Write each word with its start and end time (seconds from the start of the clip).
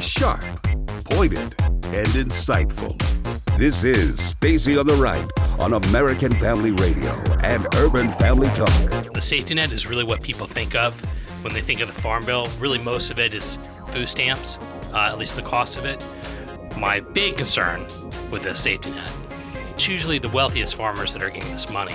Sharp, 0.00 0.40
pointed, 1.10 1.54
and 1.92 2.08
insightful. 2.14 2.96
This 3.56 3.84
is 3.84 4.22
Stacy 4.22 4.76
on 4.76 4.86
the 4.86 4.94
Right 4.94 5.26
on 5.60 5.72
American 5.72 6.32
Family 6.34 6.72
Radio 6.72 7.12
and 7.42 7.66
Urban 7.76 8.10
Family 8.10 8.48
Talk. 8.48 8.68
The 9.14 9.22
safety 9.22 9.54
net 9.54 9.72
is 9.72 9.86
really 9.86 10.04
what 10.04 10.22
people 10.22 10.46
think 10.46 10.74
of 10.74 11.00
when 11.42 11.54
they 11.54 11.60
think 11.60 11.80
of 11.80 11.88
the 11.88 12.00
Farm 12.00 12.24
Bill. 12.26 12.48
Really, 12.58 12.78
most 12.78 13.10
of 13.10 13.18
it 13.18 13.32
is 13.32 13.58
food 13.88 14.08
stamps, 14.08 14.58
uh, 14.92 15.08
at 15.10 15.18
least 15.18 15.36
the 15.36 15.42
cost 15.42 15.76
of 15.76 15.84
it. 15.84 16.04
My 16.76 17.00
big 17.00 17.38
concern 17.38 17.86
with 18.30 18.42
the 18.42 18.54
safety 18.54 18.90
net, 18.90 19.10
it's 19.70 19.88
usually 19.88 20.18
the 20.18 20.28
wealthiest 20.28 20.74
farmers 20.74 21.12
that 21.14 21.22
are 21.22 21.30
getting 21.30 21.50
this 21.52 21.70
money. 21.70 21.94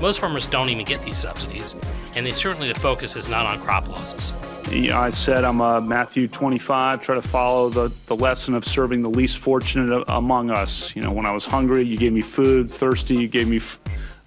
Most 0.00 0.20
farmers 0.20 0.46
don't 0.46 0.70
even 0.70 0.84
get 0.84 1.02
these 1.02 1.18
subsidies, 1.18 1.76
and 2.16 2.24
they 2.24 2.30
certainly 2.30 2.72
the 2.72 2.80
focus 2.80 3.16
is 3.16 3.28
not 3.28 3.46
on 3.46 3.60
crop 3.60 3.88
losses. 3.88 4.51
I 4.72 5.10
said 5.10 5.44
I'm 5.44 5.60
a 5.60 5.82
Matthew 5.82 6.26
25, 6.26 7.02
try 7.02 7.14
to 7.14 7.20
follow 7.20 7.68
the, 7.68 7.92
the 8.06 8.16
lesson 8.16 8.54
of 8.54 8.64
serving 8.64 9.02
the 9.02 9.10
least 9.10 9.36
fortunate 9.36 10.02
among 10.08 10.50
us. 10.50 10.96
You 10.96 11.02
know, 11.02 11.12
when 11.12 11.26
I 11.26 11.32
was 11.34 11.44
hungry, 11.44 11.82
you 11.82 11.98
gave 11.98 12.14
me 12.14 12.22
food, 12.22 12.70
thirsty, 12.70 13.14
you 13.14 13.28
gave 13.28 13.48
me 13.48 13.60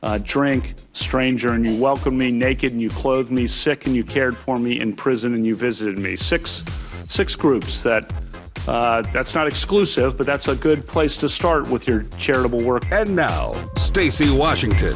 uh, 0.04 0.20
drink, 0.20 0.76
stranger, 0.94 1.54
and 1.54 1.66
you 1.66 1.82
welcomed 1.82 2.20
me, 2.20 2.30
naked, 2.30 2.74
and 2.74 2.82
you 2.82 2.92
clothed 2.92 3.32
me, 3.32 3.48
sick, 3.48 3.88
and 3.88 3.96
you 3.96 4.04
cared 4.04 4.38
for 4.38 4.60
me, 4.60 4.80
in 4.80 4.96
prison, 4.96 5.34
and 5.34 5.48
you 5.48 5.56
visited 5.56 5.98
me. 5.98 6.16
Six, 6.16 6.64
six 7.08 7.36
groups 7.36 7.82
that. 7.84 8.12
Uh, 8.68 9.04
that's 9.14 9.36
not 9.36 9.46
exclusive, 9.46 10.18
but 10.18 10.26
that's 10.26 10.48
a 10.48 10.56
good 10.56 10.88
place 10.88 11.18
to 11.18 11.30
start 11.30 11.70
with 11.70 11.88
your 11.88 12.02
charitable 12.18 12.64
work. 12.66 12.84
And 12.92 13.16
now, 13.16 13.52
Stacy 13.78 14.36
Washington. 14.36 14.96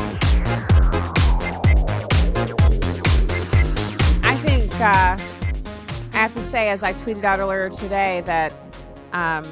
I 4.24 4.36
think 4.42 4.74
uh, 4.82 5.16
I 6.20 6.24
have 6.24 6.34
to 6.34 6.42
say, 6.42 6.68
as 6.68 6.84
I 6.84 6.92
tweeted 6.92 7.24
out 7.24 7.40
earlier 7.40 7.70
today, 7.70 8.20
that 8.26 8.52
um, 9.14 9.46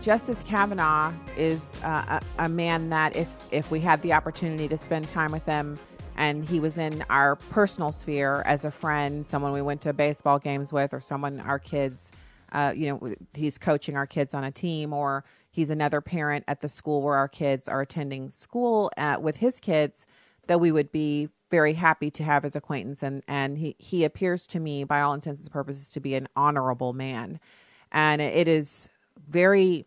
Justice 0.00 0.42
Kavanaugh 0.42 1.12
is 1.36 1.78
uh, 1.84 2.18
a, 2.38 2.44
a, 2.46 2.48
man 2.48 2.88
that, 2.88 3.14
if 3.14 3.30
if 3.52 3.70
we 3.70 3.78
had 3.78 4.00
the 4.00 4.14
opportunity 4.14 4.66
to 4.66 4.78
spend 4.78 5.06
time 5.06 5.32
with 5.32 5.44
him, 5.44 5.78
and 6.16 6.48
he 6.48 6.60
was 6.60 6.78
in 6.78 7.04
our 7.10 7.36
personal 7.36 7.92
sphere 7.92 8.42
as 8.46 8.64
a 8.64 8.70
friend, 8.70 9.26
someone 9.26 9.52
we 9.52 9.60
went 9.60 9.82
to 9.82 9.92
baseball 9.92 10.38
games 10.38 10.72
with, 10.72 10.94
or 10.94 11.00
someone 11.02 11.40
our 11.40 11.58
kids, 11.58 12.10
uh, 12.52 12.72
you 12.74 12.88
know, 12.88 13.14
he's 13.34 13.58
coaching 13.58 13.98
our 13.98 14.06
kids 14.06 14.32
on 14.32 14.44
a 14.44 14.50
team, 14.50 14.94
or 14.94 15.26
he's 15.50 15.68
another 15.68 16.00
parent 16.00 16.42
at 16.48 16.60
the 16.60 16.70
school 16.70 17.02
where 17.02 17.16
our 17.16 17.28
kids 17.28 17.68
are 17.68 17.82
attending 17.82 18.30
school 18.30 18.90
at, 18.96 19.20
with 19.20 19.36
his 19.36 19.60
kids, 19.60 20.06
that 20.46 20.58
we 20.58 20.72
would 20.72 20.90
be 20.90 21.28
very 21.50 21.74
happy 21.74 22.10
to 22.10 22.22
have 22.22 22.42
his 22.42 22.56
acquaintance 22.56 23.02
and 23.02 23.22
and 23.26 23.58
he 23.58 23.74
he 23.78 24.04
appears 24.04 24.46
to 24.46 24.60
me 24.60 24.84
by 24.84 25.00
all 25.00 25.14
intents 25.14 25.42
and 25.42 25.50
purposes 25.50 25.92
to 25.92 26.00
be 26.00 26.14
an 26.14 26.28
honorable 26.36 26.92
man 26.92 27.40
and 27.92 28.20
it 28.20 28.48
is 28.48 28.88
very 29.28 29.86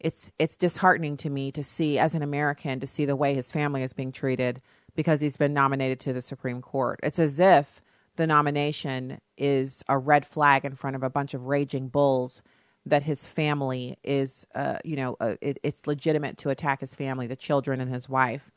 it's 0.00 0.32
it's 0.38 0.56
disheartening 0.56 1.16
to 1.16 1.30
me 1.30 1.50
to 1.52 1.62
see 1.62 1.98
as 1.98 2.14
an 2.14 2.22
American 2.22 2.80
to 2.80 2.86
see 2.86 3.04
the 3.04 3.16
way 3.16 3.34
his 3.34 3.50
family 3.50 3.82
is 3.82 3.92
being 3.92 4.12
treated 4.12 4.60
because 4.94 5.20
he's 5.20 5.36
been 5.36 5.54
nominated 5.54 6.00
to 6.00 6.12
the 6.12 6.22
Supreme 6.22 6.60
Court. 6.60 6.98
It's 7.02 7.18
as 7.18 7.38
if 7.38 7.80
the 8.16 8.26
nomination 8.26 9.20
is 9.36 9.82
a 9.88 9.98
red 9.98 10.26
flag 10.26 10.64
in 10.64 10.74
front 10.74 10.96
of 10.96 11.02
a 11.02 11.10
bunch 11.10 11.34
of 11.34 11.46
raging 11.46 11.88
bulls 11.88 12.42
that 12.86 13.02
his 13.02 13.26
family 13.26 13.96
is 14.02 14.46
uh, 14.54 14.78
you 14.84 14.96
know 14.96 15.16
uh, 15.20 15.34
it, 15.40 15.58
it's 15.62 15.86
legitimate 15.86 16.38
to 16.38 16.50
attack 16.50 16.80
his 16.80 16.94
family, 16.94 17.26
the 17.26 17.36
children 17.36 17.80
and 17.80 17.92
his 17.92 18.08
wife. 18.08 18.50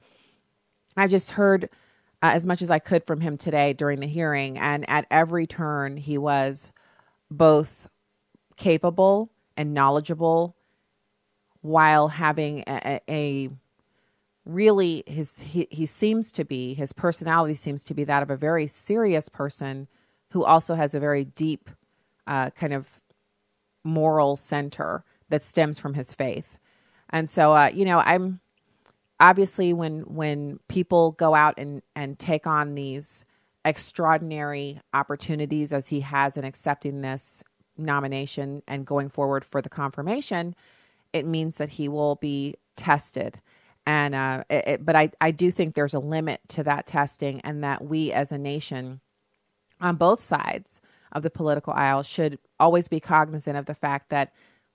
I 0.96 1.08
just 1.08 1.32
heard 1.32 1.70
as 2.22 2.46
much 2.46 2.62
as 2.62 2.70
I 2.70 2.80
could 2.80 3.04
from 3.06 3.22
him 3.22 3.38
today 3.38 3.74
during 3.74 4.00
the 4.00 4.08
hearing. 4.08 4.58
And 4.58 4.88
at 4.90 5.06
every 5.10 5.48
turn, 5.48 5.98
he 5.98 6.18
was 6.18 6.72
both 7.30 7.90
capable 8.58 9.32
and 9.58 9.74
knowledgeable 9.74 10.56
while 11.62 12.10
having 12.10 12.64
a, 12.68 13.00
a 13.10 13.50
really 14.46 15.04
his 15.08 15.40
he, 15.40 15.68
he 15.70 15.86
seems 15.86 16.32
to 16.32 16.44
be 16.44 16.74
his 16.74 16.94
personality 16.94 17.54
seems 17.54 17.84
to 17.84 17.94
be 17.94 18.04
that 18.04 18.24
of 18.24 18.30
a 18.30 18.36
very 18.36 18.66
serious 18.68 19.30
person 19.30 19.88
who 20.32 20.44
also 20.44 20.76
has 20.76 20.96
a 20.96 21.00
very 21.00 21.26
deep 21.26 21.70
uh, 22.26 22.50
kind 22.52 22.74
of 22.74 23.00
moral 23.84 24.36
center 24.36 25.04
that 25.30 25.44
stems 25.44 25.78
from 25.78 25.94
his 25.94 26.14
faith 26.14 26.58
and 27.12 27.30
so 27.30 27.54
uh, 27.54 27.70
you 27.72 27.86
know 27.86 28.00
i'm 28.00 28.41
obviously 29.22 29.74
when 29.74 30.02
when 30.02 30.60
people 30.70 31.14
go 31.14 31.36
out 31.36 31.56
and 31.60 31.84
and 31.96 32.20
take 32.20 32.48
on 32.48 32.76
these 32.76 33.26
extraordinary 33.66 34.82
opportunities 34.94 35.74
as 35.74 35.90
he 35.90 36.02
has 36.02 36.38
in 36.38 36.46
accepting 36.46 37.02
this 37.02 37.44
nomination 37.78 38.64
and 38.68 38.88
going 38.88 39.10
forward 39.10 39.46
for 39.46 39.62
the 39.64 39.70
confirmation 39.70 40.56
it 41.14 41.26
means 41.26 41.58
that 41.58 41.70
he 41.70 41.88
will 41.90 42.16
be 42.16 42.56
tested. 42.76 43.42
And 43.86 44.16
uh, 44.16 44.44
it, 44.50 44.68
it, 44.68 44.86
but 44.86 44.96
I, 44.96 45.12
I 45.22 45.32
do 45.32 45.52
think 45.52 45.74
there's 45.76 45.94
a 45.94 46.00
limit 46.00 46.42
to 46.50 46.64
that 46.64 46.86
testing 46.88 47.42
and 47.42 47.64
that 47.64 47.84
we 47.84 48.12
as 48.12 48.32
a 48.32 48.38
nation 48.38 49.02
on 49.82 49.98
both 49.98 50.24
sides 50.24 50.82
of 51.12 51.24
the 51.24 51.30
political 51.32 51.74
aisle 51.74 52.04
should 52.04 52.40
always 52.60 52.88
be 52.88 53.00
cognizant 53.00 53.58
of 53.58 53.66
the 53.66 53.76
fact 53.76 54.10
that 54.10 54.34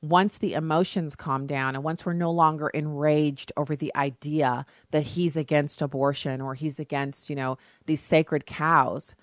once 0.09 0.39
the 0.39 0.55
emotions 0.55 1.17
calm 1.17 1.47
down 1.47 1.75
and 1.75 1.85
once 1.85 2.05
we're 2.05 2.13
no 2.13 2.31
longer 2.31 2.69
enraged 2.69 3.53
over 3.57 3.77
the 3.77 3.95
idea 3.97 4.67
that 4.91 5.03
he's 5.03 5.37
against 5.37 5.83
abortion 5.83 6.41
or 6.41 6.55
he's 6.55 6.81
against, 6.81 7.31
you 7.31 7.37
know, 7.37 7.59
these 7.87 8.01
sacred 8.01 8.47
cows, 8.47 9.15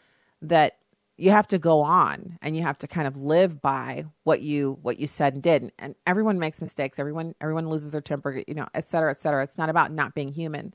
that 0.42 0.78
you 1.18 1.32
have 1.32 1.48
to 1.48 1.60
go 1.60 1.82
on 1.82 2.38
and 2.42 2.56
you 2.58 2.64
have 2.64 2.78
to 2.80 2.88
kind 2.88 3.08
of 3.08 3.18
live 3.18 3.62
by 3.62 4.06
what 4.24 4.42
you 4.42 4.80
what 4.82 5.00
you 5.00 5.08
said 5.08 5.34
and 5.34 5.44
did. 5.44 5.72
And 5.78 5.96
everyone 6.08 6.40
makes 6.40 6.62
mistakes. 6.62 7.00
Everyone 7.00 7.36
everyone 7.40 7.70
loses 7.70 7.92
their 7.92 8.02
temper 8.02 8.44
you 8.48 8.54
know 8.54 8.68
et 8.74 8.86
cetera 8.86 9.12
et 9.12 9.18
cetera. 9.18 9.44
It's 9.44 9.58
not 9.58 9.70
about 9.70 9.92
not 9.92 10.16
being 10.16 10.34
human. 10.34 10.74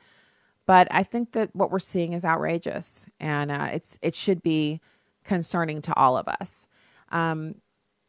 But 0.66 0.86
i 0.90 1.02
think 1.02 1.32
that 1.32 1.54
what 1.54 1.70
we're 1.70 1.78
seeing 1.80 2.12
is 2.12 2.24
outrageous. 2.24 3.06
And 3.18 3.50
uh, 3.50 3.68
it's 3.72 3.98
it 4.00 4.14
should 4.14 4.42
be 4.42 4.80
concerning 5.24 5.82
to 5.82 5.94
all 5.94 6.16
of 6.16 6.28
us. 6.28 6.66
Um, 7.10 7.56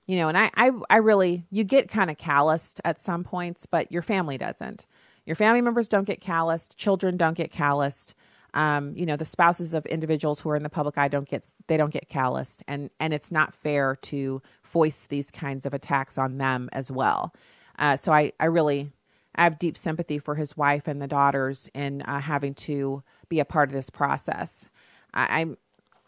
you 0.09 0.18
know, 0.18 0.28
and 0.28 0.36
I, 0.40 0.50
I, 0.56 0.72
I 0.90 0.97
really, 0.97 1.46
you 1.52 1.64
get 1.64 1.88
kind 1.88 2.09
of 2.09 2.18
calloused 2.18 2.81
at 2.84 3.00
some 3.00 3.24
points, 3.24 3.68
but 3.68 3.92
your 3.92 4.02
family 4.02 4.40
doesn't. 4.40 4.88
Your 5.28 5.36
family 5.36 5.62
members 5.62 5.88
don't 5.88 6.08
get 6.08 6.20
calloused. 6.20 6.75
Children 6.75 7.16
don't 7.16 7.38
get 7.38 7.52
calloused. 7.52 8.16
Um, 8.56 8.96
you 8.96 9.06
know, 9.06 9.16
the 9.16 9.24
spouses 9.24 9.75
of 9.75 9.86
individuals 9.86 10.40
who 10.40 10.50
are 10.50 10.56
in 10.56 10.64
the 10.64 10.69
public 10.69 10.98
eye 10.98 11.09
don't 11.09 11.30
get, 11.30 11.46
they 11.68 11.78
don't 11.78 11.94
get 11.94 12.09
calloused. 12.09 12.64
And, 12.68 12.90
and 13.00 13.14
it's 13.14 13.31
not 13.31 13.53
fair 13.53 13.98
to 13.98 14.42
foist 14.64 15.09
these 15.09 15.30
kinds 15.30 15.68
of 15.68 15.75
attacks 15.75 16.18
on 16.18 16.40
them 16.40 16.69
as 16.74 16.90
well. 16.90 17.31
Uh, 17.78 17.96
so 17.96 18.12
I, 18.12 18.31
I 18.40 18.46
really, 18.46 18.92
I 19.36 19.44
have 19.44 19.59
deep 19.59 19.78
sympathy 19.78 20.18
for 20.18 20.34
his 20.34 20.58
wife 20.58 20.88
and 20.88 21.00
the 21.00 21.08
daughters 21.08 21.69
in 21.75 22.02
uh, 22.02 22.19
having 22.19 22.56
to 22.56 23.03
be 23.30 23.40
a 23.40 23.46
part 23.46 23.69
of 23.69 23.75
this 23.75 23.92
process. 23.92 24.69
I, 25.14 25.42
I'm, 25.42 25.58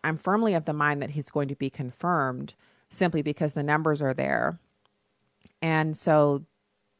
I'm 0.04 0.18
firmly 0.18 0.56
of 0.56 0.66
the 0.66 0.74
mind 0.74 1.04
that 1.04 1.12
he's 1.12 1.30
going 1.30 1.50
to 1.50 1.56
be 1.56 1.70
confirmed 1.70 2.56
simply 2.92 3.22
because 3.22 3.54
the 3.54 3.64
numbers 3.64 4.02
are 4.02 4.14
there. 4.14 4.60
And 5.62 5.98
so 5.98 6.46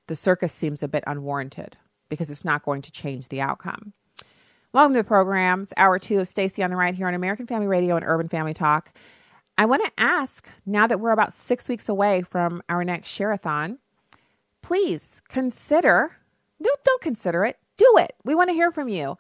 the 0.08 0.16
circus 0.16 0.52
seems 0.54 0.82
a 0.82 0.88
bit 0.88 1.04
unwarranted 1.06 1.78
because 2.10 2.30
it's 2.30 2.46
not 2.46 2.64
going 2.64 2.82
to 2.82 2.92
change 2.92 3.28
the 3.28 3.42
outcome. 3.42 3.94
Welcome 4.74 4.94
to 4.94 5.00
the 5.02 5.08
program. 5.08 5.64
It's 5.64 5.74
hour 5.78 6.00
two 6.00 6.20
of 6.20 6.28
Stacy 6.28 6.64
on 6.64 6.70
the 6.70 6.78
Right 6.78 6.96
here 6.96 7.08
on 7.08 7.14
American 7.14 7.46
Family 7.46 7.68
Radio 7.68 7.96
and 7.96 8.06
Urban 8.06 8.30
Family 8.30 8.54
Talk. 8.54 8.92
I 9.58 9.66
want 9.66 9.84
to 9.84 9.92
ask 9.98 10.50
now 10.66 10.88
that 10.88 11.00
we're 11.00 11.12
about 11.12 11.34
six 11.34 11.68
weeks 11.68 11.90
away 11.90 12.22
from 12.22 12.64
our 12.70 12.84
next 12.84 13.10
Share-a-thon, 13.10 13.80
please 14.62 15.22
consider, 15.28 16.16
no, 16.60 16.70
don't 16.86 17.02
consider 17.02 17.44
it, 17.44 17.58
do 17.76 17.96
it. 18.00 18.14
We 18.24 18.34
want 18.34 18.50
to 18.50 18.54
hear 18.54 18.72
from 18.72 18.88
you. 18.88 19.18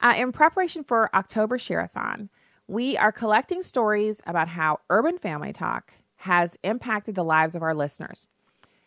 Uh, 0.00 0.14
in 0.16 0.32
preparation 0.32 0.84
for 0.84 1.14
October 1.14 1.58
Share-a-thon, 1.58 2.30
we 2.68 2.96
are 2.96 3.12
collecting 3.12 3.62
stories 3.62 4.22
about 4.26 4.48
how 4.48 4.78
Urban 4.88 5.18
Family 5.18 5.52
Talk 5.52 5.94
has 6.22 6.56
impacted 6.62 7.16
the 7.16 7.24
lives 7.24 7.56
of 7.56 7.62
our 7.62 7.74
listeners. 7.74 8.28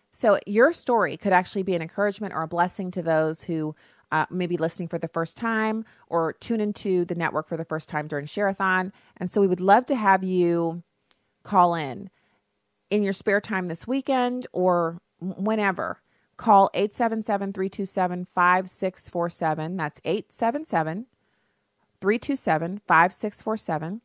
So, 0.10 0.40
your 0.46 0.72
story 0.72 1.18
could 1.18 1.34
actually 1.34 1.64
be 1.64 1.76
an 1.76 1.82
encouragement 1.82 2.34
or 2.34 2.44
a 2.44 2.48
blessing 2.48 2.92
to 2.92 3.02
those 3.02 3.44
who 3.44 3.76
uh, 4.10 4.26
may 4.30 4.48
be 4.48 4.56
listening 4.56 4.88
for 4.88 4.98
the 4.98 5.10
first 5.10 5.36
time 5.36 5.84
or 6.08 6.32
tune 6.32 6.62
into 6.62 7.04
the 7.04 7.16
network 7.16 7.50
for 7.50 7.58
the 7.58 7.66
first 7.66 7.90
time 7.90 8.08
during 8.08 8.26
Share-a-thon. 8.26 8.94
And 9.18 9.30
so, 9.30 9.42
we 9.42 9.48
would 9.48 9.60
love 9.60 9.86
to 9.88 9.98
have 9.98 10.24
you 10.24 10.84
call 11.44 11.76
in 11.76 12.10
in 12.90 13.04
your 13.04 13.12
spare 13.12 13.42
time 13.42 13.68
this 13.68 13.86
weekend 13.86 14.48
or 14.54 15.02
whenever. 15.20 16.02
Call 16.38 16.70
877 16.74 17.52
327 17.52 18.28
5647. 18.34 19.76
That's 19.76 20.00
877 20.06 21.08
327 22.00 22.82
5647 22.88 24.02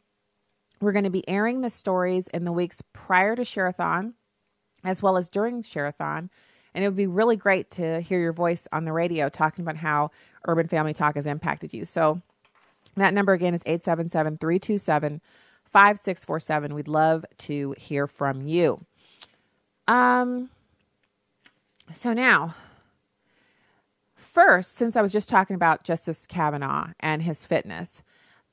we're 0.80 0.92
going 0.92 1.04
to 1.04 1.10
be 1.10 1.28
airing 1.28 1.60
the 1.60 1.70
stories 1.70 2.28
in 2.28 2.44
the 2.44 2.52
weeks 2.52 2.82
prior 2.92 3.36
to 3.36 3.44
Share-a-thon 3.44 4.14
as 4.84 5.02
well 5.02 5.16
as 5.16 5.28
during 5.28 5.62
Share-a-thon. 5.62 6.30
And 6.74 6.84
it 6.84 6.88
would 6.88 6.96
be 6.96 7.06
really 7.06 7.36
great 7.36 7.70
to 7.72 8.00
hear 8.00 8.20
your 8.20 8.32
voice 8.32 8.68
on 8.72 8.84
the 8.84 8.92
radio 8.92 9.28
talking 9.28 9.64
about 9.64 9.76
how 9.76 10.10
Urban 10.46 10.68
Family 10.68 10.94
Talk 10.94 11.16
has 11.16 11.26
impacted 11.26 11.72
you. 11.72 11.84
So 11.84 12.22
that 12.96 13.12
number 13.12 13.32
again 13.32 13.54
is 13.54 13.62
877 13.66 14.38
327 14.38 15.20
5647. 15.64 16.74
We'd 16.74 16.88
love 16.88 17.24
to 17.38 17.74
hear 17.78 18.06
from 18.06 18.42
you. 18.42 18.84
Um, 19.86 20.50
so 21.94 22.12
now, 22.12 22.54
first, 24.14 24.74
since 24.74 24.96
I 24.96 25.02
was 25.02 25.12
just 25.12 25.28
talking 25.28 25.54
about 25.54 25.84
Justice 25.84 26.26
Kavanaugh 26.26 26.92
and 27.00 27.22
his 27.22 27.44
fitness, 27.46 28.02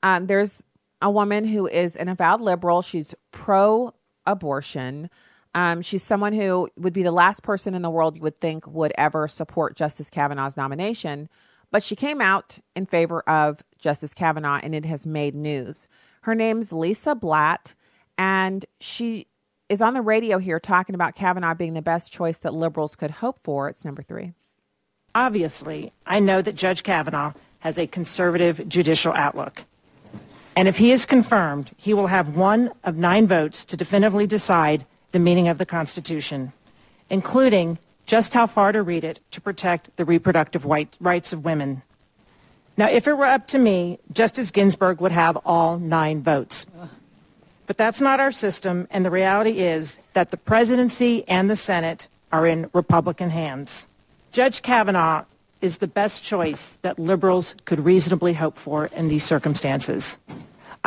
um, 0.02 0.26
there's 0.26 0.64
a 1.00 1.10
woman 1.10 1.44
who 1.44 1.66
is 1.66 1.96
an 1.96 2.08
avowed 2.08 2.40
liberal. 2.40 2.82
She's 2.82 3.14
pro 3.32 3.92
abortion. 4.26 5.10
Um, 5.54 5.82
she's 5.82 6.02
someone 6.02 6.32
who 6.32 6.68
would 6.76 6.92
be 6.92 7.02
the 7.02 7.12
last 7.12 7.42
person 7.42 7.74
in 7.74 7.82
the 7.82 7.90
world 7.90 8.16
you 8.16 8.22
would 8.22 8.38
think 8.38 8.66
would 8.66 8.92
ever 8.98 9.26
support 9.28 9.76
Justice 9.76 10.10
Kavanaugh's 10.10 10.56
nomination. 10.56 11.28
But 11.70 11.82
she 11.82 11.96
came 11.96 12.20
out 12.20 12.58
in 12.74 12.86
favor 12.86 13.20
of 13.28 13.62
Justice 13.78 14.14
Kavanaugh, 14.14 14.60
and 14.62 14.74
it 14.74 14.84
has 14.84 15.06
made 15.06 15.34
news. 15.34 15.88
Her 16.22 16.34
name's 16.34 16.72
Lisa 16.72 17.14
Blatt, 17.14 17.74
and 18.16 18.64
she 18.80 19.26
is 19.68 19.82
on 19.82 19.94
the 19.94 20.00
radio 20.00 20.38
here 20.38 20.58
talking 20.58 20.94
about 20.94 21.14
Kavanaugh 21.14 21.54
being 21.54 21.74
the 21.74 21.82
best 21.82 22.12
choice 22.12 22.38
that 22.38 22.54
liberals 22.54 22.96
could 22.96 23.10
hope 23.10 23.38
for. 23.42 23.68
It's 23.68 23.84
number 23.84 24.02
three. 24.02 24.32
Obviously, 25.14 25.92
I 26.06 26.20
know 26.20 26.40
that 26.42 26.54
Judge 26.54 26.82
Kavanaugh 26.82 27.32
has 27.60 27.78
a 27.78 27.86
conservative 27.86 28.66
judicial 28.68 29.12
outlook. 29.12 29.64
And 30.58 30.66
if 30.66 30.78
he 30.78 30.90
is 30.90 31.06
confirmed, 31.06 31.70
he 31.76 31.94
will 31.94 32.08
have 32.08 32.34
one 32.36 32.72
of 32.82 32.96
nine 32.96 33.28
votes 33.28 33.64
to 33.66 33.76
definitively 33.76 34.26
decide 34.26 34.84
the 35.12 35.20
meaning 35.20 35.46
of 35.46 35.56
the 35.56 35.64
Constitution, 35.64 36.52
including 37.08 37.78
just 38.06 38.34
how 38.34 38.48
far 38.48 38.72
to 38.72 38.82
read 38.82 39.04
it 39.04 39.20
to 39.30 39.40
protect 39.40 39.96
the 39.96 40.04
reproductive 40.04 40.64
rights 40.64 41.32
of 41.32 41.44
women. 41.44 41.82
Now, 42.76 42.90
if 42.90 43.06
it 43.06 43.16
were 43.16 43.26
up 43.26 43.46
to 43.48 43.58
me, 43.60 44.00
Justice 44.12 44.50
Ginsburg 44.50 45.00
would 45.00 45.12
have 45.12 45.36
all 45.44 45.78
nine 45.78 46.24
votes. 46.24 46.66
But 47.68 47.76
that's 47.76 48.00
not 48.00 48.18
our 48.18 48.32
system, 48.32 48.88
and 48.90 49.04
the 49.04 49.12
reality 49.12 49.60
is 49.60 50.00
that 50.14 50.30
the 50.30 50.36
presidency 50.36 51.22
and 51.28 51.48
the 51.48 51.54
Senate 51.54 52.08
are 52.32 52.48
in 52.48 52.68
Republican 52.72 53.30
hands. 53.30 53.86
Judge 54.32 54.62
Kavanaugh 54.62 55.24
is 55.60 55.78
the 55.78 55.86
best 55.86 56.24
choice 56.24 56.78
that 56.82 56.98
liberals 56.98 57.54
could 57.64 57.84
reasonably 57.84 58.34
hope 58.34 58.58
for 58.58 58.86
in 58.86 59.06
these 59.06 59.22
circumstances. 59.22 60.18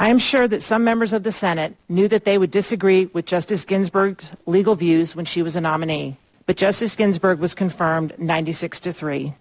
I 0.02 0.10
am 0.10 0.18
sure 0.18 0.48
that 0.48 0.64
some 0.64 0.84
members 0.84 1.14
of 1.14 1.22
the 1.22 1.32
Senate 1.32 1.76
knew 1.88 2.08
that 2.08 2.26
they 2.26 2.40
would 2.40 2.50
disagree 2.50 3.06
with 3.14 3.28
Justice 3.28 3.66
Ginsburg's 3.66 4.32
legal 4.48 4.74
views 4.74 5.16
when 5.16 5.26
she 5.26 5.44
was 5.44 5.56
a 5.56 5.62
nominee, 5.62 6.18
but 6.48 6.58
Justice 6.58 6.96
Ginsburg 6.96 7.38
was 7.38 7.54
confirmed 7.54 8.16
96 8.18 8.80
to 8.80 8.94
3. 8.94 9.36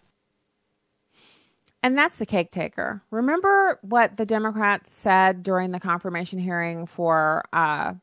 And 1.82 1.96
that's 1.96 2.18
the 2.18 2.26
cake 2.26 2.50
taker. 2.50 3.00
Remember 3.10 3.78
what 3.80 4.18
the 4.18 4.26
Democrats 4.26 4.92
said 4.92 5.42
during 5.42 5.70
the 5.70 5.80
confirmation 5.80 6.38
hearing 6.38 6.84
for 6.84 7.42
uh, 7.54 7.94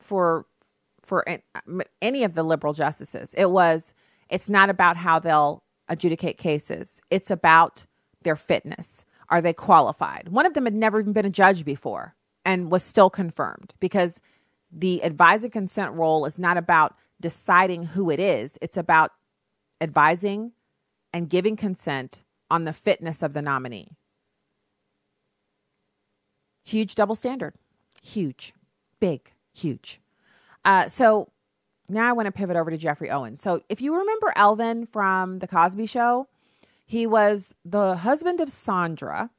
for 0.00 0.46
for 1.02 1.24
any 2.02 2.24
of 2.24 2.34
the 2.34 2.42
liberal 2.42 2.72
justices. 2.72 3.34
It 3.34 3.52
was 3.52 3.94
it's 4.28 4.50
not 4.50 4.68
about 4.68 4.96
how 4.96 5.20
they'll 5.20 5.62
adjudicate 5.88 6.38
cases. 6.38 7.00
It's 7.08 7.30
about 7.30 7.86
their 8.22 8.34
fitness. 8.34 9.04
Are 9.30 9.40
they 9.40 9.52
qualified? 9.52 10.28
One 10.28 10.46
of 10.46 10.54
them 10.54 10.64
had 10.64 10.74
never 10.74 11.00
even 11.00 11.12
been 11.12 11.26
a 11.26 11.30
judge 11.30 11.64
before 11.64 12.14
and 12.44 12.70
was 12.70 12.82
still 12.82 13.10
confirmed 13.10 13.74
because 13.80 14.20
the 14.72 15.02
advising 15.04 15.50
consent 15.50 15.94
role 15.94 16.24
is 16.24 16.38
not 16.38 16.56
about 16.56 16.96
deciding 17.20 17.84
who 17.84 18.10
it 18.10 18.18
is, 18.18 18.58
it's 18.60 18.76
about 18.76 19.12
advising 19.80 20.52
and 21.12 21.28
giving 21.28 21.56
consent 21.56 22.22
on 22.50 22.64
the 22.64 22.72
fitness 22.72 23.22
of 23.22 23.34
the 23.34 23.42
nominee. 23.42 23.96
Huge 26.64 26.94
double 26.94 27.14
standard. 27.14 27.54
Huge. 28.02 28.54
Big. 29.00 29.32
Huge. 29.52 30.00
Uh, 30.64 30.88
so 30.88 31.30
now 31.88 32.08
I 32.08 32.12
want 32.12 32.26
to 32.26 32.32
pivot 32.32 32.56
over 32.56 32.70
to 32.70 32.76
Geoffrey 32.76 33.10
Owens. 33.10 33.40
So 33.40 33.62
if 33.68 33.80
you 33.80 33.96
remember 33.96 34.32
Elvin 34.36 34.86
from 34.86 35.38
The 35.38 35.48
Cosby 35.48 35.86
Show, 35.86 36.28
he 36.90 37.06
was 37.06 37.54
the 37.64 37.94
husband 37.98 38.40
of 38.40 38.50
Sandra, 38.50 39.30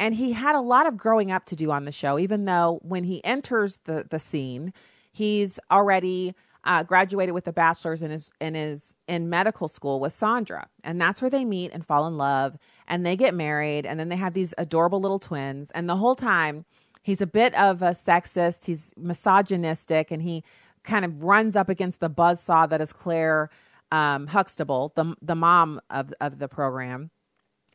and 0.00 0.14
he 0.14 0.32
had 0.32 0.54
a 0.54 0.62
lot 0.62 0.86
of 0.86 0.96
growing 0.96 1.30
up 1.30 1.44
to 1.44 1.54
do 1.54 1.70
on 1.70 1.84
the 1.84 1.92
show, 1.92 2.18
even 2.18 2.46
though 2.46 2.78
when 2.80 3.04
he 3.04 3.22
enters 3.22 3.80
the, 3.84 4.06
the 4.08 4.18
scene, 4.18 4.72
he's 5.12 5.60
already 5.70 6.34
uh, 6.64 6.84
graduated 6.84 7.34
with 7.34 7.46
a 7.46 7.52
bachelor's 7.52 8.02
and 8.02 8.14
is 8.14 8.32
and 8.40 8.56
is 8.56 8.96
in 9.06 9.28
medical 9.28 9.68
school 9.68 10.00
with 10.00 10.14
Sandra, 10.14 10.68
and 10.84 10.98
that's 10.98 11.20
where 11.20 11.30
they 11.30 11.44
meet 11.44 11.70
and 11.70 11.84
fall 11.84 12.06
in 12.06 12.16
love, 12.16 12.56
and 12.88 13.04
they 13.04 13.14
get 13.14 13.34
married, 13.34 13.84
and 13.84 14.00
then 14.00 14.08
they 14.08 14.16
have 14.16 14.32
these 14.32 14.54
adorable 14.56 14.98
little 14.98 15.18
twins, 15.18 15.70
and 15.72 15.90
the 15.90 15.96
whole 15.96 16.14
time 16.14 16.64
he's 17.02 17.20
a 17.20 17.26
bit 17.26 17.54
of 17.56 17.82
a 17.82 17.90
sexist, 17.90 18.64
he's 18.64 18.94
misogynistic, 18.96 20.10
and 20.10 20.22
he 20.22 20.42
kind 20.82 21.04
of 21.04 21.22
runs 21.22 21.56
up 21.56 21.68
against 21.68 22.00
the 22.00 22.08
buzz 22.08 22.40
saw 22.40 22.64
that 22.66 22.80
is 22.80 22.94
Claire 22.94 23.50
um, 23.92 24.26
Huxtable, 24.26 24.92
the 24.96 25.14
the 25.22 25.34
mom 25.34 25.80
of 25.90 26.12
of 26.20 26.38
the 26.38 26.48
program. 26.48 27.10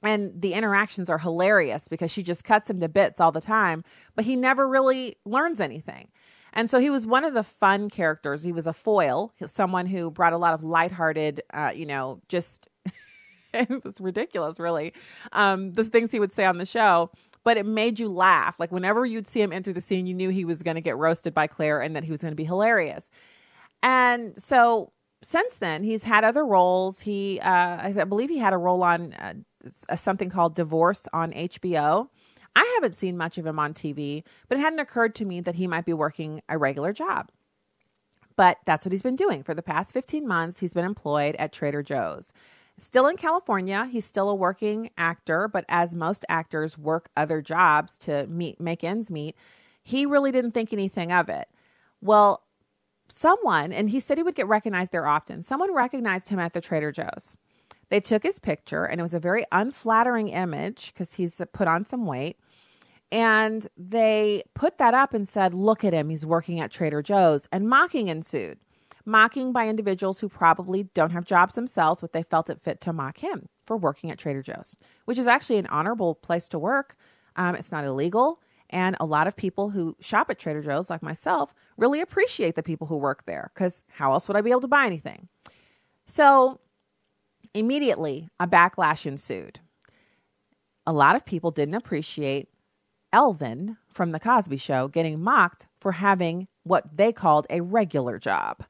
And 0.04 0.42
the 0.42 0.54
interactions 0.54 1.12
are 1.12 1.19
hilarious 1.19 1.88
because 1.88 2.10
she 2.10 2.24
just 2.24 2.44
cuts 2.44 2.68
him 2.68 2.80
to 2.80 2.90
bits 2.90 3.22
all 3.22 3.31
the 3.31 3.40
time, 3.40 3.84
but 4.16 4.25
he 4.25 4.36
never 4.36 4.68
really 4.68 5.18
learns 5.25 5.62
anything. 5.62 6.08
And 6.54 6.69
so 6.69 6.80
he 6.80 6.90
was 6.90 7.06
one 7.06 7.24
of 7.24 7.34
the 7.34 7.44
fun 7.44 7.90
characters. 7.90 8.44
He 8.44 8.52
was 8.52 8.68
a 8.68 8.74
foil, 8.74 9.31
someone 9.46 9.86
who 9.86 10.10
brought 10.10 10.34
a 10.34 10.38
lot 10.38 10.54
of 10.54 10.63
lighthearted, 10.63 11.42
uh, 11.54 11.72
you 11.74 11.86
know, 11.86 12.19
just 12.28 12.68
it 13.54 13.84
was 13.84 14.02
ridiculous, 14.02 14.60
really. 14.60 14.94
Um, 15.31 15.74
the 15.74 15.84
things 15.84 16.12
he 16.12 16.19
would 16.19 16.34
say 16.34 16.46
on 16.46 16.58
the 16.58 16.66
show, 16.66 17.12
but 17.44 17.58
it 17.58 17.66
made 17.66 18.00
you 18.00 18.10
laugh. 18.10 18.60
Like 18.60 18.72
whenever 18.72 19.06
you'd 19.06 19.28
see 19.28 19.42
him 19.42 19.54
enter 19.54 19.72
the 19.72 19.81
scene, 19.81 20.08
you 20.08 20.13
knew 20.13 20.30
he 20.30 20.46
was 20.46 20.62
going 20.62 20.75
to 20.75 20.81
get 20.81 20.98
roasted 20.98 21.34
by 21.34 21.48
Claire 21.48 21.81
and 21.81 21.96
that 21.96 22.04
he 22.04 22.12
was 22.12 22.22
going 22.22 22.31
to 22.34 22.36
be 22.36 22.44
hilarious. 22.44 23.10
And 23.81 24.40
so 24.40 24.92
since 25.21 25.56
then, 25.56 25.83
he's 25.83 26.03
had 26.03 26.23
other 26.23 26.45
roles. 26.45 27.01
He, 27.01 27.39
uh, 27.39 27.77
I 27.81 27.91
believe, 28.06 28.29
he 28.29 28.39
had 28.39 28.53
a 28.53 28.57
role 28.57 28.83
on 28.83 29.13
uh, 29.13 29.95
something 29.95 30.29
called 30.29 30.56
Divorce 30.56 31.07
on 31.13 31.31
HBO. 31.31 32.09
I 32.56 32.69
haven't 32.75 32.95
seen 32.95 33.18
much 33.18 33.38
of 33.38 33.45
him 33.45 33.59
on 33.59 33.73
TV, 33.73 34.23
but 34.50 34.57
it 34.57 34.62
hadn't 34.62 34.79
occurred 34.79 35.15
to 35.15 35.25
me 35.25 35.39
that 35.41 35.56
he 35.56 35.68
might 35.68 35.85
be 35.85 35.94
working 35.94 36.41
a 36.50 36.57
regular 36.57 36.91
job. 36.91 37.29
But 38.35 38.57
that's 38.65 38.85
what 38.85 38.91
he's 38.91 39.01
been 39.01 39.15
doing 39.15 39.44
for 39.44 39.53
the 39.53 39.62
past 39.62 39.94
15 39.94 40.27
months. 40.27 40.59
He's 40.59 40.73
been 40.73 40.85
employed 40.85 41.35
at 41.38 41.53
Trader 41.53 41.83
Joe's. 41.83 42.33
Still 42.77 43.07
in 43.07 43.15
California, 43.15 43.88
he's 43.91 44.06
still 44.06 44.29
a 44.29 44.35
working 44.35 44.89
actor, 44.97 45.47
but 45.47 45.65
as 45.69 45.94
most 45.94 46.25
actors 46.27 46.77
work 46.77 47.09
other 47.15 47.41
jobs 47.41 48.00
to 48.00 48.25
meet 48.27 48.59
make 48.59 48.83
ends 48.83 49.12
meet, 49.12 49.35
he 49.83 50.06
really 50.06 50.31
didn't 50.31 50.51
think 50.51 50.74
anything 50.74 51.12
of 51.12 51.29
it. 51.29 51.48
Well, 52.01 52.43
someone, 53.12 53.72
and 53.72 53.89
he 53.89 54.00
said 54.00 54.18
he 54.18 54.24
would 54.24 54.36
get 54.36 54.48
recognized 54.48 54.91
there 54.91 55.08
often, 55.08 55.41
someone 55.41 55.74
recognized 55.74 56.30
him 56.30 56.39
at 56.39 56.53
the 56.53 56.62
Trader 56.62 56.91
Joe's. 56.91 57.38
They 57.89 58.00
took 58.00 58.24
his 58.24 58.39
picture, 58.39 58.86
and 58.86 59.00
it 59.00 59.03
was 59.03 59.13
a 59.13 59.20
very 59.20 59.44
unflattering 59.51 60.30
image 60.30 60.94
because 60.94 61.15
he's 61.15 61.41
put 61.53 61.68
on 61.68 61.86
some 61.86 62.06
weight. 62.06 62.38
And 63.12 63.68
they 63.75 64.44
put 64.53 64.77
that 64.77 64.94
up 64.94 65.13
and 65.13 65.27
said, 65.27 65.53
Look 65.53 65.84
at 65.84 65.94
him, 65.94 66.10
he's 66.10 66.25
working 66.25 66.62
at 66.62 66.72
Trader 66.72 67.01
Joe's. 67.01 67.48
And 67.51 67.68
mocking 67.68 68.08
ensued. 68.08 68.60
Mocking 69.03 69.51
by 69.51 69.68
individuals 69.68 70.20
who 70.20 70.30
probably 70.30 70.84
don't 70.84 71.12
have 71.12 71.25
jobs 71.25 71.56
themselves, 71.56 72.01
but 72.01 72.13
they 72.13 72.24
felt 72.24 72.50
it 72.50 72.62
fit 72.62 72.80
to 72.82 72.94
mock 72.94 73.18
him 73.18 73.50
for 73.65 73.75
working 73.75 74.12
at 74.12 74.20
Trader 74.20 74.41
Joe's, 74.41 74.75
which 75.06 75.18
is 75.18 75.27
actually 75.27 75.58
an 75.58 75.68
honorable 75.68 76.15
place 76.15 76.48
to 76.50 76.60
work. 76.60 76.96
Um, 77.36 77.56
it's 77.56 77.72
not 77.72 77.84
illegal. 77.84 78.41
And 78.72 78.96
a 79.00 79.06
lot 79.06 79.28
of 79.28 79.36
people 79.36 79.70
who 79.70 79.96
shop 80.00 80.30
at 80.30 80.40
Trader 80.40 80.62
Joe's, 80.62 80.90
like 80.90 81.04
myself, 81.04 81.54
really 81.78 82.01
appreciate 82.01 82.56
the 82.56 82.63
people 82.63 82.88
who 82.88 82.98
work 82.98 83.25
there 83.25 83.51
because 83.54 83.84
how 83.90 84.13
else 84.13 84.28
would 84.28 84.38
I 84.38 84.42
be 84.42 84.51
able 84.51 84.62
to 84.62 84.68
buy 84.68 84.86
anything? 84.86 85.28
So 86.06 86.60
immediately, 87.54 88.30
a 88.40 88.48
backlash 88.48 89.06
ensued. 89.06 89.60
A 90.86 90.94
lot 90.94 91.16
of 91.16 91.25
people 91.25 91.51
didn't 91.51 91.75
appreciate 91.75 92.50
Elvin 93.13 93.78
from 93.90 94.12
The 94.12 94.20
Cosby 94.20 94.58
Show 94.58 94.88
getting 94.88 95.22
mocked 95.22 95.68
for 95.80 95.94
having 95.94 96.48
what 96.63 96.96
they 96.96 97.12
called 97.12 97.46
a 97.50 97.62
regular 97.62 98.18
job. 98.18 98.63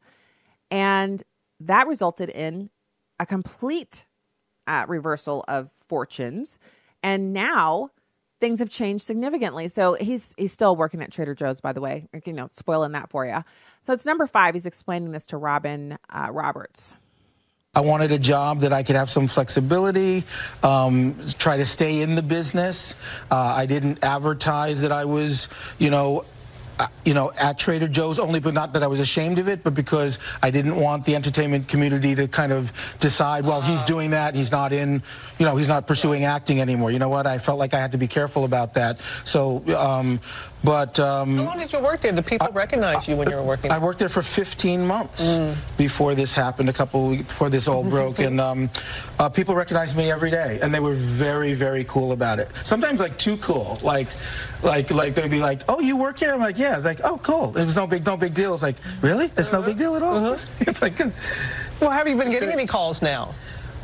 And 0.70 1.22
that 1.60 1.88
resulted 1.88 2.30
in 2.30 2.70
a 3.20 3.26
complete 3.26 4.06
uh, 4.66 4.86
reversal 4.88 5.46
of 5.48 5.70
fortunes. 5.88 6.58
And 7.04 7.34
now 7.34 7.92
things 8.42 8.60
have 8.60 8.70
changed 8.70 9.06
significantly. 9.06 9.70
So 9.70 9.94
he's 9.94 10.34
he's 10.38 10.52
still 10.52 10.76
working 10.76 11.02
at 11.02 11.12
Trader 11.12 11.34
Joe's, 11.34 11.62
by 11.62 11.72
the 11.72 11.80
way. 11.80 12.10
You 12.26 12.34
know, 12.34 12.50
spoiling 12.52 12.92
that 12.92 13.10
for 13.10 13.26
you. 13.26 13.46
So 13.84 13.94
it's 13.94 14.06
number 14.06 14.28
five. 14.28 14.56
He's 14.56 14.66
explaining 14.66 15.14
this 15.14 15.28
to 15.28 15.38
Robin 15.38 15.98
uh, 16.10 16.28
Roberts. 16.32 16.94
I 17.74 17.80
wanted 17.80 18.12
a 18.12 18.20
job 18.20 18.60
that 18.62 18.74
I 18.74 18.84
could 18.84 18.98
have 18.98 19.10
some 19.10 19.28
flexibility, 19.28 20.26
um, 20.62 21.16
try 21.38 21.56
to 21.56 21.66
stay 21.66 22.02
in 22.02 22.16
the 22.16 22.22
business. 22.22 22.98
Uh, 23.32 23.36
I 23.38 23.66
didn't 23.66 24.04
advertise 24.04 24.82
that 24.82 24.92
I 24.92 25.06
was, 25.06 25.48
you 25.78 25.90
know, 25.90 26.26
uh, 26.82 26.88
you 27.06 27.14
know, 27.14 27.32
at 27.40 27.60
Trader 27.60 27.88
Joe's, 27.88 28.18
only 28.18 28.40
but 28.40 28.56
not 28.56 28.74
that 28.74 28.82
I 28.82 28.88
was 28.88 29.00
ashamed 29.00 29.38
of 29.38 29.48
it, 29.48 29.64
but 29.64 29.76
because 29.76 30.18
I 30.42 30.50
didn't 30.50 30.76
want 30.76 31.06
the 31.06 31.16
entertainment 31.16 31.68
community 31.68 32.16
to 32.16 32.28
kind 32.28 32.52
of 32.52 32.74
decide, 33.00 33.46
well, 33.46 33.62
he's 33.62 33.84
doing 33.84 34.12
that, 34.12 34.34
he's 34.34 34.52
not 34.52 34.74
in, 34.74 35.04
you 35.38 35.46
know, 35.46 35.56
he's 35.56 35.68
not 35.68 35.86
pursuing 35.86 36.24
acting 36.24 36.60
anymore. 36.60 36.90
You 36.90 36.98
know 36.98 37.10
what? 37.10 37.28
I 37.28 37.38
felt 37.38 37.60
like 37.60 37.76
I 37.76 37.80
had 37.80 37.92
to 37.92 38.00
be 38.00 38.08
careful 38.08 38.46
about 38.46 38.74
that. 38.74 39.00
So, 39.26 39.64
um, 39.78 40.22
but 40.64 41.00
um, 41.00 41.38
how 41.38 41.44
long 41.46 41.60
did 41.60 41.74
you 41.74 41.80
work 41.80 42.02
there? 42.02 42.12
Did 42.12 42.26
people 42.26 42.48
I, 42.48 42.52
recognize 42.52 43.08
you 43.08 43.16
when 43.16 43.30
you 43.30 43.36
were 43.36 43.44
working? 43.44 43.70
there? 43.70 43.80
I 43.80 43.84
worked 43.84 44.00
there 44.00 44.10
for 44.10 44.22
15 44.22 44.86
months 44.86 45.22
mm. 45.22 45.56
before 45.78 46.14
this 46.14 46.34
happened. 46.34 46.70
A 46.70 46.74
couple 46.74 47.18
before 47.18 47.50
this 47.50 47.68
all 47.68 47.84
broke, 47.84 48.20
and 48.20 48.40
um, 48.40 48.70
uh, 49.20 49.30
people 49.30 49.56
recognized 49.56 49.96
me 49.96 50.12
every 50.12 50.32
day, 50.32 50.60
and 50.62 50.74
they 50.74 50.80
were 50.80 50.94
very, 50.94 51.54
very 51.54 51.84
cool 51.86 52.12
about 52.12 52.40
it. 52.40 52.50
Sometimes 52.64 53.00
like 53.00 53.18
too 53.18 53.38
cool, 53.38 53.78
like, 53.84 54.08
like, 54.62 54.92
like 54.92 55.16
they'd 55.16 55.32
be 55.32 55.40
like, 55.40 55.64
"Oh, 55.68 55.80
you 55.80 55.98
work 55.98 56.20
here?" 56.20 56.34
I'm 56.34 56.40
like, 56.40 56.58
"Yeah." 56.58 56.76
It's 56.76 56.86
like, 56.86 57.02
"Oh, 57.04 57.18
cool." 57.18 57.58
It 57.58 57.64
was 57.64 57.76
no 57.76 57.88
big, 57.88 58.06
no 58.06 58.18
big 58.18 58.34
deal. 58.34 58.54
It's 58.54 58.64
like, 58.64 58.78
"Really? 59.02 59.26
It's 59.38 59.50
uh-huh. 59.50 59.62
no 59.62 59.66
big 59.66 59.78
deal 59.78 59.96
at 59.96 60.04
all." 60.04 60.18
Uh-huh. 60.18 60.46
it's 60.62 60.82
like, 60.82 61.00
well, 61.80 61.90
have 61.90 62.08
you 62.08 62.16
been 62.16 62.30
getting 62.30 62.52
any 62.52 62.68
calls 62.68 63.02
now? 63.02 63.34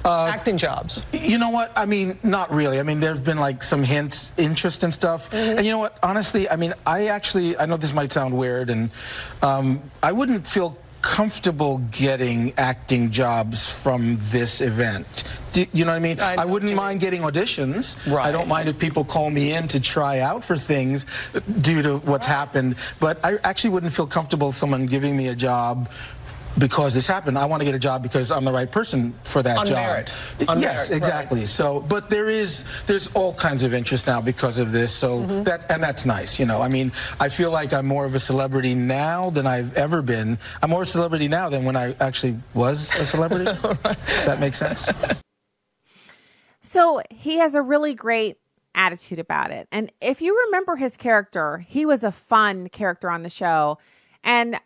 Uh, 0.08 0.28
acting 0.28 0.58
jobs? 0.58 1.04
You 1.12 1.38
know 1.38 1.50
what? 1.50 1.72
I 1.76 1.86
mean, 1.86 2.18
not 2.24 2.52
really. 2.54 2.80
I 2.80 2.84
mean, 2.84 3.02
there 3.02 3.14
have 3.14 3.26
been 3.26 3.38
like 3.38 3.62
some 3.62 3.84
hints, 3.84 4.32
interest 4.38 4.84
and 4.84 4.94
stuff. 4.94 5.30
Mm-hmm. 5.32 5.58
And 5.58 5.66
you 5.66 5.72
know 5.72 5.80
what? 5.80 6.00
Honestly, 6.02 6.50
I 6.50 6.56
mean, 6.56 6.74
I 6.86 7.08
actually, 7.08 7.58
I 7.58 7.66
know 7.66 7.76
this 7.76 7.94
might 7.94 8.14
sound 8.14 8.38
weird, 8.38 8.70
and 8.70 8.90
um, 9.42 9.82
I 10.02 10.14
wouldn't 10.14 10.48
feel 10.48 10.78
comfortable 11.02 11.78
getting 11.92 12.54
acting 12.58 13.12
jobs 13.12 13.70
from 13.72 14.18
this 14.20 14.62
event. 14.62 15.24
Do, 15.52 15.66
you 15.74 15.86
know 15.86 15.92
what 15.92 15.98
I 15.98 16.00
mean? 16.00 16.20
I, 16.20 16.36
I 16.36 16.46
wouldn't 16.46 16.74
mind 16.74 17.00
getting 17.00 17.22
auditions. 17.22 17.96
Right. 18.12 18.28
I 18.28 18.32
don't 18.32 18.48
mind 18.48 18.68
if 18.68 18.78
people 18.78 19.04
call 19.04 19.30
me 19.30 19.54
in 19.54 19.68
to 19.70 19.80
try 19.80 20.20
out 20.20 20.44
for 20.44 20.58
things 20.58 21.06
due 21.62 21.82
to 21.82 21.98
what's 22.00 22.28
right. 22.28 22.36
happened. 22.36 22.76
But 23.00 23.24
I 23.24 23.38
actually 23.44 23.72
wouldn't 23.72 23.94
feel 23.94 24.08
comfortable 24.08 24.52
someone 24.52 24.86
giving 24.86 25.16
me 25.16 25.28
a 25.28 25.36
job 25.36 25.90
because 26.58 26.94
this 26.94 27.08
happened. 27.08 27.38
I 27.38 27.46
want 27.46 27.62
to 27.62 27.66
get 27.66 27.76
a 27.76 27.80
job 27.80 28.04
because 28.04 28.32
I'm 28.32 28.44
the 28.44 28.52
right 28.52 28.72
person 28.72 29.14
for 29.24 29.42
that 29.44 29.58
On 29.58 29.66
job. 29.66 29.76
Merit. 29.76 30.14
On 30.48 30.62
yes, 30.62 30.90
merit, 30.90 30.98
exactly. 30.98 31.40
Right. 31.40 31.48
So, 31.48 31.80
but 31.80 32.10
there 32.10 32.30
is 32.30 32.66
there's 32.86 33.08
all 33.14 33.34
kinds 33.34 33.64
of 33.64 33.74
interest 33.74 34.08
now 34.08 34.22
because 34.22 34.60
of 34.60 34.72
this. 34.72 34.94
So 34.94 35.20
mm-hmm. 35.20 35.44
that 35.44 35.70
and 35.72 35.82
that's 35.82 36.06
nice. 36.06 36.40
You 36.40 36.46
know, 36.46 36.62
I 36.62 36.68
mean, 36.68 36.92
I 37.20 37.30
feel 37.30 37.52
like 37.52 37.74
I'm 37.74 37.88
more 37.88 38.06
of 38.06 38.16
a 38.16 38.20
celebrity 38.20 38.76
now 38.76 39.30
than 39.30 39.48
I've 39.48 39.76
ever 39.76 40.02
been. 40.02 40.38
I'm 40.62 40.70
more 40.70 40.84
a 40.84 40.86
celebrity 40.86 41.28
now 41.28 41.50
than 41.50 41.66
when 41.66 41.76
I 41.76 41.96
actually 42.00 42.38
was 42.54 42.94
a 42.96 43.06
celebrity. 43.06 43.46
right. 43.84 43.98
That 44.26 44.40
makes 44.40 44.58
sense. 44.58 44.86
So 46.62 47.02
he 47.10 47.38
has 47.38 47.56
a 47.56 47.62
really 47.62 47.94
great 47.94 48.38
attitude 48.76 49.20
about 49.20 49.52
it. 49.52 49.68
And 49.72 49.92
if 50.02 50.22
you 50.22 50.46
remember 50.46 50.76
his 50.76 50.98
character, 50.98 51.66
he 51.68 51.86
was 51.86 52.04
a 52.04 52.12
fun 52.12 52.70
character 52.70 53.10
on 53.10 53.24
the 53.24 53.30
show. 53.30 53.80
And 54.24 54.60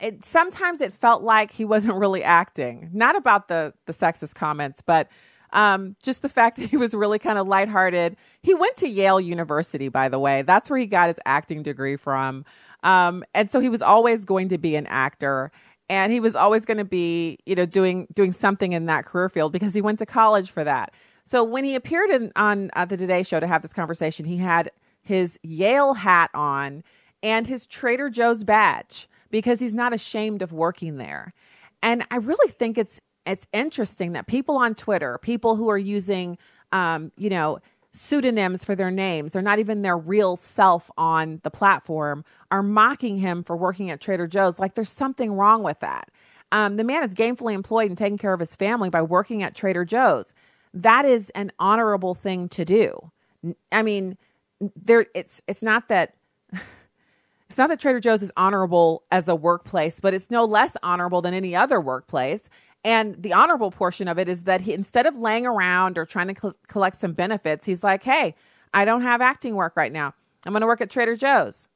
it 0.00 0.24
sometimes 0.24 0.80
it 0.80 0.92
felt 0.92 1.22
like 1.22 1.52
he 1.52 1.64
wasn't 1.64 1.94
really 1.94 2.22
acting. 2.22 2.90
Not 2.92 3.16
about 3.16 3.48
the 3.48 3.74
the 3.86 3.92
sexist 3.92 4.34
comments, 4.34 4.82
but 4.84 5.08
um, 5.52 5.96
just 6.02 6.22
the 6.22 6.28
fact 6.28 6.56
that 6.58 6.70
he 6.70 6.76
was 6.76 6.94
really 6.94 7.18
kind 7.18 7.38
of 7.38 7.46
lighthearted. 7.46 8.16
He 8.42 8.54
went 8.54 8.76
to 8.78 8.88
Yale 8.88 9.20
University, 9.20 9.88
by 9.88 10.08
the 10.08 10.18
way. 10.18 10.42
That's 10.42 10.68
where 10.68 10.78
he 10.78 10.86
got 10.86 11.08
his 11.08 11.20
acting 11.24 11.62
degree 11.62 11.96
from. 11.96 12.44
Um, 12.82 13.24
and 13.34 13.50
so 13.50 13.60
he 13.60 13.68
was 13.68 13.80
always 13.80 14.24
going 14.24 14.50
to 14.50 14.58
be 14.58 14.76
an 14.76 14.86
actor 14.88 15.50
and 15.88 16.12
he 16.12 16.20
was 16.20 16.34
always 16.34 16.64
going 16.64 16.78
to 16.78 16.84
be, 16.84 17.38
you 17.46 17.54
know, 17.54 17.66
doing 17.66 18.06
doing 18.14 18.32
something 18.32 18.72
in 18.72 18.86
that 18.86 19.04
career 19.04 19.28
field 19.28 19.52
because 19.52 19.74
he 19.74 19.80
went 19.80 19.98
to 19.98 20.06
college 20.06 20.50
for 20.50 20.64
that. 20.64 20.92
So 21.24 21.42
when 21.42 21.64
he 21.64 21.74
appeared 21.74 22.10
in, 22.10 22.32
on 22.36 22.70
uh, 22.74 22.84
the 22.84 22.96
Today 22.96 23.22
Show 23.22 23.40
to 23.40 23.46
have 23.46 23.62
this 23.62 23.72
conversation, 23.72 24.26
he 24.26 24.38
had 24.38 24.70
his 25.02 25.38
Yale 25.42 25.94
hat 25.94 26.30
on 26.34 26.82
and 27.22 27.46
his 27.46 27.66
Trader 27.66 28.10
Joe's 28.10 28.44
badge 28.44 29.08
because 29.34 29.58
he's 29.58 29.74
not 29.74 29.92
ashamed 29.92 30.42
of 30.42 30.52
working 30.52 30.96
there. 30.96 31.34
And 31.82 32.06
I 32.12 32.18
really 32.18 32.52
think 32.52 32.78
it's 32.78 33.00
it's 33.26 33.48
interesting 33.52 34.12
that 34.12 34.28
people 34.28 34.56
on 34.56 34.76
Twitter, 34.76 35.18
people 35.18 35.56
who 35.56 35.68
are 35.68 35.78
using 35.78 36.38
um, 36.70 37.10
you 37.16 37.30
know, 37.30 37.58
pseudonyms 37.90 38.62
for 38.62 38.76
their 38.76 38.92
names, 38.92 39.32
they're 39.32 39.42
not 39.42 39.58
even 39.58 39.82
their 39.82 39.98
real 39.98 40.36
self 40.36 40.88
on 40.96 41.40
the 41.42 41.50
platform, 41.50 42.24
are 42.52 42.62
mocking 42.62 43.16
him 43.16 43.42
for 43.42 43.56
working 43.56 43.90
at 43.90 44.00
Trader 44.00 44.28
Joe's 44.28 44.60
like 44.60 44.76
there's 44.76 44.88
something 44.88 45.32
wrong 45.32 45.64
with 45.64 45.80
that. 45.80 46.12
Um, 46.52 46.76
the 46.76 46.84
man 46.84 47.02
is 47.02 47.12
gainfully 47.12 47.54
employed 47.54 47.88
and 47.88 47.98
taking 47.98 48.18
care 48.18 48.34
of 48.34 48.38
his 48.38 48.54
family 48.54 48.88
by 48.88 49.02
working 49.02 49.42
at 49.42 49.56
Trader 49.56 49.84
Joe's. 49.84 50.32
That 50.72 51.04
is 51.04 51.30
an 51.30 51.50
honorable 51.58 52.14
thing 52.14 52.48
to 52.50 52.64
do. 52.64 53.10
I 53.72 53.82
mean, 53.82 54.16
there 54.76 55.06
it's 55.12 55.42
it's 55.48 55.62
not 55.62 55.88
that 55.88 56.14
It's 57.54 57.58
not 57.60 57.68
that 57.68 57.78
Trader 57.78 58.00
Joe's 58.00 58.24
is 58.24 58.32
honorable 58.36 59.04
as 59.12 59.28
a 59.28 59.36
workplace, 59.36 60.00
but 60.00 60.12
it's 60.12 60.28
no 60.28 60.44
less 60.44 60.76
honorable 60.82 61.22
than 61.22 61.34
any 61.34 61.54
other 61.54 61.80
workplace. 61.80 62.50
And 62.82 63.14
the 63.22 63.32
honorable 63.32 63.70
portion 63.70 64.08
of 64.08 64.18
it 64.18 64.28
is 64.28 64.42
that 64.42 64.62
he, 64.62 64.72
instead 64.72 65.06
of 65.06 65.16
laying 65.16 65.46
around 65.46 65.96
or 65.96 66.04
trying 66.04 66.34
to 66.34 66.54
collect 66.66 66.98
some 66.98 67.12
benefits, 67.12 67.64
he's 67.64 67.84
like, 67.84 68.02
hey, 68.02 68.34
I 68.74 68.84
don't 68.84 69.02
have 69.02 69.20
acting 69.20 69.54
work 69.54 69.76
right 69.76 69.92
now. 69.92 70.14
I'm 70.44 70.52
going 70.52 70.62
to 70.62 70.66
work 70.66 70.80
at 70.80 70.90
Trader 70.90 71.14
Joe's. 71.14 71.68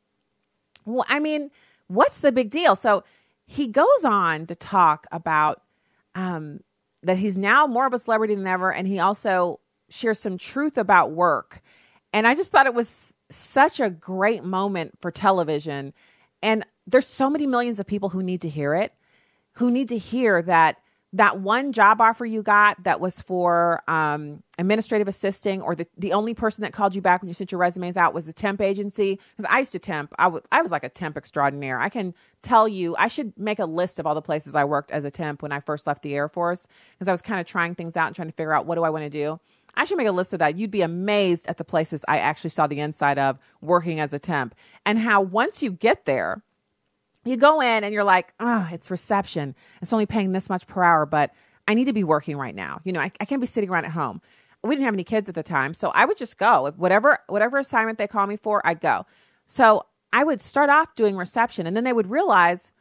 Well, 0.85 1.04
I 1.08 1.20
mean, 1.20 1.49
what's 1.87 2.18
the 2.18 2.32
big 2.32 2.50
deal? 2.50 2.75
So 2.75 3.04
he 3.47 3.68
goes 3.68 4.04
on 4.04 4.47
to 4.47 4.56
talk 4.56 5.06
about 5.12 5.62
um, 6.16 6.58
that 7.04 7.18
he's 7.18 7.38
now 7.38 7.68
more 7.68 7.87
of 7.87 7.92
a 7.92 8.00
celebrity 8.00 8.35
than 8.35 8.49
ever. 8.49 8.73
And 8.73 8.88
he 8.88 8.99
also 8.99 9.61
shares 9.90 10.18
some 10.18 10.38
truth 10.38 10.76
about 10.76 11.12
work. 11.12 11.62
And 12.18 12.26
I 12.26 12.34
just 12.34 12.50
thought 12.50 12.66
it 12.66 12.75
was 12.75 13.14
such 13.30 13.78
a 13.78 13.88
great 13.88 14.42
moment 14.42 14.98
for 15.00 15.12
television. 15.12 15.94
And 16.42 16.66
there's 16.84 17.06
so 17.06 17.30
many 17.30 17.46
millions 17.46 17.78
of 17.78 17.87
people 17.87 18.08
who 18.08 18.25
need 18.25 18.42
to 18.42 18.48
hear 18.48 18.75
it, 18.75 18.92
who 19.52 19.70
need 19.70 19.88
to 19.90 19.98
hear 19.98 20.42
that 20.42 20.78
that 21.12 21.38
one 21.38 21.72
job 21.72 22.00
offer 22.00 22.26
you 22.26 22.42
got 22.42 22.82
that 22.82 23.00
was 23.00 23.22
for 23.22 23.82
um, 23.88 24.42
administrative 24.58 25.06
assisting 25.06 25.62
or 25.62 25.75
the, 25.76 25.87
the 25.96 26.12
only 26.12 26.34
person 26.34 26.62
that 26.62 26.72
called 26.72 26.94
you 26.94 27.00
back 27.00 27.22
when 27.22 27.28
you 27.28 27.34
sent 27.34 27.50
your 27.52 27.60
resumes 27.60 27.96
out 27.96 28.12
was 28.12 28.26
the 28.26 28.32
temp 28.32 28.60
agency. 28.60 29.20
Because 29.37 29.50
i 29.50 29.60
used 29.60 29.72
to 29.72 29.78
temp. 29.78 30.12
I, 30.18 30.25
w- 30.25 30.42
I 30.50 30.60
was 30.60 30.72
like 30.72 30.84
a 30.84 30.88
temp 30.88 31.16
extraordinaire. 31.16 31.78
I 31.78 31.88
can 31.88 32.14
tell 32.42 32.68
you 32.68 32.94
i 32.98 33.08
should 33.08 33.32
make 33.37 33.58
a 33.58 33.64
list 33.64 33.98
of 33.98 34.06
all 34.06 34.14
the 34.14 34.22
places 34.22 34.54
i 34.54 34.64
worked 34.64 34.90
as 34.90 35.04
a 35.04 35.10
temp 35.10 35.42
when 35.42 35.52
i 35.52 35.60
first 35.60 35.87
left 35.87 36.02
the 36.02 36.14
air 36.14 36.28
force 36.28 36.66
because 36.92 37.08
i 37.08 37.12
was 37.12 37.22
kind 37.22 37.40
of 37.40 37.46
trying 37.46 37.75
things 37.75 37.96
out 37.96 38.06
and 38.06 38.16
trying 38.16 38.28
to 38.28 38.34
figure 38.34 38.52
out 38.52 38.66
what 38.66 38.76
do 38.76 38.84
i 38.84 38.90
want 38.90 39.04
to 39.04 39.10
do 39.10 39.40
I 39.78 39.85
should 39.85 39.97
make 39.97 40.08
a 40.08 40.12
list 40.12 40.32
of 40.32 40.40
that. 40.40 40.58
You'd 40.58 40.73
be 40.73 40.82
amazed 40.82 41.47
at 41.47 41.56
the 41.56 41.64
places 41.64 42.04
I 42.08 42.18
actually 42.18 42.50
saw 42.50 42.66
the 42.66 42.80
inside 42.80 43.18
of 43.18 43.38
working 43.61 44.00
as 44.00 44.12
a 44.12 44.18
temp 44.18 44.56
and 44.85 44.99
how 44.99 45.20
once 45.20 45.62
you 45.62 45.70
get 45.70 46.04
there, 46.04 46.42
you 47.25 47.37
go 47.37 47.61
in 47.61 47.85
and 47.85 47.94
you're 47.94 48.04
like, 48.04 48.35
oh, 48.40 48.68
it's 48.73 48.90
reception. 48.90 49.54
It's 49.80 49.92
only 49.92 50.04
paying 50.04 50.32
this 50.32 50.50
much 50.50 50.66
per 50.66 50.82
hour, 50.82 51.06
but 51.06 51.32
I 51.68 51.75
need 51.75 51.85
to 51.85 51.92
be 51.92 52.02
working 52.02 52.37
right 52.37 52.54
now. 52.54 52.80
You 52.85 52.92
know, 52.92 53.00
I, 53.00 53.12
I 53.20 53.25
can't 53.25 53.40
be 53.40 53.47
sitting 53.47 53.70
around 53.70 53.85
at 53.85 53.92
home. 53.92 54.20
We 54.64 54.75
didn't 54.75 54.87
have 54.87 54.94
any 54.94 55.04
kids 55.04 55.28
at 55.28 55.37
the 55.37 55.44
time, 55.44 55.75
so 55.75 55.90
I 55.94 56.04
would 56.04 56.16
just 56.16 56.38
go. 56.38 56.66
If 56.66 56.76
whatever 56.76 57.18
whatever 57.28 57.58
assignment 57.58 57.99
they 57.99 58.08
call 58.08 58.26
me 58.26 58.37
for, 58.37 58.66
I'd 58.66 58.80
go. 58.80 59.06
So 59.47 59.87
I 60.12 60.25
would 60.25 60.40
start 60.40 60.68
off 60.68 60.97
doing 60.97 61.16
reception, 61.16 61.66
and 61.66 61.76
then 61.76 61.85
they 61.85 61.92
would 61.92 62.11
realize, 62.11 62.73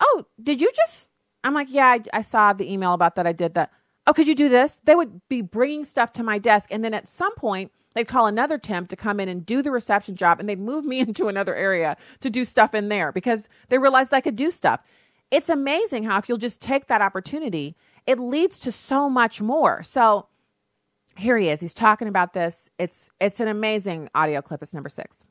oh, 0.00 0.26
did 0.42 0.60
you 0.60 0.70
just? 0.74 1.10
I'm 1.44 1.54
like, 1.54 1.68
yeah, 1.70 1.86
I, 1.86 2.00
I 2.12 2.22
saw 2.22 2.52
the 2.52 2.70
email 2.70 2.94
about 2.94 3.14
that. 3.14 3.28
I 3.28 3.32
did 3.32 3.54
that 3.54 3.70
oh, 4.06 4.12
could 4.12 4.28
you 4.28 4.34
do 4.34 4.48
this? 4.48 4.80
They 4.84 4.94
would 4.94 5.20
be 5.28 5.42
bringing 5.42 5.84
stuff 5.84 6.12
to 6.14 6.22
my 6.22 6.38
desk. 6.38 6.70
And 6.72 6.84
then 6.84 6.94
at 6.94 7.06
some 7.08 7.34
point, 7.34 7.72
they'd 7.94 8.08
call 8.08 8.26
another 8.26 8.58
temp 8.58 8.88
to 8.88 8.96
come 8.96 9.20
in 9.20 9.28
and 9.28 9.44
do 9.44 9.62
the 9.62 9.70
reception 9.70 10.16
job. 10.16 10.40
And 10.40 10.48
they'd 10.48 10.58
move 10.58 10.84
me 10.84 11.00
into 11.06 11.28
another 11.28 11.54
area 11.54 11.96
to 12.20 12.30
do 12.30 12.44
stuff 12.44 12.74
in 12.74 12.88
there 12.88 13.12
because 13.12 13.48
they 13.68 13.78
realized 13.78 14.12
I 14.12 14.20
could 14.20 14.36
do 14.36 14.50
stuff. 14.50 14.80
It's 15.30 15.48
amazing 15.48 16.04
how 16.04 16.18
if 16.18 16.28
you'll 16.28 16.38
just 16.38 16.60
take 16.60 16.86
that 16.86 17.00
opportunity, 17.02 17.76
it 18.06 18.18
leads 18.18 18.58
to 18.60 18.72
so 18.72 19.08
much 19.08 19.40
more. 19.40 19.82
So 19.84 20.26
here 21.16 21.38
he 21.38 21.48
is. 21.48 21.60
He's 21.60 21.74
talking 21.74 22.08
about 22.08 22.32
this. 22.32 22.70
It's 22.78 23.10
it's 23.20 23.38
an 23.38 23.46
amazing 23.46 24.08
audio 24.14 24.42
clip. 24.42 24.62
It's 24.62 24.74
number 24.74 24.88
six. 24.88 25.24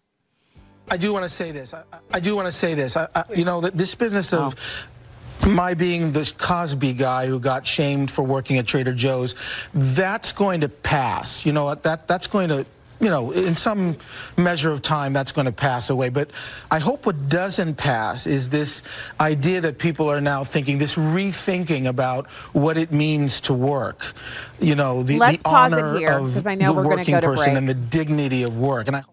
I 0.87 0.97
do 0.97 1.11
want 1.11 1.23
to 1.23 1.29
say 1.29 1.51
this. 1.51 1.73
I, 1.73 1.83
I 2.11 2.19
do 2.19 2.35
want 2.35 2.47
to 2.47 2.51
say 2.51 2.73
this. 2.73 2.95
I, 2.95 3.07
I, 3.13 3.23
you 3.35 3.45
know, 3.45 3.61
this 3.61 3.93
business 3.93 4.33
of 4.33 4.55
oh 4.55 4.98
my 5.47 5.73
being 5.73 6.11
the 6.11 6.31
Cosby 6.37 6.93
guy 6.93 7.27
who 7.27 7.39
got 7.39 7.65
shamed 7.67 8.11
for 8.11 8.23
working 8.23 8.57
at 8.57 8.67
Trader 8.67 8.93
Joe's, 8.93 9.35
that's 9.73 10.31
going 10.31 10.61
to 10.61 10.69
pass. 10.69 11.45
You 11.45 11.53
know, 11.53 11.73
that 11.73 12.07
that's 12.07 12.27
going 12.27 12.49
to 12.49 12.65
you 12.99 13.09
know, 13.09 13.31
in 13.31 13.55
some 13.55 13.97
measure 14.35 14.71
of 14.71 14.81
time, 14.81 15.13
that's 15.13 15.31
going 15.31 15.45
to 15.45 15.51
pass 15.51 15.89
away. 15.89 16.09
But 16.09 16.31
I 16.69 16.79
hope 16.79 17.05
what 17.05 17.29
doesn't 17.29 17.75
pass 17.75 18.27
is 18.27 18.49
this 18.49 18.83
idea 19.19 19.61
that 19.61 19.77
people 19.77 20.11
are 20.11 20.21
now 20.21 20.43
thinking, 20.43 20.77
this 20.77 20.95
rethinking 20.95 21.85
about 21.87 22.27
what 22.53 22.77
it 22.77 22.91
means 22.91 23.41
to 23.41 23.53
work. 23.53 24.13
You 24.59 24.75
know, 24.75 25.03
the, 25.03 25.17
Let's 25.17 25.37
the 25.37 25.43
pause 25.43 25.73
honor 25.73 25.97
here, 25.97 26.19
of 26.19 26.45
I 26.45 26.55
know 26.55 26.73
the 26.73 26.81
we're 26.81 26.87
working 26.87 27.15
go 27.15 27.21
to 27.21 27.27
person 27.27 27.45
break. 27.45 27.57
and 27.57 27.69
the 27.69 27.73
dignity 27.73 28.43
of 28.43 28.57
work. 28.57 28.87
And 28.87 28.97
I. 28.97 29.03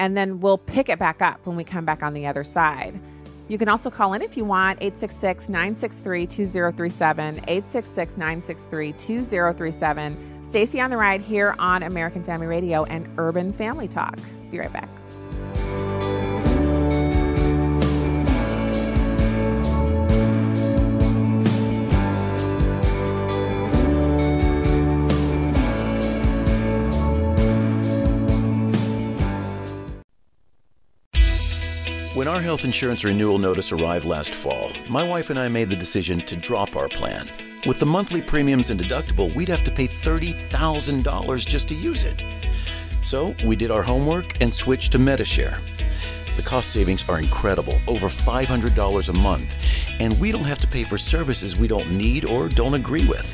And 0.00 0.16
then 0.16 0.40
we'll 0.40 0.58
pick 0.58 0.88
it 0.88 0.98
back 0.98 1.22
up 1.22 1.44
when 1.44 1.56
we 1.56 1.64
come 1.64 1.84
back 1.84 2.02
on 2.02 2.14
the 2.14 2.26
other 2.26 2.44
side. 2.44 3.00
You 3.48 3.56
can 3.56 3.68
also 3.68 3.90
call 3.90 4.12
in 4.12 4.22
if 4.22 4.36
you 4.36 4.44
want 4.44 4.78
866 4.82 5.48
963 5.48 6.26
2037. 6.26 7.36
866 7.48 8.16
963 8.16 8.92
2037. 8.92 10.44
Stacy 10.44 10.80
on 10.80 10.90
the 10.90 10.96
Right 10.96 11.20
here 11.20 11.54
on 11.58 11.82
American 11.82 12.22
Family 12.22 12.46
Radio 12.46 12.84
and 12.84 13.08
Urban 13.18 13.52
Family 13.52 13.88
Talk. 13.88 14.18
Be 14.50 14.58
right 14.58 14.72
back. 14.72 14.88
When 32.18 32.26
our 32.26 32.40
health 32.40 32.64
insurance 32.64 33.04
renewal 33.04 33.38
notice 33.38 33.70
arrived 33.70 34.04
last 34.04 34.34
fall, 34.34 34.72
my 34.88 35.04
wife 35.04 35.30
and 35.30 35.38
I 35.38 35.46
made 35.46 35.68
the 35.68 35.76
decision 35.76 36.18
to 36.18 36.34
drop 36.34 36.74
our 36.74 36.88
plan. 36.88 37.30
With 37.64 37.78
the 37.78 37.86
monthly 37.86 38.20
premiums 38.20 38.70
and 38.70 38.80
deductible, 38.80 39.32
we'd 39.36 39.46
have 39.46 39.62
to 39.62 39.70
pay 39.70 39.86
$30,000 39.86 41.46
just 41.46 41.68
to 41.68 41.76
use 41.76 42.02
it. 42.02 42.24
So 43.04 43.36
we 43.46 43.54
did 43.54 43.70
our 43.70 43.84
homework 43.84 44.40
and 44.40 44.52
switched 44.52 44.90
to 44.92 44.98
Medi-Share. 44.98 45.60
The 46.34 46.42
cost 46.42 46.72
savings 46.72 47.08
are 47.08 47.20
incredible, 47.20 47.74
over 47.86 48.08
$500 48.08 49.08
a 49.08 49.18
month, 49.20 50.00
and 50.00 50.18
we 50.20 50.32
don't 50.32 50.42
have 50.42 50.58
to 50.58 50.66
pay 50.66 50.82
for 50.82 50.98
services 50.98 51.60
we 51.60 51.68
don't 51.68 51.88
need 51.92 52.24
or 52.24 52.48
don't 52.48 52.74
agree 52.74 53.06
with. 53.06 53.32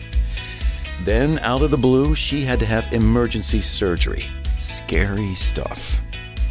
Then, 1.07 1.39
out 1.39 1.63
of 1.63 1.71
the 1.71 1.79
blue, 1.79 2.15
she 2.15 2.43
had 2.43 2.59
to 2.59 2.67
have 2.67 2.93
emergency 2.93 3.63
surgery. 3.63 4.27
Scary 4.59 5.35
stuff. 5.37 6.03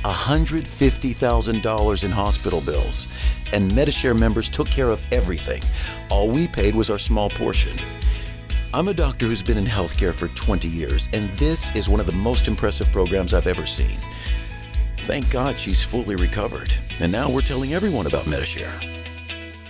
$150,000 0.03 2.03
in 2.03 2.11
hospital 2.11 2.61
bills, 2.61 3.07
and 3.53 3.73
Medi-Share 3.75 4.13
members 4.13 4.49
took 4.49 4.67
care 4.67 4.89
of 4.89 5.01
everything. 5.13 5.61
All 6.09 6.29
we 6.29 6.47
paid 6.47 6.75
was 6.75 6.89
our 6.89 6.99
small 6.99 7.29
portion. 7.29 7.77
I'm 8.73 8.87
a 8.87 8.93
doctor 8.93 9.27
who's 9.27 9.43
been 9.43 9.57
in 9.57 9.65
healthcare 9.65 10.13
for 10.13 10.29
20 10.29 10.67
years, 10.67 11.09
and 11.13 11.29
this 11.37 11.75
is 11.75 11.89
one 11.89 11.99
of 11.99 12.05
the 12.05 12.13
most 12.13 12.47
impressive 12.47 12.91
programs 12.91 13.33
I've 13.33 13.47
ever 13.47 13.65
seen. 13.65 13.99
Thank 15.05 15.29
God 15.31 15.59
she's 15.59 15.83
fully 15.83 16.15
recovered, 16.15 16.71
and 16.99 17.11
now 17.11 17.29
we're 17.29 17.41
telling 17.41 17.73
everyone 17.73 18.07
about 18.07 18.25
Medi-Share. 18.25 18.73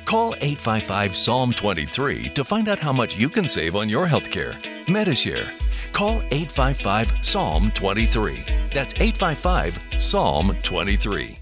Call 0.06 0.36
855 0.36 1.16
Psalm 1.16 1.54
23 1.54 2.26
to 2.30 2.44
find 2.44 2.70
out 2.70 2.80
how 2.80 2.94
much 2.94 3.18
you 3.18 3.30
can 3.30 3.48
save 3.48 3.76
on 3.76 3.90
your 3.90 4.08
healthcare. 4.08 4.58
Medi-Share. 4.88 5.63
Call 5.94 6.24
855 6.32 7.24
Psalm 7.24 7.72
23. 7.76 8.44
That's 8.74 8.96
855 8.96 10.02
Psalm 10.02 10.58
23. 10.64 11.38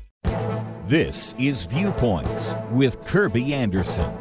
This 0.85 1.33
is 1.39 1.63
Viewpoints 1.63 2.53
with 2.69 3.03
Kirby 3.05 3.53
Anderson. 3.53 4.11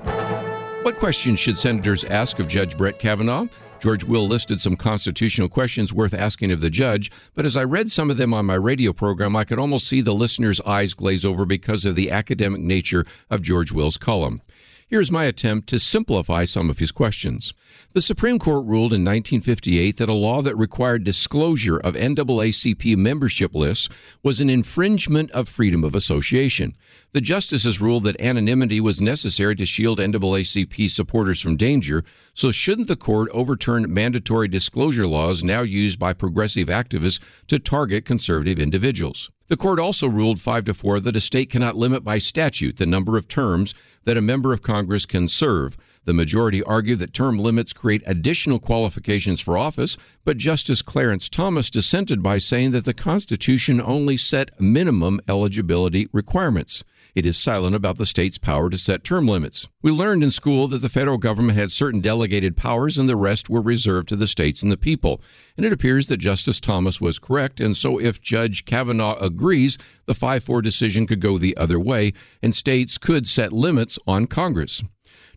What 0.82 0.94
questions 1.00 1.40
should 1.40 1.58
senators 1.58 2.04
ask 2.04 2.38
of 2.38 2.46
Judge 2.46 2.76
Brett 2.76 3.00
Kavanaugh? 3.00 3.48
George 3.80 4.04
Will 4.04 4.28
listed 4.28 4.60
some 4.60 4.76
constitutional 4.76 5.48
questions 5.48 5.92
worth 5.92 6.14
asking 6.14 6.52
of 6.52 6.60
the 6.60 6.70
judge, 6.70 7.10
but 7.34 7.44
as 7.44 7.56
I 7.56 7.64
read 7.64 7.90
some 7.90 8.08
of 8.08 8.16
them 8.16 8.32
on 8.32 8.46
my 8.46 8.54
radio 8.54 8.92
program, 8.92 9.34
I 9.34 9.42
could 9.44 9.58
almost 9.58 9.88
see 9.88 10.00
the 10.00 10.14
listener's 10.14 10.60
eyes 10.60 10.94
glaze 10.94 11.24
over 11.24 11.44
because 11.44 11.84
of 11.84 11.96
the 11.96 12.10
academic 12.10 12.60
nature 12.60 13.04
of 13.30 13.42
George 13.42 13.72
Will's 13.72 13.96
column. 13.96 14.42
Here's 14.90 15.12
my 15.12 15.26
attempt 15.26 15.68
to 15.68 15.78
simplify 15.78 16.44
some 16.44 16.68
of 16.68 16.80
his 16.80 16.90
questions. 16.90 17.54
The 17.92 18.02
Supreme 18.02 18.40
Court 18.40 18.66
ruled 18.66 18.92
in 18.92 19.04
1958 19.04 19.98
that 19.98 20.08
a 20.08 20.12
law 20.12 20.42
that 20.42 20.56
required 20.56 21.04
disclosure 21.04 21.78
of 21.78 21.94
NAACP 21.94 22.96
membership 22.96 23.54
lists 23.54 23.88
was 24.24 24.40
an 24.40 24.50
infringement 24.50 25.30
of 25.30 25.48
freedom 25.48 25.84
of 25.84 25.94
association. 25.94 26.76
The 27.12 27.20
justices 27.20 27.80
ruled 27.80 28.02
that 28.02 28.20
anonymity 28.20 28.80
was 28.80 29.00
necessary 29.00 29.54
to 29.56 29.64
shield 29.64 30.00
NAACP 30.00 30.90
supporters 30.90 31.40
from 31.40 31.56
danger, 31.56 32.02
so 32.34 32.50
shouldn't 32.50 32.88
the 32.88 32.96
court 32.96 33.28
overturn 33.32 33.94
mandatory 33.94 34.48
disclosure 34.48 35.06
laws 35.06 35.44
now 35.44 35.62
used 35.62 36.00
by 36.00 36.12
progressive 36.14 36.66
activists 36.66 37.20
to 37.46 37.60
target 37.60 38.04
conservative 38.04 38.58
individuals? 38.58 39.30
The 39.46 39.56
court 39.56 39.80
also 39.80 40.06
ruled 40.06 40.40
5 40.40 40.64
to 40.66 40.74
4 40.74 41.00
that 41.00 41.16
a 41.16 41.20
state 41.20 41.50
cannot 41.50 41.76
limit 41.76 42.04
by 42.04 42.18
statute 42.18 42.76
the 42.76 42.86
number 42.86 43.16
of 43.16 43.26
terms 43.26 43.74
that 44.04 44.16
a 44.16 44.22
member 44.22 44.52
of 44.52 44.62
Congress 44.62 45.06
can 45.06 45.28
serve. 45.28 45.76
The 46.06 46.14
majority 46.14 46.62
argued 46.62 46.98
that 47.00 47.12
term 47.12 47.38
limits 47.38 47.72
create 47.72 48.02
additional 48.06 48.58
qualifications 48.58 49.40
for 49.40 49.58
office, 49.58 49.98
but 50.24 50.38
Justice 50.38 50.80
Clarence 50.80 51.28
Thomas 51.28 51.68
dissented 51.68 52.22
by 52.22 52.38
saying 52.38 52.70
that 52.70 52.86
the 52.86 52.94
Constitution 52.94 53.80
only 53.80 54.16
set 54.16 54.58
minimum 54.58 55.20
eligibility 55.28 56.08
requirements. 56.12 56.84
It 57.14 57.26
is 57.26 57.36
silent 57.36 57.74
about 57.74 57.98
the 57.98 58.06
state's 58.06 58.38
power 58.38 58.70
to 58.70 58.78
set 58.78 59.04
term 59.04 59.26
limits. 59.26 59.68
We 59.82 59.90
learned 59.90 60.22
in 60.22 60.30
school 60.30 60.68
that 60.68 60.78
the 60.78 60.88
federal 60.88 61.18
government 61.18 61.58
had 61.58 61.72
certain 61.72 62.00
delegated 62.00 62.56
powers 62.56 62.96
and 62.96 63.08
the 63.08 63.16
rest 63.16 63.50
were 63.50 63.60
reserved 63.60 64.08
to 64.10 64.16
the 64.16 64.28
states 64.28 64.62
and 64.62 64.70
the 64.70 64.76
people. 64.76 65.20
And 65.56 65.66
it 65.66 65.72
appears 65.72 66.06
that 66.06 66.18
Justice 66.18 66.60
Thomas 66.60 67.00
was 67.00 67.18
correct, 67.18 67.60
and 67.60 67.76
so 67.76 68.00
if 68.00 68.22
Judge 68.22 68.64
Kavanaugh 68.64 69.18
agrees, 69.18 69.76
the 70.06 70.14
5 70.14 70.44
4 70.44 70.62
decision 70.62 71.06
could 71.06 71.20
go 71.20 71.36
the 71.36 71.56
other 71.56 71.80
way, 71.80 72.12
and 72.42 72.54
states 72.54 72.96
could 72.96 73.26
set 73.28 73.52
limits 73.52 73.98
on 74.06 74.26
Congress. 74.26 74.82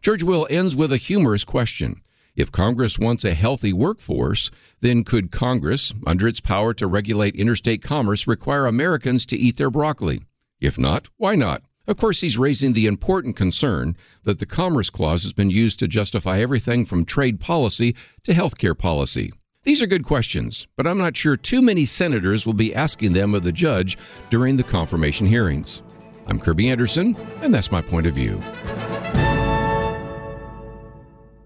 George 0.04 0.22
Will 0.22 0.46
ends 0.50 0.76
with 0.76 0.92
a 0.92 0.98
humorous 0.98 1.46
question. 1.46 2.02
If 2.36 2.52
Congress 2.52 3.00
wants 3.00 3.24
a 3.24 3.34
healthy 3.34 3.72
workforce, 3.72 4.52
then 4.82 5.06
could 5.06 5.32
Congress, 5.32 5.94
under 6.06 6.28
its 6.28 6.42
power 6.42 6.74
to 6.74 6.88
regulate 6.88 7.38
interstate 7.38 7.82
commerce, 7.82 8.28
require 8.28 8.66
Americans 8.66 9.26
to 9.28 9.38
eat 9.38 9.56
their 9.56 9.72
broccoli? 9.72 10.24
If 10.60 10.78
not, 10.78 11.08
why 11.16 11.36
not? 11.36 11.64
Of 11.88 11.96
course, 11.96 12.20
he's 12.20 12.38
raising 12.38 12.74
the 12.74 12.86
important 12.86 13.38
concern 13.38 13.96
that 14.24 14.40
the 14.40 14.46
Commerce 14.46 14.90
Clause 14.90 15.24
has 15.24 15.32
been 15.32 15.50
used 15.50 15.80
to 15.80 15.88
justify 15.88 16.42
everything 16.42 16.84
from 16.84 17.06
trade 17.06 17.40
policy 17.40 17.96
to 18.24 18.34
health 18.34 18.58
care 18.58 18.76
policy. 18.76 19.32
These 19.64 19.82
are 19.82 19.88
good 19.88 20.04
questions, 20.04 20.68
but 20.76 20.86
I'm 20.86 20.98
not 20.98 21.16
sure 21.16 21.38
too 21.38 21.62
many 21.62 21.86
senators 21.86 22.46
will 22.46 22.54
be 22.54 22.76
asking 22.76 23.14
them 23.14 23.34
of 23.34 23.44
the 23.44 23.54
judge 23.54 23.98
during 24.30 24.58
the 24.58 24.64
confirmation 24.64 25.28
hearings. 25.28 25.82
I'm 26.28 26.42
Kirby 26.42 26.70
Anderson, 26.70 27.16
and 27.42 27.54
that's 27.54 27.72
my 27.72 27.82
point 27.82 28.06
of 28.06 28.16
view. 28.16 28.42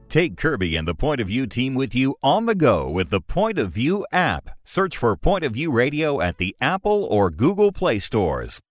Take 0.10 0.38
Kirby 0.38 0.76
and 0.76 0.88
the 0.88 0.96
Point 0.96 1.20
of 1.20 1.28
View 1.28 1.48
team 1.48 1.76
with 1.76 1.94
you 1.94 2.16
on 2.24 2.46
the 2.46 2.56
go 2.56 2.90
with 2.90 3.10
the 3.10 3.20
Point 3.20 3.60
of 3.60 3.74
View 3.74 4.06
app. 4.12 4.50
Search 4.64 4.96
for 4.96 5.16
Point 5.18 5.44
of 5.44 5.54
View 5.54 5.72
Radio 5.72 6.22
at 6.22 6.38
the 6.38 6.56
Apple 6.62 7.04
or 7.06 7.30
Google 7.30 7.72
Play 7.72 8.00
stores. 8.00 8.62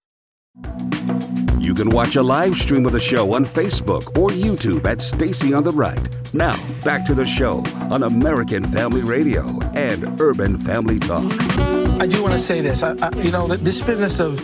You 1.59 1.75
can 1.75 1.91
watch 1.91 2.17
a 2.17 2.23
live 2.23 2.55
stream 2.55 2.87
of 2.87 2.93
the 2.93 3.01
show 3.01 3.35
on 3.35 3.45
Facebook 3.45 4.17
or 4.17 4.31
YouTube 4.31 4.87
at 4.87 5.03
Stacy 5.03 5.53
on 5.53 5.65
the 5.65 5.73
Right. 5.73 6.09
Now, 6.33 6.57
back 6.85 7.05
to 7.07 7.15
the 7.15 7.25
show 7.25 7.65
on 7.91 8.05
American 8.05 8.65
Family 8.65 9.03
Radio 9.03 9.59
and 9.75 10.19
Urban 10.21 10.57
Family 10.57 10.99
Talk. 10.99 11.31
I 12.01 12.07
do 12.07 12.23
want 12.23 12.33
to 12.33 12.39
say 12.39 12.61
this. 12.61 12.83
I, 12.83 12.95
I, 13.03 13.11
you 13.17 13.31
know, 13.31 13.47
this 13.49 13.83
business 13.83 14.21
of 14.21 14.41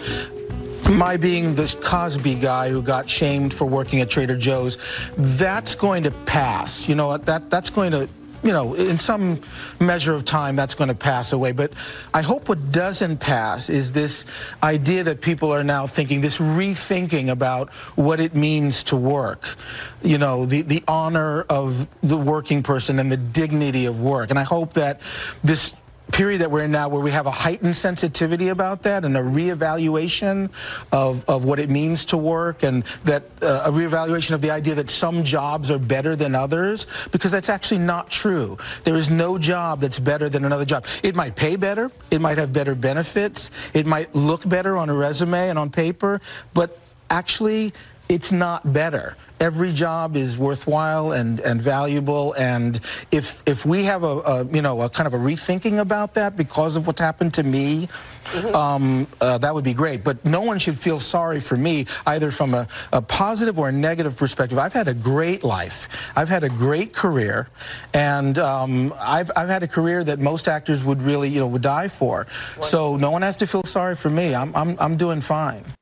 my 0.90 1.16
being 1.16 1.54
this 1.54 1.74
Cosby 1.74 2.36
guy 2.36 2.70
who 2.70 2.82
got 2.82 3.08
shamed 3.08 3.54
for 3.54 3.64
working 3.64 4.00
at 4.00 4.10
Trader 4.10 4.36
Joe's, 4.36 4.78
that's 5.16 5.74
going 5.74 6.04
to 6.04 6.10
pass. 6.10 6.88
You 6.88 6.94
know, 6.94 7.16
that 7.16 7.50
that's 7.50 7.70
going 7.70 7.92
to 7.92 8.08
you 8.42 8.52
know, 8.52 8.74
in 8.74 8.98
some 8.98 9.40
measure 9.80 10.14
of 10.14 10.24
time, 10.24 10.56
that's 10.56 10.74
going 10.74 10.88
to 10.88 10.94
pass 10.94 11.32
away. 11.32 11.52
But 11.52 11.72
I 12.12 12.22
hope 12.22 12.48
what 12.48 12.72
doesn't 12.72 13.18
pass 13.18 13.70
is 13.70 13.92
this 13.92 14.24
idea 14.62 15.04
that 15.04 15.20
people 15.20 15.52
are 15.54 15.62
now 15.62 15.86
thinking, 15.86 16.20
this 16.20 16.38
rethinking 16.38 17.28
about 17.28 17.70
what 17.94 18.20
it 18.20 18.34
means 18.34 18.82
to 18.84 18.96
work. 18.96 19.56
You 20.02 20.18
know, 20.18 20.46
the, 20.46 20.62
the 20.62 20.82
honor 20.88 21.42
of 21.42 21.86
the 22.00 22.16
working 22.16 22.62
person 22.62 22.98
and 22.98 23.12
the 23.12 23.16
dignity 23.16 23.86
of 23.86 24.00
work. 24.00 24.30
And 24.30 24.38
I 24.38 24.44
hope 24.44 24.72
that 24.74 25.00
this 25.44 25.74
period 26.12 26.42
that 26.42 26.50
we're 26.50 26.64
in 26.64 26.70
now 26.70 26.88
where 26.88 27.00
we 27.00 27.10
have 27.10 27.26
a 27.26 27.30
heightened 27.30 27.74
sensitivity 27.74 28.48
about 28.48 28.82
that 28.82 29.04
and 29.04 29.16
a 29.16 29.20
reevaluation 29.20 30.50
of, 30.92 31.28
of 31.28 31.44
what 31.44 31.58
it 31.58 31.70
means 31.70 32.04
to 32.04 32.16
work 32.16 32.62
and 32.62 32.84
that 33.04 33.24
uh, 33.42 33.64
a 33.66 33.70
reevaluation 33.72 34.32
of 34.32 34.40
the 34.40 34.50
idea 34.50 34.74
that 34.74 34.90
some 34.90 35.24
jobs 35.24 35.70
are 35.70 35.78
better 35.78 36.14
than 36.14 36.34
others 36.34 36.86
because 37.10 37.30
that's 37.30 37.48
actually 37.48 37.78
not 37.78 38.10
true. 38.10 38.58
There 38.84 38.96
is 38.96 39.10
no 39.10 39.38
job 39.38 39.80
that's 39.80 39.98
better 39.98 40.28
than 40.28 40.44
another 40.44 40.64
job. 40.64 40.84
It 41.02 41.16
might 41.16 41.34
pay 41.34 41.56
better. 41.56 41.90
It 42.10 42.20
might 42.20 42.38
have 42.38 42.52
better 42.52 42.74
benefits. 42.74 43.50
It 43.74 43.86
might 43.86 44.14
look 44.14 44.46
better 44.48 44.76
on 44.76 44.90
a 44.90 44.94
resume 44.94 45.48
and 45.48 45.58
on 45.58 45.70
paper, 45.70 46.20
but 46.52 46.78
actually 47.10 47.72
it's 48.08 48.32
not 48.32 48.72
better 48.72 49.16
every 49.42 49.72
job 49.72 50.14
is 50.14 50.38
worthwhile 50.38 51.10
and, 51.10 51.40
and 51.40 51.60
valuable. 51.60 52.32
And 52.34 52.78
if 53.10 53.42
if 53.44 53.66
we 53.66 53.82
have 53.84 54.04
a, 54.04 54.20
a 54.20 54.44
you 54.46 54.62
know 54.62 54.80
a 54.80 54.88
kind 54.88 55.08
of 55.08 55.14
a 55.14 55.18
rethinking 55.18 55.80
about 55.80 56.14
that 56.14 56.36
because 56.36 56.76
of 56.76 56.86
what's 56.86 57.00
happened 57.00 57.34
to 57.34 57.42
me, 57.42 57.88
mm-hmm. 58.26 58.54
um, 58.54 59.08
uh, 59.20 59.38
that 59.38 59.52
would 59.52 59.64
be 59.64 59.74
great. 59.74 60.04
But 60.04 60.24
no 60.24 60.42
one 60.42 60.60
should 60.60 60.78
feel 60.78 61.00
sorry 61.00 61.40
for 61.40 61.56
me 61.56 61.86
either 62.06 62.30
from 62.30 62.54
a, 62.54 62.68
a 62.92 63.02
positive 63.02 63.58
or 63.58 63.68
a 63.68 63.72
negative 63.72 64.16
perspective. 64.16 64.58
I've 64.58 64.72
had 64.72 64.86
a 64.86 64.94
great 64.94 65.42
life. 65.42 65.88
I've 66.16 66.28
had 66.28 66.44
a 66.44 66.48
great 66.48 66.92
career, 66.94 67.48
and 67.92 68.38
um, 68.38 68.94
I've 68.98 69.32
I've 69.34 69.48
had 69.48 69.64
a 69.64 69.68
career 69.68 70.04
that 70.04 70.20
most 70.20 70.46
actors 70.46 70.84
would 70.84 71.02
really 71.02 71.28
you 71.28 71.40
know 71.40 71.48
would 71.48 71.62
die 71.62 71.88
for. 71.88 72.28
So 72.60 72.96
no 72.96 73.10
one 73.10 73.22
has 73.22 73.36
to 73.38 73.46
feel 73.48 73.64
sorry 73.64 73.96
for 73.96 74.10
me. 74.10 74.36
I'm 74.36 74.54
I'm 74.54 74.76
I'm 74.78 74.96
doing 74.96 75.20
fine. 75.20 75.64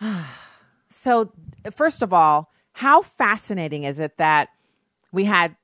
so 1.00 1.32
first 1.74 2.02
of 2.02 2.12
all, 2.12 2.50
how 2.72 3.02
fascinating 3.02 3.84
is 3.84 3.98
it 3.98 4.16
that 4.18 4.50
we 5.12 5.24
had 5.24 5.56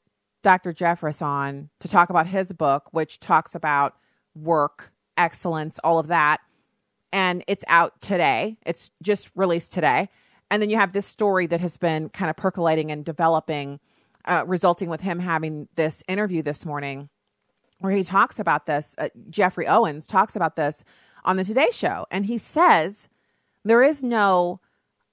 Dr. 0.42 0.72
Jeffress 0.72 1.20
on 1.20 1.70
to 1.80 1.88
talk 1.88 2.08
about 2.08 2.26
his 2.28 2.52
book, 2.52 2.88
which 2.92 3.20
talks 3.20 3.54
about 3.54 3.96
work, 4.34 4.92
excellence, 5.16 5.78
all 5.82 5.98
of 5.98 6.06
that. 6.06 6.40
And 7.12 7.42
it's 7.46 7.64
out 7.68 8.00
today. 8.00 8.56
It's 8.64 8.90
just 9.02 9.30
released 9.34 9.72
today. 9.72 10.08
And 10.50 10.62
then 10.62 10.70
you 10.70 10.76
have 10.76 10.92
this 10.92 11.06
story 11.06 11.46
that 11.48 11.60
has 11.60 11.76
been 11.76 12.08
kind 12.10 12.30
of 12.30 12.36
percolating 12.36 12.90
and 12.90 13.04
developing, 13.04 13.80
uh, 14.24 14.44
resulting 14.46 14.88
with 14.88 15.00
him 15.00 15.18
having 15.18 15.68
this 15.74 16.04
interview 16.06 16.42
this 16.42 16.64
morning 16.64 17.08
where 17.80 17.92
he 17.92 18.04
talks 18.04 18.38
about 18.38 18.66
this. 18.66 18.94
Uh, 18.98 19.08
Geoffrey 19.28 19.66
Owens 19.66 20.06
talks 20.06 20.36
about 20.36 20.56
this 20.56 20.84
on 21.24 21.36
the 21.36 21.44
Today 21.44 21.68
Show. 21.72 22.06
And 22.10 22.26
he 22.26 22.38
says 22.38 23.08
There 23.64 23.82
is 23.82 24.04
no, 24.04 24.60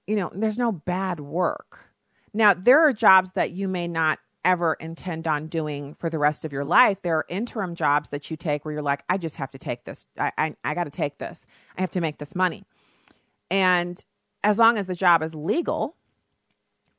you 0.06 0.16
know, 0.16 0.30
there's 0.34 0.58
no 0.58 0.72
bad 0.72 1.20
work. 1.20 1.90
Now, 2.32 2.54
there 2.54 2.80
are 2.86 2.92
jobs 2.92 3.32
that 3.32 3.52
you 3.52 3.68
may 3.68 3.88
not 3.88 4.18
ever 4.44 4.74
intend 4.74 5.26
on 5.26 5.46
doing 5.46 5.94
for 5.94 6.10
the 6.10 6.18
rest 6.18 6.44
of 6.44 6.52
your 6.52 6.64
life. 6.64 7.00
There 7.02 7.16
are 7.16 7.26
interim 7.28 7.74
jobs 7.74 8.10
that 8.10 8.30
you 8.30 8.36
take 8.36 8.64
where 8.64 8.72
you're 8.72 8.82
like, 8.82 9.02
I 9.08 9.16
just 9.16 9.36
have 9.36 9.50
to 9.52 9.58
take 9.58 9.84
this. 9.84 10.06
I, 10.18 10.32
I, 10.36 10.56
I 10.64 10.74
got 10.74 10.84
to 10.84 10.90
take 10.90 11.18
this. 11.18 11.46
I 11.78 11.80
have 11.80 11.90
to 11.92 12.00
make 12.00 12.18
this 12.18 12.34
money. 12.34 12.64
And 13.50 14.04
as 14.42 14.58
long 14.58 14.76
as 14.76 14.86
the 14.86 14.94
job 14.94 15.22
is 15.22 15.34
legal 15.34 15.96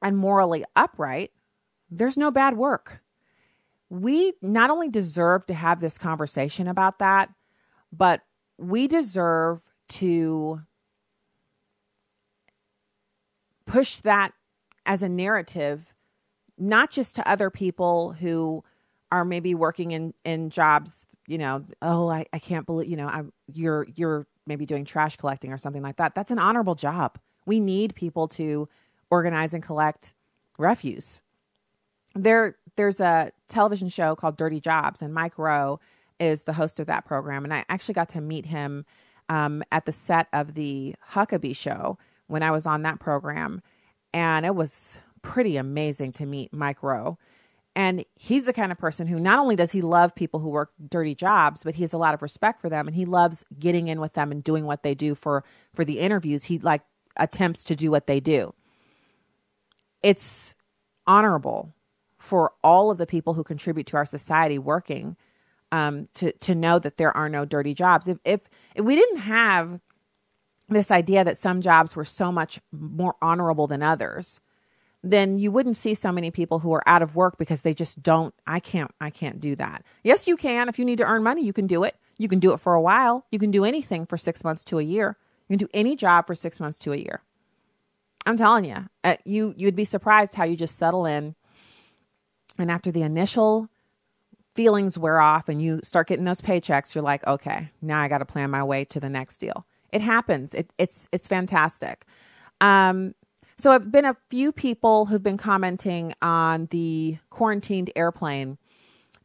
and 0.01 0.17
morally 0.17 0.63
upright, 0.75 1.31
there's 1.91 2.17
no 2.17 2.31
bad 2.31 2.57
work. 2.57 3.01
We 3.89 4.33
not 4.41 4.71
only 4.71 4.89
deserve 4.89 5.45
to 5.45 5.53
have 5.53 5.79
this 5.79 5.97
conversation 5.97 6.67
about 6.67 6.99
that, 6.99 7.29
but 7.91 8.21
we 8.57 8.87
deserve 8.87 9.61
to 9.87 10.61
push 13.65 13.97
that 13.97 14.33
as 14.85 15.03
a 15.03 15.09
narrative, 15.09 15.93
not 16.57 16.91
just 16.91 17.15
to 17.15 17.29
other 17.29 17.49
people 17.49 18.13
who 18.13 18.63
are 19.11 19.25
maybe 19.25 19.55
working 19.55 19.91
in, 19.91 20.13
in 20.23 20.49
jobs, 20.49 21.07
you 21.27 21.37
know, 21.37 21.65
oh, 21.81 22.09
I, 22.09 22.25
I 22.31 22.39
can't 22.39 22.65
believe, 22.65 22.89
you 22.89 22.97
know, 22.97 23.07
I'm, 23.07 23.33
you're, 23.51 23.87
you're 23.95 24.27
maybe 24.45 24.65
doing 24.65 24.85
trash 24.85 25.17
collecting 25.17 25.51
or 25.51 25.57
something 25.57 25.81
like 25.81 25.97
that. 25.97 26.15
That's 26.15 26.31
an 26.31 26.39
honorable 26.39 26.75
job. 26.75 27.17
We 27.45 27.59
need 27.59 27.95
people 27.95 28.27
to 28.29 28.69
organize 29.09 29.53
and 29.53 29.63
collect 29.63 30.13
refuse. 30.57 31.21
There, 32.13 32.57
there's 32.75 32.99
a 32.99 33.31
television 33.47 33.89
show 33.89 34.15
called 34.15 34.37
Dirty 34.37 34.59
Jobs, 34.59 35.01
and 35.01 35.13
Mike 35.13 35.37
Rowe 35.37 35.79
is 36.19 36.43
the 36.43 36.53
host 36.53 36.79
of 36.79 36.87
that 36.87 37.05
program. 37.05 37.43
And 37.43 37.53
I 37.53 37.65
actually 37.67 37.93
got 37.93 38.09
to 38.09 38.21
meet 38.21 38.45
him 38.45 38.85
um, 39.29 39.63
at 39.71 39.85
the 39.85 39.91
set 39.91 40.27
of 40.31 40.53
the 40.53 40.95
Huckabee 41.11 41.55
show 41.55 41.97
when 42.27 42.43
I 42.43 42.51
was 42.51 42.65
on 42.65 42.83
that 42.83 42.99
program. 42.99 43.61
And 44.13 44.45
it 44.45 44.55
was 44.55 44.99
pretty 45.21 45.57
amazing 45.57 46.13
to 46.13 46.25
meet 46.25 46.53
Mike 46.53 46.81
Rowe. 46.83 47.17
And 47.75 48.05
he's 48.15 48.45
the 48.45 48.53
kind 48.53 48.71
of 48.71 48.77
person 48.77 49.07
who 49.07 49.19
not 49.19 49.37
only 49.37 49.57
does 49.57 49.73
he 49.73 49.81
love 49.81 50.15
people 50.15 50.39
who 50.39 50.49
work 50.49 50.71
dirty 50.87 51.13
jobs, 51.13 51.63
but 51.63 51.75
he 51.75 51.83
has 51.83 51.91
a 51.91 51.97
lot 51.97 52.13
of 52.13 52.21
respect 52.21 52.61
for 52.61 52.69
them 52.69 52.87
and 52.87 52.95
he 52.95 53.03
loves 53.03 53.43
getting 53.59 53.89
in 53.89 53.99
with 53.99 54.13
them 54.13 54.31
and 54.31 54.41
doing 54.43 54.65
what 54.65 54.81
they 54.83 54.95
do 54.95 55.13
for 55.13 55.43
for 55.73 55.83
the 55.83 55.99
interviews. 55.99 56.45
He 56.45 56.57
like 56.57 56.83
attempts 57.17 57.65
to 57.65 57.75
do 57.75 57.91
what 57.91 58.07
they 58.07 58.21
do. 58.21 58.53
It's 60.01 60.55
honorable 61.05 61.73
for 62.17 62.53
all 62.63 62.91
of 62.91 62.97
the 62.97 63.05
people 63.05 63.33
who 63.33 63.43
contribute 63.43 63.87
to 63.87 63.97
our 63.97 64.05
society 64.05 64.57
working 64.57 65.17
um, 65.71 66.07
to 66.13 66.31
to 66.31 66.55
know 66.55 66.79
that 66.79 66.97
there 66.97 67.15
are 67.15 67.27
no 67.27 67.43
dirty 67.43 67.73
jobs. 67.73 68.07
If 68.07 68.19
if 68.23 68.41
if 68.73 68.85
we 68.85 68.95
didn't 68.95 69.17
have 69.17 69.81
this 70.69 70.91
idea 70.91 71.23
that 71.23 71.37
some 71.37 71.61
jobs 71.61 71.95
were 71.95 72.05
so 72.05 72.31
much 72.31 72.59
more 72.71 73.15
honorable 73.21 73.67
than 73.67 73.83
others, 73.83 74.39
then 75.03 75.37
you 75.37 75.51
wouldn't 75.51 75.77
see 75.77 75.93
so 75.93 76.11
many 76.11 76.31
people 76.31 76.59
who 76.59 76.73
are 76.73 76.87
out 76.87 77.03
of 77.03 77.15
work 77.15 77.37
because 77.37 77.61
they 77.61 77.73
just 77.73 78.01
don't 78.01 78.33
I 78.47 78.59
can't 78.59 78.91
I 78.99 79.11
can't 79.11 79.39
do 79.39 79.55
that. 79.57 79.83
Yes, 80.03 80.27
you 80.27 80.35
can. 80.35 80.67
If 80.67 80.79
you 80.79 80.85
need 80.85 80.97
to 80.97 81.05
earn 81.05 81.23
money, 81.23 81.45
you 81.45 81.53
can 81.53 81.67
do 81.67 81.83
it. 81.83 81.95
You 82.17 82.27
can 82.27 82.39
do 82.39 82.53
it 82.53 82.59
for 82.59 82.73
a 82.73 82.81
while. 82.81 83.25
You 83.31 83.39
can 83.39 83.51
do 83.51 83.63
anything 83.63 84.05
for 84.05 84.17
6 84.17 84.43
months 84.43 84.63
to 84.65 84.79
a 84.79 84.83
year. 84.83 85.17
You 85.47 85.57
can 85.57 85.67
do 85.67 85.71
any 85.73 85.95
job 85.95 86.25
for 86.25 86.33
6 86.33 86.59
months 86.59 86.79
to 86.79 86.93
a 86.93 86.97
year. 86.97 87.21
I'm 88.25 88.37
telling 88.37 88.65
you, 88.65 88.89
uh, 89.03 89.17
you 89.25 89.53
you'd 89.55 89.75
be 89.75 89.85
surprised 89.85 90.35
how 90.35 90.45
you 90.45 90.55
just 90.55 90.77
settle 90.77 91.05
in 91.05 91.35
and 92.57 92.71
after 92.71 92.91
the 92.91 93.03
initial 93.03 93.69
feelings 94.55 94.97
wear 94.97 95.19
off 95.19 95.49
and 95.49 95.61
you 95.61 95.81
start 95.83 96.07
getting 96.07 96.25
those 96.25 96.41
paychecks, 96.41 96.95
you're 96.95 97.03
like, 97.03 97.25
okay, 97.27 97.69
now 97.81 98.01
I 98.01 98.07
got 98.07 98.19
to 98.19 98.25
plan 98.25 98.49
my 98.49 98.63
way 98.63 98.85
to 98.85 98.99
the 98.99 99.09
next 99.09 99.37
deal. 99.37 99.67
It 99.95 100.01
happens. 100.01 100.53
It, 100.53 100.73
it's 100.77 101.07
it's 101.13 101.25
fantastic. 101.25 102.05
Um, 102.59 103.15
so 103.57 103.71
I've 103.71 103.93
been 103.93 104.03
a 104.03 104.17
few 104.29 104.51
people 104.51 105.05
who've 105.05 105.23
been 105.23 105.37
commenting 105.37 106.13
on 106.21 106.65
the 106.65 107.17
quarantined 107.29 107.91
airplane. 107.95 108.57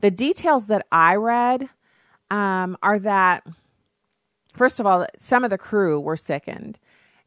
The 0.00 0.12
details 0.12 0.68
that 0.68 0.87
I 0.92 1.16
read 1.16 1.68
um, 2.30 2.76
are 2.85 3.00
that, 3.00 3.44
first 4.54 4.78
of 4.78 4.87
all, 4.87 5.06
some 5.18 5.42
of 5.42 5.50
the 5.50 5.59
crew 5.59 5.98
were 5.98 6.16
sickened 6.16 6.78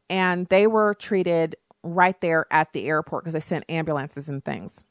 and 0.08 0.46
they 0.46 0.66
were 0.66 0.94
treated 0.94 1.56
right 1.82 2.18
there 2.22 2.46
at 2.50 2.72
the 2.72 2.86
airport 2.86 3.24
because 3.24 3.34
they 3.34 3.40
sent 3.40 3.66
ambulances 3.68 4.30
and 4.30 4.42
things. 4.42 4.84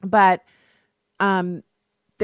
But 0.00 0.42
um, 1.18 1.64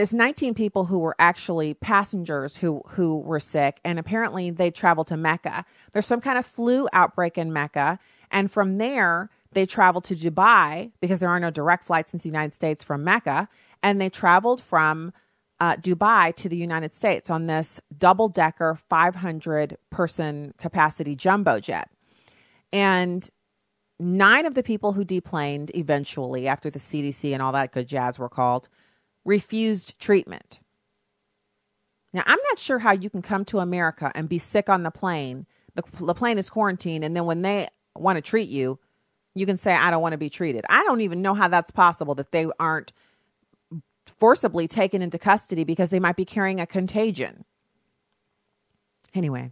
there's 0.01 0.15
19 0.15 0.55
people 0.55 0.87
who 0.87 0.99
were 0.99 1.15
actually 1.19 1.75
passengers 1.75 2.57
who 2.57 2.81
who 2.89 3.19
were 3.19 3.39
sick, 3.39 3.81
and 3.85 3.99
apparently 3.99 4.49
they 4.51 4.71
traveled 4.71 5.09
to 5.09 5.17
Mecca. 5.19 5.67
There's 5.93 6.07
some 6.07 6.23
kind 6.23 6.39
of 6.39 6.47
flu 6.47 6.89
outbreak 6.95 7.37
in 7.37 7.53
Mecca, 7.53 7.99
and 8.31 8.51
from 8.51 8.79
there, 8.79 9.29
they 9.53 9.67
traveled 9.67 10.05
to 10.05 10.15
Dubai 10.15 10.93
because 11.01 11.19
there 11.19 11.29
are 11.29 11.39
no 11.39 11.51
direct 11.51 11.85
flights 11.85 12.15
into 12.15 12.23
the 12.23 12.31
United 12.31 12.55
States 12.55 12.83
from 12.83 13.05
Mecca. 13.05 13.47
And 13.83 14.01
they 14.01 14.09
traveled 14.09 14.63
from 14.63 15.13
uh, 15.61 15.77
Dubai 15.77 16.35
to 16.37 16.49
the 16.49 16.57
United 16.57 16.95
States 16.95 17.29
on 17.29 17.47
this 17.47 17.79
double 17.99 18.29
decker 18.29 18.79
500 18.89 19.77
person 19.91 20.55
capacity 20.57 21.15
jumbo 21.15 21.61
jet. 21.61 21.91
And 22.73 23.29
nine 23.99 24.47
of 24.47 24.55
the 24.55 24.63
people 24.63 24.95
who 24.95 25.05
deplaned 25.05 25.71
eventually, 25.75 26.49
after 26.49 26.71
the 26.71 26.79
CDC 26.79 27.35
and 27.35 27.43
all 27.43 27.53
that 27.53 27.73
good 27.73 27.87
jazz 27.87 28.19
were 28.19 28.31
called, 28.31 28.71
refused 29.25 29.99
treatment. 29.99 30.61
Now, 32.13 32.23
I'm 32.27 32.39
not 32.49 32.59
sure 32.59 32.81
how 32.81 32.93
you 32.93 33.09
can 33.09 33.23
come 33.23 33.45
to 33.47 33.61
America 33.61 34.11
and 34.15 34.29
be 34.29 34.39
sick 34.39 34.69
on 34.69 34.83
the 34.83 34.91
plane. 34.91 35.47
The, 35.75 35.83
the 36.05 36.15
plane 36.15 36.39
is 36.39 36.51
quarantined, 36.51 37.05
and 37.05 37.15
then 37.15 37.25
when 37.25 37.43
they 37.43 37.69
want 37.95 38.17
to 38.17 38.23
treat 38.23 38.49
you, 38.49 38.79
you 39.35 39.47
can 39.47 39.57
say, 39.57 39.73
I 39.73 39.91
don't 39.91 40.03
want 40.03 40.13
to 40.13 40.19
be 40.19 40.31
treated. 40.31 40.65
I 40.69 40.83
don't 40.83 41.03
even 41.03 41.23
know 41.23 41.35
how 41.35 41.47
that's 41.49 41.71
possible 41.71 42.17
that 42.17 42.33
they 42.33 42.49
aren't 42.59 42.93
forcibly 44.19 44.67
taken 44.67 45.03
into 45.03 45.19
custody 45.19 45.63
because 45.63 45.91
they 45.91 46.01
might 46.01 46.17
be 46.17 46.25
carrying 46.25 46.61
a 46.61 46.67
contagion. 46.67 47.45
Anyway, 49.15 49.51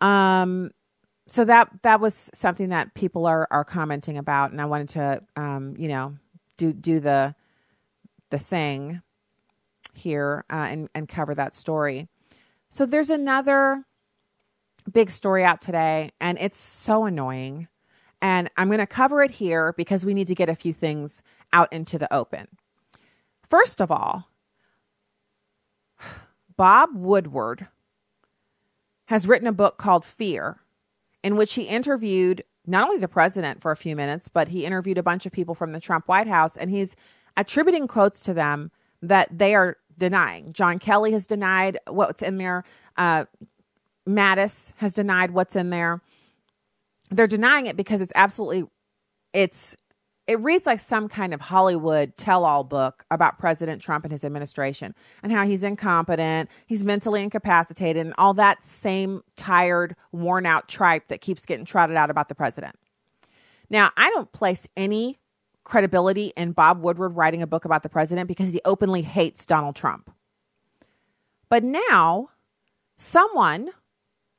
um, 0.00 0.70
so 1.26 1.44
that 1.44 1.68
that 1.82 2.00
was 2.00 2.30
something 2.32 2.68
that 2.68 2.94
people 2.94 3.26
are 3.26 3.48
are 3.50 3.64
commenting 3.64 4.18
about, 4.18 4.52
and 4.52 4.60
I 4.60 4.66
wanted 4.66 4.88
to, 4.90 5.22
um, 5.36 5.74
you 5.76 5.88
know, 5.88 6.16
do 6.56 6.72
do 6.72 7.00
the 7.00 7.34
the 8.30 8.38
thing 8.38 9.02
here 9.94 10.44
uh, 10.50 10.68
and 10.70 10.88
and 10.94 11.08
cover 11.08 11.34
that 11.34 11.54
story. 11.54 12.08
So 12.68 12.86
there's 12.86 13.10
another 13.10 13.84
big 14.90 15.10
story 15.10 15.44
out 15.44 15.60
today, 15.60 16.10
and 16.20 16.38
it's 16.40 16.58
so 16.58 17.04
annoying. 17.04 17.68
And 18.22 18.50
I'm 18.56 18.68
going 18.68 18.78
to 18.78 18.86
cover 18.86 19.22
it 19.22 19.32
here 19.32 19.74
because 19.76 20.04
we 20.04 20.14
need 20.14 20.26
to 20.28 20.34
get 20.34 20.48
a 20.48 20.54
few 20.54 20.72
things 20.72 21.22
out 21.52 21.72
into 21.72 21.98
the 21.98 22.12
open. 22.12 22.48
First 23.48 23.80
of 23.80 23.90
all, 23.90 24.30
Bob 26.56 26.90
Woodward 26.94 27.68
has 29.06 29.28
written 29.28 29.46
a 29.46 29.52
book 29.52 29.76
called 29.76 30.04
Fear, 30.04 30.60
in 31.22 31.36
which 31.36 31.54
he 31.54 31.62
interviewed 31.64 32.42
not 32.66 32.84
only 32.84 32.98
the 32.98 33.06
president 33.06 33.60
for 33.60 33.70
a 33.70 33.76
few 33.76 33.94
minutes, 33.94 34.28
but 34.28 34.48
he 34.48 34.64
interviewed 34.64 34.98
a 34.98 35.02
bunch 35.02 35.26
of 35.26 35.32
people 35.32 35.54
from 35.54 35.72
the 35.72 35.80
Trump 35.80 36.08
White 36.08 36.26
House, 36.26 36.56
and 36.56 36.70
he's 36.70 36.96
attributing 37.36 37.86
quotes 37.86 38.20
to 38.22 38.34
them 38.34 38.70
that 39.02 39.28
they 39.36 39.54
are 39.54 39.76
denying. 39.98 40.52
John 40.52 40.78
Kelly 40.78 41.12
has 41.12 41.26
denied 41.26 41.78
what's 41.86 42.22
in 42.22 42.38
there. 42.38 42.64
Uh, 42.96 43.24
Mattis 44.08 44.72
has 44.76 44.94
denied 44.94 45.32
what's 45.32 45.56
in 45.56 45.70
there. 45.70 46.00
They're 47.10 47.26
denying 47.26 47.66
it 47.66 47.76
because 47.76 48.00
it's 48.00 48.12
absolutely 48.14 48.64
it's 49.32 49.76
it 50.26 50.40
reads 50.40 50.66
like 50.66 50.80
some 50.80 51.08
kind 51.08 51.32
of 51.32 51.40
Hollywood 51.40 52.16
tell-all 52.16 52.64
book 52.64 53.04
about 53.12 53.38
President 53.38 53.80
Trump 53.80 54.04
and 54.04 54.10
his 54.10 54.24
administration 54.24 54.92
and 55.22 55.30
how 55.30 55.44
he's 55.46 55.62
incompetent, 55.62 56.50
he's 56.66 56.82
mentally 56.82 57.22
incapacitated, 57.22 58.04
and 58.04 58.14
all 58.18 58.34
that 58.34 58.60
same 58.62 59.22
tired, 59.36 59.94
worn-out 60.10 60.66
tripe 60.66 61.06
that 61.08 61.20
keeps 61.20 61.46
getting 61.46 61.64
trotted 61.64 61.96
out 61.96 62.10
about 62.10 62.28
the 62.28 62.34
president. 62.34 62.74
Now, 63.70 63.90
I 63.96 64.10
don't 64.10 64.32
place 64.32 64.66
any 64.76 65.18
credibility 65.66 66.32
in 66.36 66.52
Bob 66.52 66.80
Woodward 66.80 67.16
writing 67.16 67.42
a 67.42 67.46
book 67.46 67.64
about 67.64 67.82
the 67.82 67.88
president 67.88 68.28
because 68.28 68.52
he 68.52 68.60
openly 68.64 69.02
hates 69.02 69.44
Donald 69.44 69.76
Trump. 69.76 70.10
But 71.48 71.62
now, 71.62 72.30
someone 72.96 73.70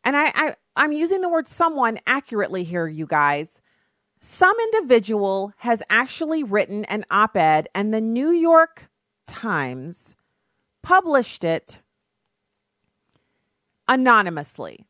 and 0.04 0.16
I, 0.16 0.32
I 0.34 0.56
I'm 0.76 0.94
using 0.94 1.22
the 1.22 1.30
word 1.30 1.48
someone 1.48 2.00
accurately 2.08 2.63
here, 2.63 2.88
you 2.88 3.06
guys. 3.06 3.62
Some 4.22 4.56
individual 4.74 5.54
has 5.58 5.84
actually 5.90 6.44
written 6.44 6.86
an 6.86 7.04
op 7.12 7.36
ed, 7.36 7.68
and 7.76 7.94
the 7.94 8.02
New 8.02 8.32
York 8.32 8.90
Times 9.28 10.16
published 10.82 11.44
it 11.44 11.82
anonymously. 13.88 14.86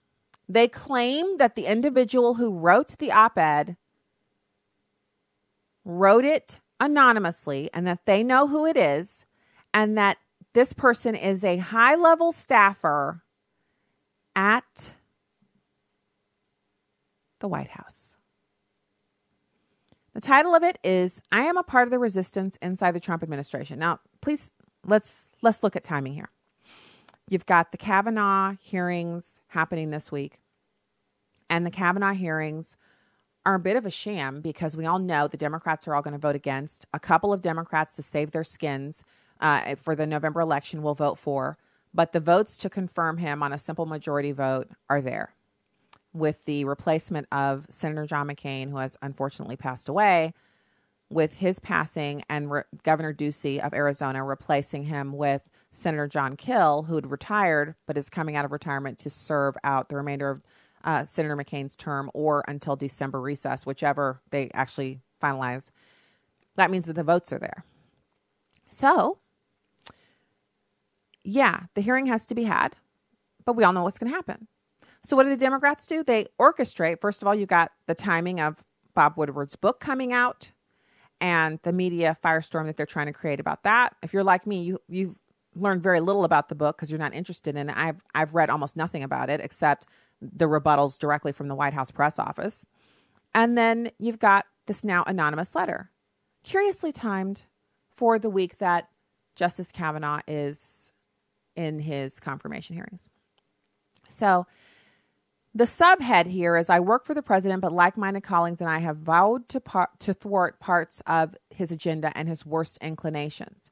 They 0.47 0.67
claim 0.67 1.37
that 1.39 1.55
the 1.55 1.65
individual 1.65 2.35
who 2.35 2.51
wrote 2.51 2.97
the 2.99 3.11
op 3.11 3.37
ed 3.37 3.75
wrote 5.87 6.25
it 6.25 6.59
anonymously 6.79 7.69
and 7.73 7.87
that 7.87 8.05
they 8.05 8.21
know 8.21 8.47
who 8.47 8.65
it 8.65 8.77
is, 8.77 9.25
and 9.73 9.97
that 9.97 10.17
this 10.53 10.73
person 10.73 11.15
is 11.15 11.43
a 11.43 11.57
high 11.57 11.95
level 11.95 12.31
staffer 12.31 13.23
at 14.35 14.93
the 17.39 17.47
White 17.47 17.69
House. 17.69 18.17
The 20.13 20.21
title 20.21 20.55
of 20.55 20.63
it 20.63 20.77
is 20.83 21.21
I 21.31 21.41
am 21.43 21.57
a 21.57 21.63
part 21.63 21.87
of 21.87 21.91
the 21.91 21.99
resistance 21.99 22.57
inside 22.61 22.91
the 22.91 22.99
Trump 22.99 23.23
administration. 23.23 23.79
Now, 23.79 23.99
please 24.21 24.51
let's 24.85 25.29
let's 25.41 25.63
look 25.63 25.75
at 25.75 25.83
timing 25.83 26.13
here. 26.13 26.29
You've 27.29 27.45
got 27.45 27.71
the 27.71 27.77
Kavanaugh 27.77 28.55
hearings 28.59 29.41
happening 29.47 29.91
this 29.91 30.11
week. 30.11 30.39
And 31.49 31.65
the 31.65 31.71
Kavanaugh 31.71 32.13
hearings 32.13 32.77
are 33.47 33.55
a 33.55 33.59
bit 33.59 33.77
of 33.77 33.85
a 33.85 33.89
sham 33.89 34.41
because 34.41 34.75
we 34.75 34.85
all 34.85 34.99
know 34.99 35.25
the 35.25 35.37
Democrats 35.37 35.87
are 35.87 35.95
all 35.95 36.01
going 36.01 36.11
to 36.11 36.19
vote 36.19 36.35
against. 36.35 36.85
A 36.93 36.99
couple 36.99 37.31
of 37.31 37.41
Democrats 37.41 37.95
to 37.95 38.01
save 38.01 38.31
their 38.31 38.43
skins 38.43 39.05
uh, 39.39 39.75
for 39.75 39.95
the 39.95 40.05
November 40.05 40.41
election 40.41 40.81
will 40.81 40.93
vote 40.93 41.17
for, 41.17 41.57
but 41.93 42.11
the 42.11 42.19
votes 42.19 42.57
to 42.57 42.69
confirm 42.69 43.19
him 43.19 43.41
on 43.41 43.53
a 43.53 43.57
simple 43.57 43.85
majority 43.85 44.33
vote 44.33 44.67
are 44.89 45.01
there. 45.01 45.33
With 46.11 46.43
the 46.43 46.65
replacement 46.65 47.27
of 47.31 47.65
Senator 47.69 48.05
John 48.05 48.27
McCain, 48.27 48.69
who 48.69 48.77
has 48.77 48.97
unfortunately 49.01 49.55
passed 49.55 49.87
away, 49.87 50.33
with 51.09 51.37
his 51.37 51.57
passing 51.57 52.23
and 52.29 52.51
re- 52.51 52.63
Governor 52.83 53.13
Ducey 53.13 53.59
of 53.59 53.73
Arizona 53.73 54.25
replacing 54.25 54.83
him 54.83 55.13
with 55.13 55.47
Senator 55.71 56.09
Jon 56.09 56.35
Kyl, 56.35 56.83
who 56.83 56.95
had 56.95 57.09
retired 57.09 57.75
but 57.85 57.97
is 57.97 58.09
coming 58.09 58.35
out 58.35 58.43
of 58.43 58.51
retirement 58.51 58.99
to 58.99 59.09
serve 59.09 59.55
out 59.63 59.87
the 59.87 59.95
remainder 59.95 60.29
of 60.29 60.41
uh, 60.87 61.03
Senator 61.03 61.35
McCain's 61.35 61.75
term 61.75 62.09
or 62.13 62.43
until 62.47 62.77
December 62.77 63.19
recess, 63.19 63.65
whichever 63.65 64.21
they 64.31 64.49
actually 64.53 65.01
finalize. 65.21 65.69
That 66.55 66.71
means 66.71 66.85
that 66.85 66.93
the 66.93 67.03
votes 67.03 67.31
are 67.33 67.37
there. 67.37 67.65
So, 68.69 69.19
yeah, 71.23 71.63
the 71.75 71.81
hearing 71.81 72.05
has 72.05 72.25
to 72.27 72.35
be 72.35 72.45
had, 72.45 72.77
but 73.45 73.57
we 73.57 73.65
all 73.65 73.73
know 73.73 73.83
what's 73.83 73.99
going 73.99 74.11
to 74.11 74.15
happen. 74.15 74.47
So, 75.03 75.15
what 75.17 75.23
do 75.23 75.29
the 75.29 75.37
Democrats 75.37 75.85
do? 75.85 76.03
They 76.03 76.27
orchestrate. 76.39 77.01
First 77.01 77.21
of 77.21 77.27
all, 77.27 77.35
you 77.35 77.45
got 77.45 77.71
the 77.85 77.95
timing 77.95 78.39
of 78.39 78.63
Bob 78.95 79.13
Woodward's 79.17 79.57
book 79.57 79.81
coming 79.81 80.13
out 80.13 80.51
and 81.19 81.59
the 81.63 81.73
media 81.73 82.15
firestorm 82.23 82.65
that 82.65 82.77
they're 82.77 82.85
trying 82.85 83.07
to 83.07 83.13
create 83.13 83.41
about 83.41 83.63
that. 83.63 83.95
If 84.01 84.13
you're 84.13 84.23
like 84.23 84.47
me, 84.47 84.63
you 84.63 84.79
you've 84.87 85.17
learned 85.53 85.83
very 85.83 85.99
little 85.99 86.23
about 86.23 86.47
the 86.47 86.55
book 86.55 86.77
because 86.77 86.91
you're 86.91 86.99
not 86.99 87.13
interested 87.13 87.57
in 87.57 87.69
it. 87.69 87.77
I've 87.77 88.01
I've 88.15 88.33
read 88.33 88.49
almost 88.49 88.77
nothing 88.77 89.03
about 89.03 89.29
it 89.29 89.41
except 89.41 89.85
the 90.21 90.45
rebuttals 90.45 90.97
directly 90.97 91.31
from 91.31 91.47
the 91.47 91.55
White 91.55 91.73
House 91.73 91.91
press 91.91 92.19
office. 92.19 92.65
And 93.33 93.57
then 93.57 93.91
you've 93.99 94.19
got 94.19 94.45
this 94.65 94.83
now 94.83 95.03
anonymous 95.05 95.55
letter, 95.55 95.91
curiously 96.43 96.91
timed 96.91 97.43
for 97.89 98.19
the 98.19 98.29
week 98.29 98.57
that 98.57 98.89
Justice 99.35 99.71
Kavanaugh 99.71 100.21
is 100.27 100.91
in 101.55 101.79
his 101.79 102.19
confirmation 102.19 102.75
hearings. 102.75 103.09
So 104.07 104.45
the 105.53 105.63
subhead 105.63 106.27
here 106.27 106.55
is 106.55 106.69
I 106.69 106.79
work 106.79 107.05
for 107.05 107.13
the 107.13 107.23
president, 107.23 107.61
but 107.61 107.71
like 107.71 107.97
minded 107.97 108.23
colleagues 108.23 108.61
and 108.61 108.69
I 108.69 108.79
have 108.79 108.97
vowed 108.97 109.49
to, 109.49 109.59
par- 109.59 109.89
to 109.99 110.13
thwart 110.13 110.59
parts 110.59 111.01
of 111.07 111.35
his 111.49 111.71
agenda 111.71 112.15
and 112.15 112.27
his 112.29 112.45
worst 112.45 112.77
inclinations. 112.81 113.71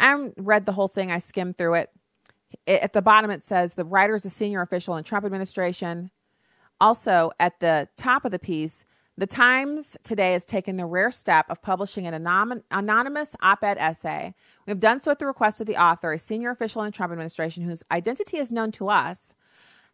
I 0.00 0.30
read 0.36 0.64
the 0.64 0.72
whole 0.72 0.88
thing, 0.88 1.12
I 1.12 1.18
skimmed 1.18 1.56
through 1.56 1.74
it. 1.74 1.90
It. 2.66 2.82
At 2.82 2.92
the 2.92 3.02
bottom, 3.02 3.30
it 3.30 3.42
says 3.42 3.74
the 3.74 3.84
writer 3.84 4.14
is 4.14 4.24
a 4.24 4.30
senior 4.30 4.62
official 4.62 4.96
in 4.96 5.04
Trump 5.04 5.24
administration. 5.24 6.10
Also, 6.80 7.30
at 7.38 7.60
the 7.60 7.88
top 7.96 8.24
of 8.24 8.30
the 8.30 8.38
piece, 8.38 8.84
the 9.18 9.26
Times 9.26 9.96
today 10.02 10.32
has 10.32 10.46
taken 10.46 10.76
the 10.76 10.86
rare 10.86 11.10
step 11.10 11.46
of 11.50 11.60
publishing 11.60 12.06
an 12.06 12.14
anonymous 12.14 13.36
op 13.42 13.62
ed 13.62 13.76
essay. 13.78 14.34
We 14.66 14.70
have 14.70 14.80
done 14.80 15.00
so 15.00 15.10
at 15.10 15.18
the 15.18 15.26
request 15.26 15.60
of 15.60 15.66
the 15.66 15.76
author, 15.76 16.12
a 16.12 16.18
senior 16.18 16.50
official 16.50 16.82
in 16.82 16.86
the 16.86 16.96
Trump 16.96 17.12
administration 17.12 17.64
whose 17.64 17.84
identity 17.90 18.38
is 18.38 18.50
known 18.50 18.72
to 18.72 18.88
us 18.88 19.34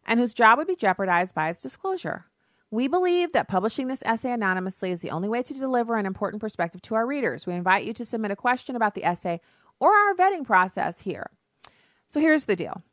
and 0.07 0.19
whose 0.19 0.33
job 0.33 0.57
would 0.57 0.67
be 0.67 0.75
jeopardized 0.75 1.35
by 1.35 1.49
its 1.49 1.61
disclosure. 1.61 2.25
We 2.71 2.87
believe 2.87 3.33
that 3.33 3.47
publishing 3.47 3.87
this 3.87 4.03
essay 4.05 4.31
anonymously 4.31 4.91
is 4.91 5.01
the 5.01 5.11
only 5.11 5.27
way 5.27 5.43
to 5.43 5.53
deliver 5.53 5.97
an 5.97 6.05
important 6.05 6.39
perspective 6.39 6.81
to 6.83 6.95
our 6.95 7.05
readers. 7.05 7.45
We 7.45 7.55
invite 7.55 7.83
you 7.83 7.93
to 7.95 8.05
submit 8.05 8.31
a 8.31 8.35
question 8.35 8.75
about 8.75 8.95
the 8.95 9.03
essay 9.03 9.41
or 9.79 9.91
our 9.91 10.13
vetting 10.13 10.45
process 10.45 11.01
here. 11.01 11.29
So 12.09 12.19
here's 12.19 12.45
the 12.45 12.55
deal 12.55 12.83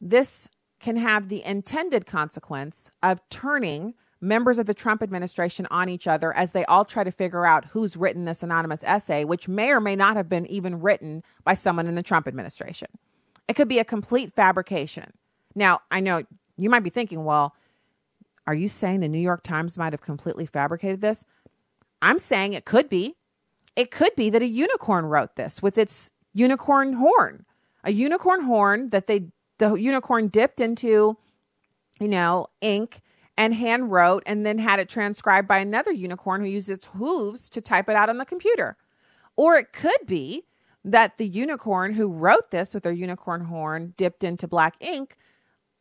this 0.00 0.48
can 0.80 0.96
have 0.96 1.28
the 1.28 1.44
intended 1.44 2.06
consequence 2.06 2.90
of 3.02 3.20
turning 3.28 3.94
members 4.20 4.58
of 4.58 4.66
the 4.66 4.74
Trump 4.74 5.02
administration 5.02 5.66
on 5.70 5.88
each 5.88 6.06
other 6.06 6.34
as 6.34 6.52
they 6.52 6.64
all 6.64 6.84
try 6.84 7.04
to 7.04 7.10
figure 7.10 7.46
out 7.46 7.66
who's 7.66 7.96
written 7.96 8.24
this 8.24 8.42
anonymous 8.42 8.82
essay, 8.84 9.24
which 9.24 9.46
may 9.48 9.70
or 9.70 9.80
may 9.80 9.94
not 9.94 10.16
have 10.16 10.28
been 10.28 10.46
even 10.46 10.80
written 10.80 11.22
by 11.44 11.54
someone 11.54 11.86
in 11.86 11.94
the 11.94 12.02
Trump 12.02 12.26
administration. 12.26 12.88
It 13.48 13.54
could 13.54 13.68
be 13.68 13.78
a 13.78 13.84
complete 13.84 14.32
fabrication. 14.32 15.12
Now, 15.54 15.80
I 15.90 16.00
know 16.00 16.22
you 16.56 16.70
might 16.70 16.82
be 16.82 16.90
thinking, 16.90 17.24
well, 17.24 17.54
are 18.46 18.54
you 18.54 18.68
saying 18.68 19.00
the 19.00 19.08
New 19.08 19.18
York 19.18 19.42
Times 19.42 19.76
might 19.78 19.92
have 19.92 20.02
completely 20.02 20.46
fabricated 20.46 21.00
this? 21.00 21.24
I'm 22.02 22.18
saying 22.18 22.52
it 22.52 22.64
could 22.64 22.88
be. 22.88 23.16
It 23.76 23.90
could 23.90 24.14
be 24.16 24.30
that 24.30 24.42
a 24.42 24.46
unicorn 24.46 25.06
wrote 25.06 25.36
this 25.36 25.62
with 25.62 25.78
its 25.78 26.10
unicorn 26.32 26.94
horn, 26.94 27.44
a 27.84 27.92
unicorn 27.92 28.44
horn 28.44 28.90
that 28.90 29.06
they 29.06 29.28
the 29.58 29.74
unicorn 29.74 30.28
dipped 30.28 30.58
into, 30.60 31.18
you 32.00 32.08
know, 32.08 32.46
ink 32.60 33.02
and 33.36 33.54
hand 33.54 33.92
wrote 33.92 34.22
and 34.26 34.44
then 34.44 34.58
had 34.58 34.80
it 34.80 34.88
transcribed 34.88 35.46
by 35.46 35.58
another 35.58 35.92
unicorn 35.92 36.40
who 36.40 36.46
used 36.46 36.70
its 36.70 36.88
hooves 36.94 37.50
to 37.50 37.60
type 37.60 37.88
it 37.88 37.96
out 37.96 38.08
on 38.08 38.18
the 38.18 38.24
computer. 38.24 38.76
Or 39.36 39.56
it 39.56 39.72
could 39.72 40.06
be 40.06 40.46
that 40.84 41.18
the 41.18 41.28
unicorn 41.28 41.94
who 41.94 42.10
wrote 42.10 42.50
this 42.50 42.74
with 42.74 42.82
their 42.82 42.92
unicorn 42.92 43.44
horn 43.44 43.94
dipped 43.96 44.24
into 44.24 44.48
black 44.48 44.76
ink 44.80 45.16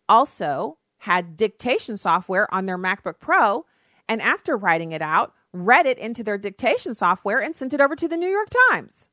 also 0.08 0.78
had 1.00 1.38
dictation 1.38 1.98
software 1.98 2.54
on 2.54 2.66
their 2.66 2.78
MacBook 2.78 3.20
Pro 3.20 3.66
and 4.10 4.22
after 4.22 4.58
writing 4.58 4.92
it 4.92 5.02
out, 5.02 5.34
read 5.54 5.86
it 5.86 5.98
into 5.98 6.24
their 6.24 6.38
dictation 6.38 6.94
software 6.94 7.40
and 7.40 7.56
sent 7.56 7.74
it 7.74 7.82
over 7.82 7.96
to 7.96 8.08
the 8.08 8.18
New 8.18 8.30
York 8.30 8.50
Times. 8.70 9.10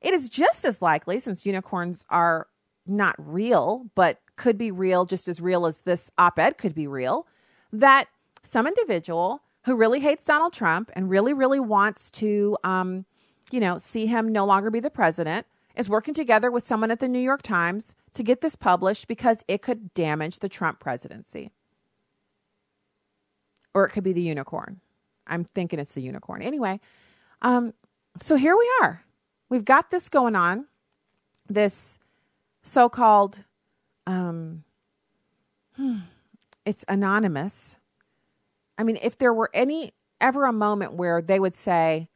It 0.00 0.14
is 0.14 0.28
just 0.28 0.64
as 0.64 0.82
likely, 0.82 1.18
since 1.18 1.46
unicorns 1.46 2.04
are 2.10 2.46
not 2.86 3.14
real, 3.18 3.86
but 3.94 4.20
could 4.36 4.58
be 4.58 4.70
real 4.70 5.04
just 5.04 5.28
as 5.28 5.40
real 5.40 5.66
as 5.66 5.78
this 5.80 6.10
op 6.18 6.38
ed 6.38 6.58
could 6.58 6.74
be 6.74 6.86
real, 6.86 7.26
that 7.72 8.08
some 8.42 8.66
individual 8.66 9.42
who 9.64 9.74
really 9.74 10.00
hates 10.00 10.24
Donald 10.24 10.52
Trump 10.52 10.90
and 10.94 11.08
really, 11.08 11.32
really 11.32 11.60
wants 11.60 12.10
to, 12.10 12.56
um, 12.64 13.06
you 13.50 13.60
know, 13.60 13.78
see 13.78 14.06
him 14.06 14.28
no 14.28 14.44
longer 14.44 14.70
be 14.70 14.80
the 14.80 14.90
president 14.90 15.46
is 15.74 15.88
working 15.88 16.14
together 16.14 16.50
with 16.50 16.66
someone 16.66 16.90
at 16.90 17.00
the 17.00 17.08
New 17.08 17.18
York 17.18 17.42
Times 17.42 17.94
to 18.12 18.22
get 18.22 18.40
this 18.40 18.56
published 18.56 19.08
because 19.08 19.42
it 19.48 19.62
could 19.62 19.92
damage 19.94 20.38
the 20.38 20.48
Trump 20.48 20.80
presidency. 20.80 21.50
Or 23.72 23.84
it 23.86 23.90
could 23.90 24.04
be 24.04 24.12
the 24.12 24.22
unicorn. 24.22 24.80
I'm 25.26 25.44
thinking 25.44 25.78
it's 25.78 25.92
the 25.92 26.02
unicorn. 26.02 26.42
Anyway, 26.42 26.80
um, 27.42 27.74
so 28.20 28.36
here 28.36 28.56
we 28.56 28.70
are. 28.82 29.04
We've 29.48 29.64
got 29.64 29.90
this 29.90 30.08
going 30.08 30.36
on, 30.36 30.66
this 31.48 31.98
so 32.62 32.88
called, 32.88 33.44
um, 34.06 34.64
hmm, 35.76 35.98
it's 36.64 36.84
anonymous. 36.88 37.76
I 38.78 38.82
mean, 38.82 38.98
if 39.02 39.18
there 39.18 39.32
were 39.32 39.50
any 39.52 39.92
ever 40.20 40.46
a 40.46 40.52
moment 40.52 40.94
where 40.94 41.20
they 41.20 41.38
would 41.38 41.54
say, 41.54 42.08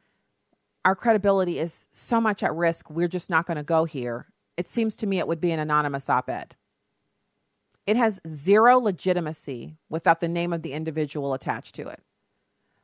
our 0.85 0.95
credibility 0.95 1.59
is 1.59 1.87
so 1.91 2.19
much 2.19 2.41
at 2.41 2.53
risk, 2.53 2.89
we're 2.89 3.07
just 3.07 3.29
not 3.29 3.45
going 3.45 3.57
to 3.57 3.63
go 3.63 3.85
here, 3.85 4.27
it 4.57 4.67
seems 4.67 4.97
to 4.97 5.07
me 5.07 5.19
it 5.19 5.27
would 5.27 5.41
be 5.41 5.51
an 5.51 5.59
anonymous 5.59 6.09
op 6.09 6.29
ed. 6.29 6.55
It 7.85 7.95
has 7.95 8.21
zero 8.27 8.79
legitimacy 8.79 9.77
without 9.89 10.19
the 10.19 10.27
name 10.27 10.53
of 10.53 10.61
the 10.61 10.73
individual 10.73 11.33
attached 11.33 11.75
to 11.75 11.87
it 11.87 12.01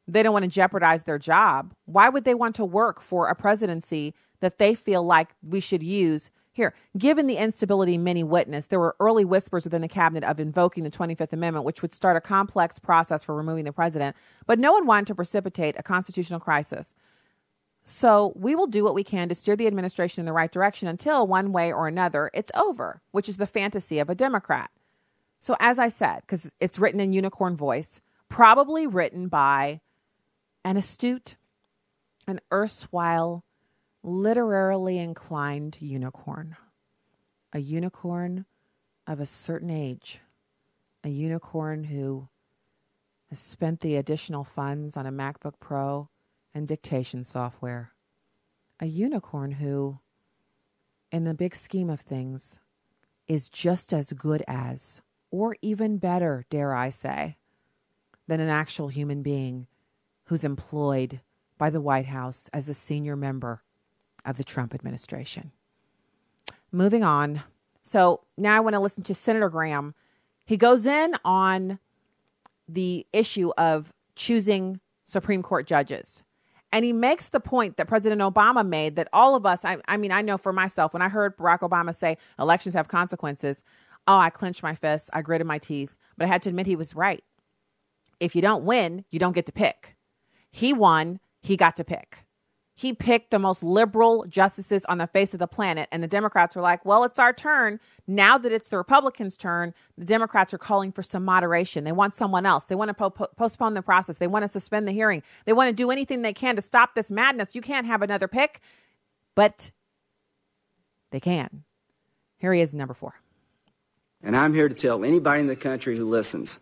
they 0.07 0.23
don't 0.23 0.33
want 0.33 0.43
to 0.43 0.49
jeopardize 0.49 1.03
their 1.03 1.19
job. 1.19 1.73
Why 1.85 2.09
would 2.09 2.25
they 2.25 2.35
want 2.35 2.55
to 2.55 2.65
work 2.65 3.01
for 3.01 3.27
a 3.27 3.35
presidency 3.35 4.13
that 4.39 4.57
they 4.57 4.75
feel 4.75 5.03
like 5.03 5.29
we 5.41 5.59
should 5.59 5.83
use? 5.83 6.29
Here, 6.53 6.73
given 6.97 7.27
the 7.27 7.35
instability 7.35 7.97
many 7.97 8.23
witnessed, 8.23 8.69
there 8.69 8.79
were 8.79 8.95
early 9.01 9.25
whispers 9.25 9.65
within 9.65 9.81
the 9.81 9.89
cabinet 9.89 10.23
of 10.23 10.39
invoking 10.39 10.85
the 10.85 10.89
25th 10.89 11.33
Amendment, 11.33 11.65
which 11.65 11.81
would 11.81 11.91
start 11.91 12.15
a 12.15 12.21
complex 12.21 12.79
process 12.79 13.25
for 13.25 13.35
removing 13.35 13.65
the 13.65 13.73
president, 13.73 14.15
but 14.45 14.57
no 14.57 14.71
one 14.71 14.85
wanted 14.85 15.07
to 15.07 15.15
precipitate 15.15 15.75
a 15.77 15.83
constitutional 15.83 16.39
crisis. 16.39 16.93
So 17.83 18.31
we 18.35 18.55
will 18.55 18.67
do 18.67 18.83
what 18.83 18.95
we 18.95 19.03
can 19.03 19.27
to 19.29 19.35
steer 19.35 19.55
the 19.55 19.67
administration 19.67 20.21
in 20.21 20.25
the 20.25 20.33
right 20.33 20.51
direction 20.51 20.87
until, 20.87 21.27
one 21.27 21.51
way 21.51 21.73
or 21.73 21.87
another, 21.87 22.31
it's 22.33 22.51
over, 22.55 23.01
which 23.11 23.27
is 23.27 23.37
the 23.37 23.45
fantasy 23.45 23.99
of 23.99 24.09
a 24.09 24.15
Democrat. 24.15 24.71
So, 25.39 25.55
as 25.59 25.77
I 25.77 25.89
said, 25.89 26.21
because 26.21 26.51
it's 26.59 26.79
written 26.79 26.99
in 26.99 27.13
unicorn 27.13 27.55
voice, 27.55 28.01
probably 28.29 28.87
written 28.87 29.27
by 29.27 29.81
an 30.65 30.77
astute, 30.77 31.37
an 32.27 32.41
erstwhile 32.51 33.45
literarily 34.01 34.97
inclined 34.97 35.77
unicorn, 35.79 36.57
a 37.53 37.59
unicorn 37.59 38.45
of 39.05 39.19
a 39.19 39.27
certain 39.27 39.69
age, 39.69 40.21
a 41.03 41.09
unicorn 41.09 41.83
who 41.83 42.27
has 43.29 43.37
spent 43.37 43.81
the 43.81 43.95
additional 43.95 44.43
funds 44.43 44.97
on 44.97 45.05
a 45.05 45.11
MacBook 45.11 45.53
Pro 45.59 46.09
and 46.51 46.67
dictation 46.67 47.23
software, 47.23 47.93
a 48.79 48.87
unicorn 48.87 49.51
who, 49.51 49.99
in 51.11 51.25
the 51.25 51.35
big 51.35 51.55
scheme 51.55 51.91
of 51.91 51.99
things, 51.99 52.59
is 53.27 53.51
just 53.51 53.93
as 53.93 54.13
good 54.13 54.43
as 54.47 55.03
or 55.29 55.55
even 55.61 55.99
better, 55.99 56.43
dare 56.49 56.73
I 56.73 56.89
say, 56.89 57.37
than 58.27 58.39
an 58.39 58.49
actual 58.49 58.87
human 58.87 59.21
being 59.21 59.67
who's 60.25 60.43
employed 60.43 61.21
by 61.57 61.69
the 61.69 61.81
White 61.81 62.07
House 62.07 62.49
as 62.53 62.69
a 62.69 62.73
senior 62.73 63.15
member 63.15 63.63
of 64.25 64.37
the 64.37 64.43
Trump 64.43 64.73
administration. 64.73 65.51
Moving 66.71 67.03
on. 67.03 67.43
So 67.83 68.21
now 68.37 68.57
I 68.57 68.59
want 68.59 68.73
to 68.73 68.79
listen 68.79 69.03
to 69.03 69.13
Senator 69.13 69.49
Graham. 69.49 69.93
He 70.45 70.57
goes 70.57 70.85
in 70.85 71.13
on 71.23 71.79
the 72.67 73.05
issue 73.13 73.51
of 73.57 73.93
choosing 74.15 74.79
Supreme 75.05 75.43
Court 75.43 75.67
judges. 75.67 76.23
And 76.71 76.83
he 76.83 76.91
makes 76.91 77.29
the 77.29 77.39
point 77.39 77.77
that 77.77 77.87
President 77.87 78.21
Obama 78.21 78.67
made 78.67 78.95
that 78.97 79.07
all 79.13 79.35
of 79.35 79.45
us, 79.45 79.63
I, 79.63 79.77
I, 79.87 79.97
mean, 79.97 80.11
I 80.11 80.21
know 80.21 80.37
for 80.37 80.51
myself, 80.51 80.93
when 80.93 81.01
I 81.01 81.09
heard 81.09 81.37
Barack 81.37 81.59
Obama 81.59 81.95
say 81.95 82.17
elections 82.37 82.75
have 82.75 82.87
consequences, 82.87 83.63
oh, 84.07 84.17
I 84.17 84.29
clenched 84.29 84.63
my 84.63 84.75
fists, 84.75 85.09
I 85.13 85.21
gritted 85.21 85.47
my 85.47 85.57
teeth, 85.57 85.95
but 86.17 86.25
I 86.25 86.27
had 86.27 86.41
to 86.41 86.49
admit 86.49 86.67
he 86.67 86.75
was 86.75 86.95
right. 86.95 87.23
If 88.19 88.35
you 88.35 88.41
don't 88.41 88.65
win, 88.65 89.05
you 89.09 89.19
don't 89.19 89.33
get 89.33 89.45
to 89.45 89.51
pick. 89.51 89.94
He 90.55 90.73
won, 90.73 91.19
he 91.41 91.57
got 91.57 91.75
to 91.77 91.83
pick 91.83 92.25
he 92.77 92.93
picked 92.93 93.31
the 93.31 93.39
most 93.39 93.63
liberal 93.63 94.25
justices 94.27 94.83
on 94.85 94.97
the 94.97 95.07
face 95.07 95.33
of 95.33 95.39
the 95.39 95.47
planet. 95.47 95.87
And 95.93 96.03
the 96.03 96.07
Democrats 96.07 96.57
were 96.57 96.61
like, 96.61 96.83
well, 96.85 97.05
it's 97.05 97.17
our 97.17 97.31
turn. 97.31 97.79
Now 98.05 98.37
that 98.37 98.51
it's 98.51 98.67
the 98.67 98.77
Republicans' 98.77 99.37
turn, 99.37 99.73
the 99.97 100.03
Democrats 100.03 100.53
are 100.53 100.57
calling 100.57 100.91
for 100.91 101.01
some 101.01 101.23
moderation. 101.23 101.85
They 101.85 101.93
want 101.93 102.13
someone 102.13 102.45
else. 102.45 102.65
They 102.65 102.75
want 102.75 102.89
to 102.89 102.93
po- 102.93 103.27
postpone 103.37 103.75
the 103.75 103.81
process. 103.81 104.17
They 104.17 104.27
want 104.27 104.43
to 104.43 104.49
suspend 104.49 104.89
the 104.89 104.91
hearing. 104.91 105.23
They 105.45 105.53
want 105.53 105.69
to 105.69 105.73
do 105.73 105.89
anything 105.89 106.21
they 106.21 106.33
can 106.33 106.57
to 106.57 106.61
stop 106.61 106.95
this 106.95 107.09
madness. 107.09 107.55
You 107.55 107.61
can't 107.61 107.87
have 107.87 108.01
another 108.01 108.27
pick, 108.27 108.59
but 109.35 109.71
they 111.11 111.21
can. 111.21 111.63
Here 112.39 112.53
he 112.53 112.59
is, 112.59 112.73
number 112.73 112.93
four. 112.93 113.21
And 114.21 114.35
I'm 114.35 114.53
here 114.53 114.67
to 114.67 114.75
tell 114.75 115.05
anybody 115.05 115.39
in 115.39 115.47
the 115.47 115.55
country 115.55 115.95
who 115.95 116.09
listens 116.09 116.59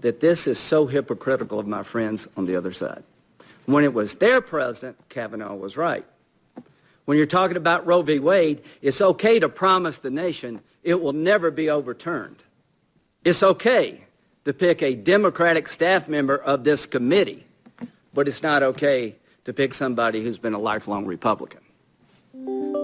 that 0.00 0.18
this 0.18 0.48
is 0.48 0.58
so 0.58 0.86
hypocritical 0.86 1.60
of 1.60 1.68
my 1.68 1.84
friends 1.84 2.26
on 2.36 2.46
the 2.46 2.56
other 2.56 2.72
side. 2.72 3.04
When 3.66 3.84
it 3.84 3.92
was 3.92 4.14
their 4.14 4.40
president, 4.40 4.96
Kavanaugh 5.08 5.54
was 5.54 5.76
right. 5.76 6.04
When 7.04 7.16
you're 7.16 7.26
talking 7.26 7.56
about 7.56 7.86
Roe 7.86 8.02
v. 8.02 8.18
Wade, 8.18 8.62
it's 8.82 9.00
okay 9.00 9.38
to 9.38 9.48
promise 9.48 9.98
the 9.98 10.10
nation 10.10 10.60
it 10.82 11.00
will 11.00 11.12
never 11.12 11.50
be 11.50 11.68
overturned. 11.68 12.44
It's 13.24 13.42
okay 13.42 14.02
to 14.44 14.52
pick 14.52 14.82
a 14.82 14.94
Democratic 14.94 15.66
staff 15.66 16.08
member 16.08 16.36
of 16.36 16.62
this 16.62 16.86
committee, 16.86 17.44
but 18.14 18.28
it's 18.28 18.42
not 18.42 18.62
okay 18.62 19.16
to 19.44 19.52
pick 19.52 19.74
somebody 19.74 20.22
who's 20.22 20.38
been 20.38 20.54
a 20.54 20.58
lifelong 20.58 21.06
Republican. 21.06 21.60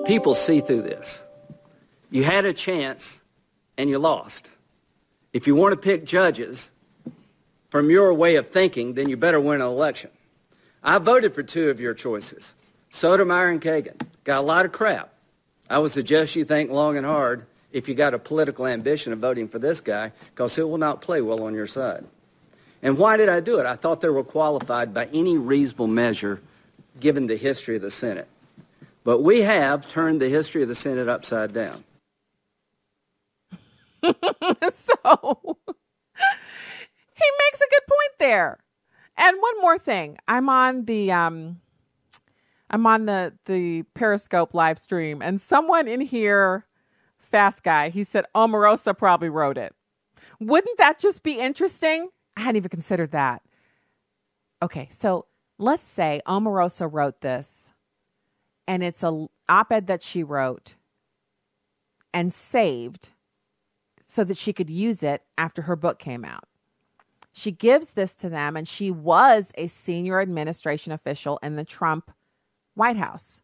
People 0.04 0.34
see 0.34 0.60
through 0.60 0.82
this. 0.82 1.22
You 2.10 2.24
had 2.24 2.44
a 2.44 2.52
chance 2.52 3.22
and 3.78 3.88
you 3.88 3.98
lost. 3.98 4.50
If 5.32 5.46
you 5.46 5.54
want 5.54 5.72
to 5.72 5.76
pick 5.76 6.04
judges 6.04 6.70
from 7.70 7.88
your 7.88 8.12
way 8.12 8.36
of 8.36 8.48
thinking, 8.48 8.94
then 8.94 9.08
you 9.08 9.16
better 9.16 9.40
win 9.40 9.60
an 9.60 9.66
election. 9.66 10.10
I 10.84 10.98
voted 10.98 11.34
for 11.34 11.42
two 11.42 11.70
of 11.70 11.80
your 11.80 11.94
choices, 11.94 12.54
Sotomayor 12.90 13.50
and 13.50 13.60
Kagan. 13.62 14.00
Got 14.24 14.38
a 14.38 14.42
lot 14.42 14.64
of 14.64 14.72
crap. 14.72 15.12
I 15.70 15.78
would 15.78 15.92
suggest 15.92 16.34
you 16.34 16.44
think 16.44 16.70
long 16.70 16.96
and 16.96 17.06
hard 17.06 17.46
if 17.72 17.88
you 17.88 17.94
got 17.94 18.14
a 18.14 18.18
political 18.18 18.66
ambition 18.66 19.12
of 19.12 19.20
voting 19.20 19.48
for 19.48 19.58
this 19.58 19.80
guy, 19.80 20.12
because 20.26 20.56
he 20.56 20.62
will 20.62 20.78
not 20.78 21.00
play 21.00 21.22
well 21.22 21.42
on 21.44 21.54
your 21.54 21.66
side. 21.66 22.04
And 22.82 22.98
why 22.98 23.16
did 23.16 23.28
I 23.28 23.40
do 23.40 23.58
it? 23.60 23.66
I 23.66 23.76
thought 23.76 24.00
they 24.00 24.08
were 24.08 24.24
qualified 24.24 24.92
by 24.92 25.06
any 25.06 25.38
reasonable 25.38 25.86
measure 25.86 26.42
given 27.00 27.26
the 27.26 27.36
history 27.36 27.76
of 27.76 27.82
the 27.82 27.90
Senate. 27.90 28.28
But 29.04 29.20
we 29.20 29.42
have 29.42 29.88
turned 29.88 30.20
the 30.20 30.28
history 30.28 30.62
of 30.62 30.68
the 30.68 30.74
Senate 30.74 31.08
upside 31.08 31.52
down. 31.52 31.84
so 34.02 34.12
he 37.14 37.28
makes 37.38 37.60
a 37.60 37.70
good 37.70 37.86
point 37.86 38.12
there. 38.18 38.58
And 39.16 39.36
one 39.40 39.60
more 39.60 39.78
thing, 39.78 40.18
I'm 40.26 40.48
on 40.48 40.86
the 40.86 41.12
um, 41.12 41.60
I'm 42.70 42.86
on 42.86 43.06
the 43.06 43.34
the 43.44 43.82
Periscope 43.94 44.54
live 44.54 44.78
stream, 44.78 45.20
and 45.22 45.40
someone 45.40 45.86
in 45.86 46.00
here, 46.00 46.66
fast 47.18 47.62
guy, 47.62 47.90
he 47.90 48.04
said 48.04 48.24
Omarosa 48.34 48.96
probably 48.96 49.28
wrote 49.28 49.58
it. 49.58 49.74
Wouldn't 50.40 50.78
that 50.78 50.98
just 50.98 51.22
be 51.22 51.38
interesting? 51.38 52.08
I 52.36 52.40
hadn't 52.40 52.56
even 52.56 52.70
considered 52.70 53.12
that. 53.12 53.42
Okay, 54.62 54.88
so 54.90 55.26
let's 55.58 55.84
say 55.84 56.20
Omarosa 56.26 56.88
wrote 56.90 57.20
this, 57.20 57.72
and 58.66 58.82
it's 58.82 59.02
a 59.02 59.26
op-ed 59.48 59.86
that 59.88 60.02
she 60.02 60.22
wrote 60.22 60.76
and 62.14 62.32
saved 62.32 63.10
so 64.00 64.24
that 64.24 64.36
she 64.36 64.52
could 64.52 64.70
use 64.70 65.02
it 65.02 65.22
after 65.36 65.62
her 65.62 65.76
book 65.76 65.98
came 65.98 66.24
out. 66.24 66.44
She 67.32 67.50
gives 67.50 67.90
this 67.90 68.16
to 68.18 68.28
them, 68.28 68.56
and 68.56 68.68
she 68.68 68.90
was 68.90 69.52
a 69.56 69.66
senior 69.66 70.20
administration 70.20 70.92
official 70.92 71.38
in 71.42 71.56
the 71.56 71.64
Trump 71.64 72.10
White 72.74 72.98
House. 72.98 73.40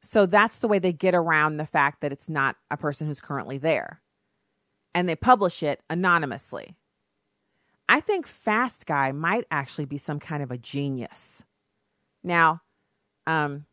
So 0.00 0.24
that's 0.24 0.58
the 0.58 0.68
way 0.68 0.78
they 0.78 0.92
get 0.92 1.14
around 1.14 1.56
the 1.56 1.66
fact 1.66 2.00
that 2.00 2.12
it's 2.12 2.30
not 2.30 2.56
a 2.70 2.76
person 2.76 3.06
who's 3.06 3.20
currently 3.20 3.58
there. 3.58 4.00
And 4.94 5.08
they 5.08 5.16
publish 5.16 5.62
it 5.62 5.82
anonymously. 5.90 6.76
I 7.88 8.00
think 8.00 8.26
Fast 8.26 8.86
Guy 8.86 9.12
might 9.12 9.44
actually 9.50 9.84
be 9.84 9.98
some 9.98 10.18
kind 10.18 10.42
of 10.42 10.50
a 10.50 10.58
genius. 10.58 11.44
Now, 12.24 12.62
um, 13.26 13.66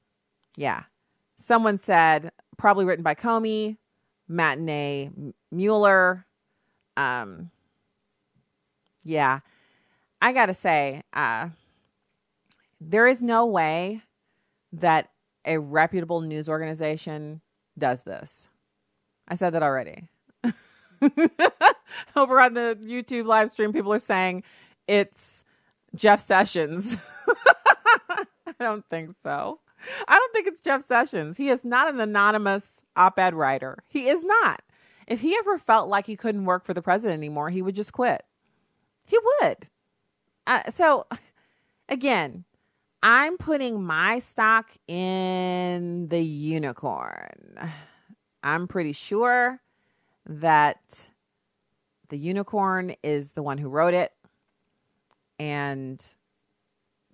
yeah, 0.58 0.84
someone 1.38 1.78
said 1.78 2.32
probably 2.58 2.86
written 2.86 3.04
by 3.04 3.16
Comey, 3.16 3.78
Matinee 4.28 5.12
Mueller, 5.52 6.26
um, 6.98 7.52
yeah. 9.04 9.40
I 10.22 10.32
got 10.34 10.48
to 10.48 10.54
say, 10.54 11.04
uh, 11.14 11.50
there 12.80 13.08
is 13.08 13.22
no 13.22 13.46
way 13.46 14.02
that 14.72 15.10
a 15.46 15.60
reputable 15.60 16.22
news 16.22 16.48
organization 16.48 17.42
does 17.78 18.04
this. 18.04 18.50
I 19.28 19.36
said 19.36 19.52
that 19.52 19.64
already. 19.64 20.08
Over 22.16 22.40
on 22.40 22.54
the 22.54 22.78
YouTube 22.82 23.26
live 23.26 23.52
stream, 23.52 23.74
people 23.74 23.94
are 23.94 24.00
saying 24.00 24.44
it's 24.88 25.44
Jeff 25.96 26.22
Sessions. 26.22 26.98
I 28.48 28.54
don't 28.60 28.86
think 28.90 29.12
so. 29.22 29.60
I 30.08 30.18
don't 30.18 30.34
think 30.34 30.48
it's 30.48 30.62
Jeff 30.62 30.86
Sessions. 30.86 31.38
He 31.38 31.50
is 31.50 31.66
not 31.66 31.90
an 31.94 32.00
anonymous 32.00 32.84
op 32.96 33.20
ed 33.20 33.34
writer. 33.34 33.84
He 33.90 34.08
is 34.08 34.24
not. 34.24 34.62
If 35.08 35.22
he 35.22 35.36
ever 35.36 35.58
felt 35.58 35.90
like 35.90 36.06
he 36.06 36.16
couldn't 36.16 36.46
work 36.46 36.64
for 36.64 36.74
the 36.74 36.82
president 36.82 37.18
anymore, 37.18 37.50
he 37.50 37.62
would 37.62 37.76
just 37.76 37.92
quit. 37.92 38.24
He 39.06 39.18
would. 39.42 39.68
Uh, 40.48 40.70
so, 40.70 41.08
again, 41.90 42.46
I'm 43.02 43.38
putting 43.38 43.84
my 43.84 44.20
stock 44.20 44.72
in 44.88 46.08
the 46.08 46.22
unicorn. 46.22 47.60
I'm 48.44 48.68
pretty 48.68 48.94
sure 48.94 49.62
that 50.26 51.10
the 52.10 52.18
unicorn 52.18 52.96
is 53.04 53.34
the 53.34 53.44
one 53.44 53.58
who 53.58 53.68
wrote 53.68 53.94
it 53.94 54.12
and 55.40 56.06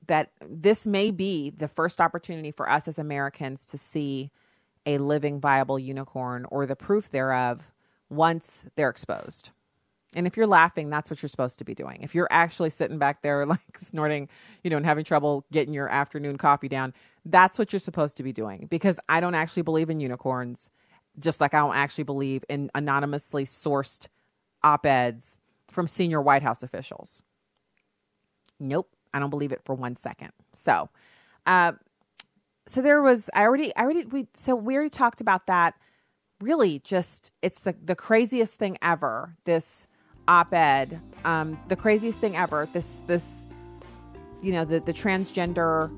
that 0.07 0.31
this 0.47 0.85
may 0.85 1.11
be 1.11 1.49
the 1.49 1.67
first 1.67 2.01
opportunity 2.01 2.51
for 2.51 2.69
us 2.69 2.87
as 2.87 2.99
Americans 2.99 3.65
to 3.67 3.77
see 3.77 4.31
a 4.85 4.97
living, 4.97 5.39
viable 5.39 5.79
unicorn 5.79 6.45
or 6.49 6.65
the 6.65 6.75
proof 6.75 7.09
thereof 7.09 7.71
once 8.09 8.65
they're 8.75 8.89
exposed. 8.89 9.51
And 10.15 10.25
if 10.25 10.35
you're 10.35 10.47
laughing, 10.47 10.89
that's 10.89 11.09
what 11.09 11.21
you're 11.21 11.29
supposed 11.29 11.59
to 11.59 11.65
be 11.65 11.75
doing. 11.75 11.99
If 12.01 12.15
you're 12.15 12.27
actually 12.31 12.71
sitting 12.71 12.97
back 12.97 13.21
there 13.21 13.45
like 13.47 13.77
snorting, 13.77 14.27
you 14.63 14.69
know, 14.69 14.77
and 14.77 14.85
having 14.85 15.05
trouble 15.05 15.45
getting 15.51 15.73
your 15.73 15.87
afternoon 15.87 16.37
coffee 16.37 16.67
down, 16.67 16.93
that's 17.25 17.59
what 17.59 17.71
you're 17.71 17.79
supposed 17.79 18.17
to 18.17 18.23
be 18.23 18.33
doing 18.33 18.67
because 18.69 18.99
I 19.07 19.19
don't 19.19 19.35
actually 19.35 19.63
believe 19.63 19.89
in 19.89 19.99
unicorns, 19.99 20.69
just 21.19 21.39
like 21.39 21.53
I 21.53 21.59
don't 21.59 21.75
actually 21.75 22.05
believe 22.05 22.43
in 22.49 22.71
anonymously 22.73 23.45
sourced 23.45 24.07
op 24.63 24.85
eds 24.85 25.39
from 25.71 25.87
senior 25.87 26.21
White 26.21 26.41
House 26.43 26.63
officials. 26.63 27.21
Nope, 28.59 28.89
I 29.13 29.19
don't 29.19 29.29
believe 29.29 29.51
it 29.51 29.61
for 29.63 29.75
one 29.75 29.95
second. 29.95 30.31
So, 30.53 30.89
uh, 31.45 31.73
so 32.67 32.81
there 32.81 33.01
was 33.01 33.29
I 33.33 33.43
already 33.43 33.75
I 33.75 33.83
already 33.83 34.05
we 34.05 34.27
so 34.33 34.55
we 34.55 34.75
already 34.75 34.89
talked 34.89 35.21
about 35.21 35.47
that. 35.47 35.75
Really, 36.41 36.79
just 36.79 37.31
it's 37.41 37.59
the 37.59 37.75
the 37.83 37.95
craziest 37.95 38.55
thing 38.55 38.77
ever. 38.81 39.35
This 39.45 39.87
op-ed, 40.29 41.01
um, 41.25 41.59
the 41.67 41.75
craziest 41.75 42.19
thing 42.19 42.37
ever. 42.37 42.69
This 42.71 43.01
this, 43.07 43.45
you 44.41 44.53
know, 44.53 44.63
the 44.63 44.79
the 44.79 44.93
transgender 44.93 45.91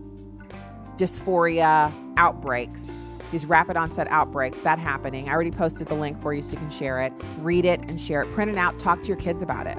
dysphoria 0.98 1.92
outbreaks, 2.18 3.02
these 3.32 3.46
rapid 3.46 3.78
onset 3.78 4.08
outbreaks, 4.10 4.60
that 4.62 4.80
happening. 4.80 5.30
I 5.30 5.34
already 5.34 5.52
posted 5.52 5.88
the 5.88 5.96
link 5.96 6.20
for 6.22 6.34
you 6.34 6.42
so 6.42 6.54
you 6.54 6.58
can 6.58 6.72
share 6.72 7.02
it, 7.02 7.14
read 7.40 7.66
it, 7.66 7.82
and 7.82 8.00
share 8.00 8.24
it. 8.24 8.32
Print 8.34 8.50
it 8.50 8.58
out. 8.58 8.80
Talk 8.80 9.02
to 9.04 9.08
your 9.10 9.18
kids 9.18 9.42
about 9.42 9.68
it. 9.68 9.78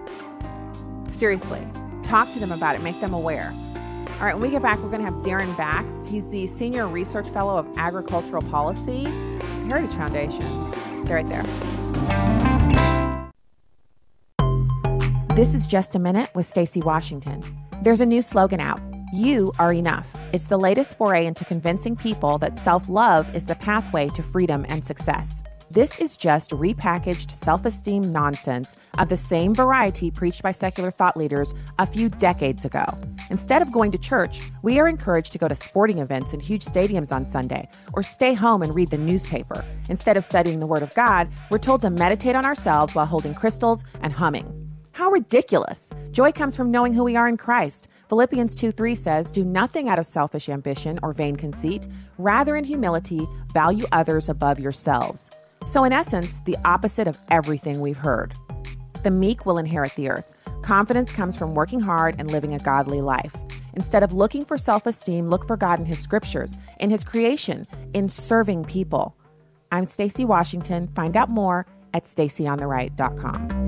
Seriously, 1.11 1.67
talk 2.03 2.31
to 2.33 2.39
them 2.39 2.53
about 2.53 2.77
it. 2.77 2.83
Make 2.83 3.01
them 3.01 3.15
aware. 3.15 3.55
All 4.21 4.27
right, 4.27 4.35
when 4.35 4.43
we 4.43 4.51
get 4.51 4.63
back, 4.63 4.79
we're 4.79 4.91
going 4.91 5.01
to 5.01 5.07
have 5.07 5.23
Daren 5.25 5.53
Bakst. 5.57 6.07
He's 6.07 6.29
the 6.29 6.47
Senior 6.47 6.87
Research 6.87 7.29
Fellow 7.31 7.57
of 7.57 7.67
Agricultural 7.77 8.43
Policy, 8.43 9.05
Heritage 9.67 9.95
Foundation. 9.95 10.43
Stay 11.03 11.15
right 11.15 11.29
there. 11.29 12.32
This 15.35 15.55
is 15.55 15.67
Just 15.67 15.97
a 15.97 15.99
Minute 15.99 16.29
with 16.35 16.45
Stacy 16.45 16.83
Washington. 16.83 17.43
There's 17.81 18.03
a 18.03 18.07
new 18.07 18.21
slogan 18.21 18.61
out. 18.61 18.83
You 19.15 19.51
are 19.59 19.73
enough. 19.73 20.15
It's 20.35 20.47
the 20.47 20.59
latest 20.59 20.99
foray 20.99 21.25
into 21.25 21.47
convincing 21.47 21.97
people 21.97 22.37
that 22.37 22.59
self 22.59 22.87
love 22.87 23.35
is 23.35 23.47
the 23.47 23.55
pathway 23.55 24.11
to 24.11 24.23
freedom 24.23 24.67
and 24.69 24.85
success. 24.85 25.43
This 25.71 25.99
is 25.99 26.19
just 26.19 26.51
repackaged 26.51 27.31
self 27.31 27.65
esteem 27.65 28.13
nonsense 28.13 28.79
of 28.99 29.09
the 29.09 29.17
same 29.17 29.55
variety 29.55 30.11
preached 30.11 30.43
by 30.43 30.53
secular 30.53 30.91
thought 30.91 31.17
leaders 31.17 31.55
a 31.79 31.87
few 31.87 32.11
decades 32.11 32.67
ago. 32.67 32.85
Instead 33.31 33.63
of 33.63 33.73
going 33.73 33.91
to 33.93 33.99
church, 33.99 34.43
we 34.63 34.79
are 34.79 34.87
encouraged 34.87 35.33
to 35.33 35.39
go 35.39 35.49
to 35.49 35.55
sporting 35.55 35.97
events 35.97 36.35
in 36.35 36.41
huge 36.41 36.63
stadiums 36.67 37.11
on 37.11 37.25
Sunday 37.25 37.67
or 37.95 38.03
stay 38.03 38.35
home 38.35 38.61
and 38.61 38.75
read 38.75 38.91
the 38.91 38.99
newspaper. 38.99 39.65
Instead 39.89 40.19
of 40.19 40.25
studying 40.25 40.61
the 40.61 40.67
Word 40.67 40.83
of 40.83 40.93
God, 40.93 41.31
we're 41.49 41.57
told 41.57 41.81
to 41.81 41.89
meditate 41.89 42.37
on 42.37 42.45
ourselves 42.45 42.95
while 42.95 43.07
holding 43.07 43.35
crystals 43.35 43.83
and 44.03 44.13
humming. 44.13 44.62
How 44.93 45.11
ridiculous! 45.11 45.91
Joy 46.11 46.33
comes 46.33 46.55
from 46.55 46.71
knowing 46.71 46.93
who 46.93 47.03
we 47.03 47.17
are 47.17 47.27
in 47.27 47.39
Christ. 47.39 47.89
Philippians 48.11 48.55
2 48.55 48.73
3 48.73 48.95
says, 48.95 49.31
Do 49.31 49.43
nothing 49.43 49.89
out 49.89 49.99
of 49.99 50.05
selfish 50.05 50.51
ambition 50.51 50.99
or 51.03 51.15
vain 51.15 51.35
conceit, 51.35 51.87
rather, 52.19 52.57
in 52.57 52.65
humility, 52.65 53.21
value 53.55 53.87
others 53.91 54.29
above 54.29 54.61
yourselves. 54.61 55.31
So, 55.67 55.85
in 55.85 55.95
essence, 55.95 56.41
the 56.41 56.59
opposite 56.67 57.09
of 57.09 57.17
everything 57.31 57.81
we've 57.81 57.97
heard. 57.97 58.35
The 59.03 59.11
meek 59.11 59.47
will 59.47 59.57
inherit 59.57 59.95
the 59.95 60.11
earth. 60.11 60.39
Confidence 60.61 61.11
comes 61.11 61.39
from 61.39 61.55
working 61.55 61.81
hard 61.81 62.17
and 62.19 62.31
living 62.31 62.55
a 62.55 62.59
godly 62.59 63.01
life. 63.01 63.35
Instead 63.73 64.03
of 64.03 64.13
looking 64.13 64.45
for 64.45 64.59
self 64.59 64.85
esteem, 64.85 65.29
look 65.29 65.47
for 65.47 65.57
God 65.57 65.81
in 65.81 65.87
His 65.87 66.01
scriptures, 66.01 66.59
in 66.81 66.91
His 66.91 67.03
creation, 67.03 67.65
in 67.95 68.11
serving 68.11 68.67
people. 68.67 69.17
I'm 69.71 69.87
Stacy 69.87 70.27
Washington. 70.27 70.89
Find 70.89 71.17
out 71.17 71.31
more 71.31 71.65
at 71.95 72.05
stacyontheright.com. 72.05 73.62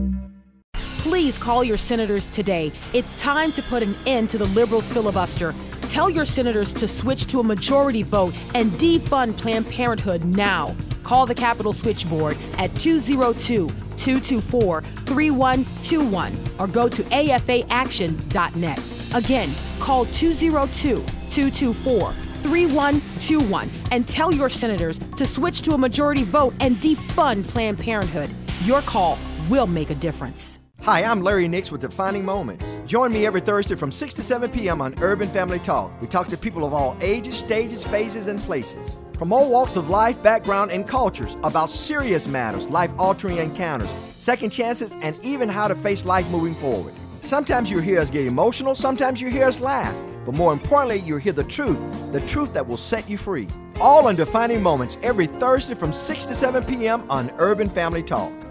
Please 1.04 1.36
call 1.38 1.62
your 1.62 1.76
senators 1.76 2.26
today. 2.28 2.72
It's 2.94 3.20
time 3.20 3.52
to 3.52 3.62
put 3.64 3.82
an 3.82 3.94
end 4.06 4.30
to 4.30 4.38
the 4.38 4.46
liberals' 4.46 4.88
filibuster. 4.88 5.54
Tell 5.82 6.08
your 6.08 6.24
senators 6.24 6.72
to 6.72 6.88
switch 6.88 7.26
to 7.26 7.40
a 7.40 7.44
majority 7.44 8.02
vote 8.02 8.34
and 8.54 8.72
defund 8.72 9.36
Planned 9.36 9.68
Parenthood 9.68 10.24
now. 10.24 10.74
Call 11.02 11.26
the 11.26 11.34
Capitol 11.34 11.74
switchboard 11.74 12.38
at 12.56 12.74
202 12.76 13.68
224 13.68 14.80
3121 14.80 16.38
or 16.58 16.66
go 16.66 16.88
to 16.88 17.02
afaaction.net. 17.02 18.90
Again, 19.14 19.54
call 19.80 20.06
202 20.06 20.96
224 20.96 22.12
3121 22.14 23.70
and 23.90 24.08
tell 24.08 24.32
your 24.32 24.48
senators 24.48 24.98
to 25.18 25.26
switch 25.26 25.60
to 25.60 25.74
a 25.74 25.78
majority 25.78 26.22
vote 26.22 26.54
and 26.60 26.76
defund 26.76 27.46
Planned 27.46 27.78
Parenthood. 27.78 28.30
Your 28.64 28.80
call 28.80 29.18
will 29.50 29.66
make 29.66 29.90
a 29.90 29.94
difference. 29.96 30.58
Hi, 30.84 31.02
I'm 31.02 31.22
Larry 31.22 31.48
Nix 31.48 31.72
with 31.72 31.80
Defining 31.80 32.26
Moments. 32.26 32.66
Join 32.84 33.10
me 33.10 33.24
every 33.24 33.40
Thursday 33.40 33.74
from 33.74 33.90
6 33.90 34.12
to 34.12 34.22
7 34.22 34.50
p.m. 34.50 34.82
on 34.82 34.94
Urban 35.00 35.30
Family 35.30 35.58
Talk. 35.58 35.90
We 35.98 36.06
talk 36.06 36.26
to 36.26 36.36
people 36.36 36.62
of 36.62 36.74
all 36.74 36.94
ages, 37.00 37.38
stages, 37.38 37.82
phases, 37.82 38.26
and 38.26 38.38
places. 38.38 38.98
From 39.16 39.32
all 39.32 39.48
walks 39.48 39.76
of 39.76 39.88
life, 39.88 40.22
background, 40.22 40.72
and 40.72 40.86
cultures 40.86 41.38
about 41.42 41.70
serious 41.70 42.28
matters, 42.28 42.66
life 42.66 42.92
altering 42.98 43.38
encounters, 43.38 43.88
second 44.18 44.50
chances, 44.50 44.92
and 45.00 45.18
even 45.22 45.48
how 45.48 45.68
to 45.68 45.74
face 45.74 46.04
life 46.04 46.30
moving 46.30 46.54
forward. 46.54 46.92
Sometimes 47.22 47.70
you 47.70 47.78
hear 47.78 47.98
us 47.98 48.10
get 48.10 48.26
emotional, 48.26 48.74
sometimes 48.74 49.22
you 49.22 49.30
hear 49.30 49.46
us 49.46 49.60
laugh. 49.60 49.96
But 50.26 50.34
more 50.34 50.52
importantly, 50.52 50.98
you 50.98 51.16
hear 51.16 51.32
the 51.32 51.44
truth, 51.44 51.80
the 52.12 52.20
truth 52.26 52.52
that 52.52 52.68
will 52.68 52.76
set 52.76 53.08
you 53.08 53.16
free. 53.16 53.48
All 53.80 54.06
on 54.06 54.16
Defining 54.16 54.62
Moments 54.62 54.98
every 55.02 55.28
Thursday 55.28 55.74
from 55.74 55.94
6 55.94 56.26
to 56.26 56.34
7 56.34 56.62
p.m. 56.62 57.10
on 57.10 57.32
Urban 57.38 57.70
Family 57.70 58.02
Talk. 58.02 58.43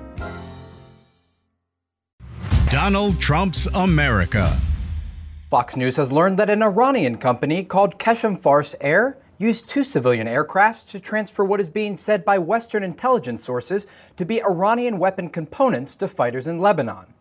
Donald 2.74 3.21
Trump's 3.21 3.67
America. 3.76 4.59
Fox 5.51 5.76
News 5.76 5.95
has 5.97 6.11
learned 6.11 6.39
that 6.39 6.49
an 6.49 6.63
Iranian 6.63 7.19
company 7.19 7.63
called 7.63 7.99
Qeshm 7.99 8.41
Fars 8.41 8.74
Air 8.82 9.15
used 9.38 9.69
two 9.69 9.84
civilian 9.84 10.26
aircrafts 10.26 10.89
to 10.89 10.99
transfer 10.99 11.43
what 11.43 11.59
is 11.59 11.67
being 11.67 11.95
said 11.95 12.26
by 12.26 12.39
Western 12.39 12.82
intelligence 12.82 13.43
sources 13.43 13.86
to 14.17 14.26
be 14.26 14.43
Iranian 14.43 14.97
weapon 14.97 15.30
components 15.30 15.95
to 15.97 16.07
fighters 16.07 16.47
in 16.47 16.61
Lebanon. 16.61 17.13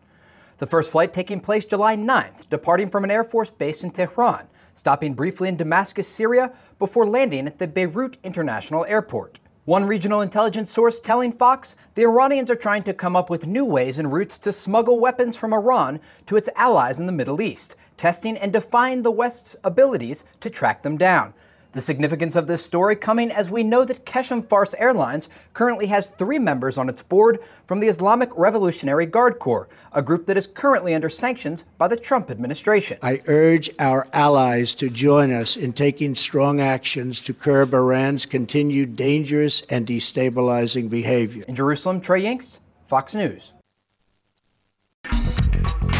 The 0.57 0.65
first 0.65 0.89
flight 0.89 1.13
taking 1.13 1.39
place 1.39 1.65
July 1.65 1.95
9th, 1.97 2.49
departing 2.49 2.89
from 2.89 3.03
an 3.03 3.11
Air 3.11 3.23
Force 3.23 3.51
base 3.51 3.83
in 3.83 3.91
Tehran, 3.91 4.47
stopping 4.73 5.13
briefly 5.13 5.49
in 5.49 5.55
Damascus, 5.55 6.07
Syria, 6.07 6.51
before 6.79 7.05
landing 7.05 7.45
at 7.45 7.59
the 7.59 7.67
Beirut 7.67 8.17
International 8.23 8.85
Airport. 8.85 9.37
One 9.65 9.85
regional 9.85 10.19
intelligence 10.19 10.69
source 10.71 10.99
telling 10.99 11.31
Fox 11.31 11.77
the 11.95 12.01
Iranians 12.01 12.51
are 12.51 12.55
trying 12.55 12.83
to 12.83 12.93
come 12.93 13.15
up 13.15 13.29
with 13.29 13.47
new 13.47 13.63
ways 13.63 13.97
and 13.97 14.11
routes 14.11 14.37
to 14.39 14.51
smuggle 14.51 14.99
weapons 14.99 15.37
from 15.37 15.53
Iran 15.53 16.01
to 16.25 16.35
its 16.35 16.49
allies 16.57 16.99
in 16.99 17.05
the 17.05 17.13
Middle 17.13 17.41
East, 17.41 17.77
testing 17.95 18.37
and 18.37 18.51
defying 18.51 19.03
the 19.03 19.11
West's 19.11 19.55
abilities 19.63 20.25
to 20.41 20.49
track 20.49 20.83
them 20.83 20.97
down. 20.97 21.33
The 21.73 21.81
significance 21.81 22.35
of 22.35 22.45
this 22.45 22.63
story 22.63 22.95
coming 22.95 23.31
as 23.31 23.49
we 23.49 23.63
know 23.63 23.83
that 23.83 24.05
Qeshm 24.05 24.47
Fars 24.47 24.75
Airlines 24.75 25.27
currently 25.53 25.87
has 25.87 26.11
three 26.11 26.37
members 26.37 26.77
on 26.77 26.87
its 26.87 27.01
board 27.01 27.39
from 27.65 27.79
the 27.79 27.87
Islamic 27.87 28.29
Revolutionary 28.37 29.07
Guard 29.07 29.39
Corps, 29.39 29.67
a 29.91 30.03
group 30.03 30.27
that 30.27 30.37
is 30.37 30.45
currently 30.45 30.93
under 30.93 31.09
sanctions 31.09 31.63
by 31.79 31.87
the 31.87 31.97
Trump 31.97 32.29
administration. 32.29 32.99
I 33.01 33.21
urge 33.25 33.71
our 33.79 34.07
allies 34.13 34.75
to 34.75 34.89
join 34.91 35.33
us 35.33 35.57
in 35.57 35.73
taking 35.73 36.13
strong 36.13 36.61
actions 36.61 37.19
to 37.21 37.33
curb 37.33 37.73
Iran's 37.73 38.27
continued 38.27 38.95
dangerous 38.95 39.61
and 39.63 39.87
destabilizing 39.87 40.91
behavior. 40.91 41.43
In 41.47 41.55
Jerusalem, 41.55 42.01
Trey 42.01 42.21
Yingst, 42.21 42.59
Fox 42.87 43.15
News. 43.15 43.51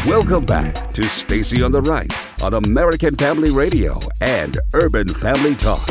Welcome 0.06 0.44
back 0.44 0.90
to 0.90 1.04
Stacy 1.04 1.62
on 1.62 1.72
the 1.72 1.80
Right 1.80 2.12
on 2.42 2.54
American 2.54 3.16
Family 3.16 3.50
Radio 3.50 3.98
and 4.20 4.58
Urban 4.74 5.08
Family 5.08 5.54
Talk. 5.54 5.86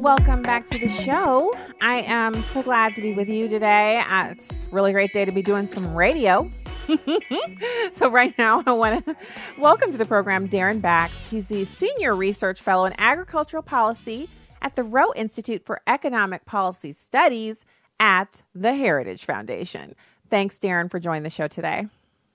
Welcome 0.00 0.42
back 0.42 0.66
to 0.68 0.78
the 0.78 0.88
show. 0.88 1.54
I 1.80 2.02
am 2.06 2.42
so 2.42 2.62
glad 2.62 2.94
to 2.94 3.02
be 3.02 3.12
with 3.14 3.28
you 3.28 3.48
today. 3.48 4.02
Uh, 4.08 4.28
it's 4.30 4.66
really 4.70 4.92
great 4.92 5.12
day 5.12 5.24
to 5.24 5.32
be 5.32 5.42
doing 5.42 5.66
some 5.66 5.94
radio. 5.94 6.50
so 7.94 8.10
right 8.10 8.36
now 8.38 8.62
I 8.66 8.72
want 8.72 9.04
to 9.06 9.16
welcome 9.58 9.92
to 9.92 9.98
the 9.98 10.04
program 10.04 10.48
Daren 10.48 10.80
Bakst. 10.80 11.28
He's 11.28 11.48
the 11.48 11.64
senior 11.64 12.14
research 12.14 12.60
fellow 12.60 12.84
in 12.84 12.94
agricultural 12.98 13.62
policy 13.62 14.28
at 14.64 14.74
the 14.76 14.82
Roe 14.82 15.12
Institute 15.14 15.64
for 15.64 15.82
Economic 15.86 16.46
Policy 16.46 16.90
Studies 16.90 17.66
at 18.00 18.42
the 18.54 18.74
Heritage 18.74 19.24
Foundation. 19.24 19.94
Thanks, 20.30 20.58
Daren, 20.58 20.90
for 20.90 20.98
joining 20.98 21.22
the 21.22 21.30
show 21.30 21.46
today. 21.46 21.86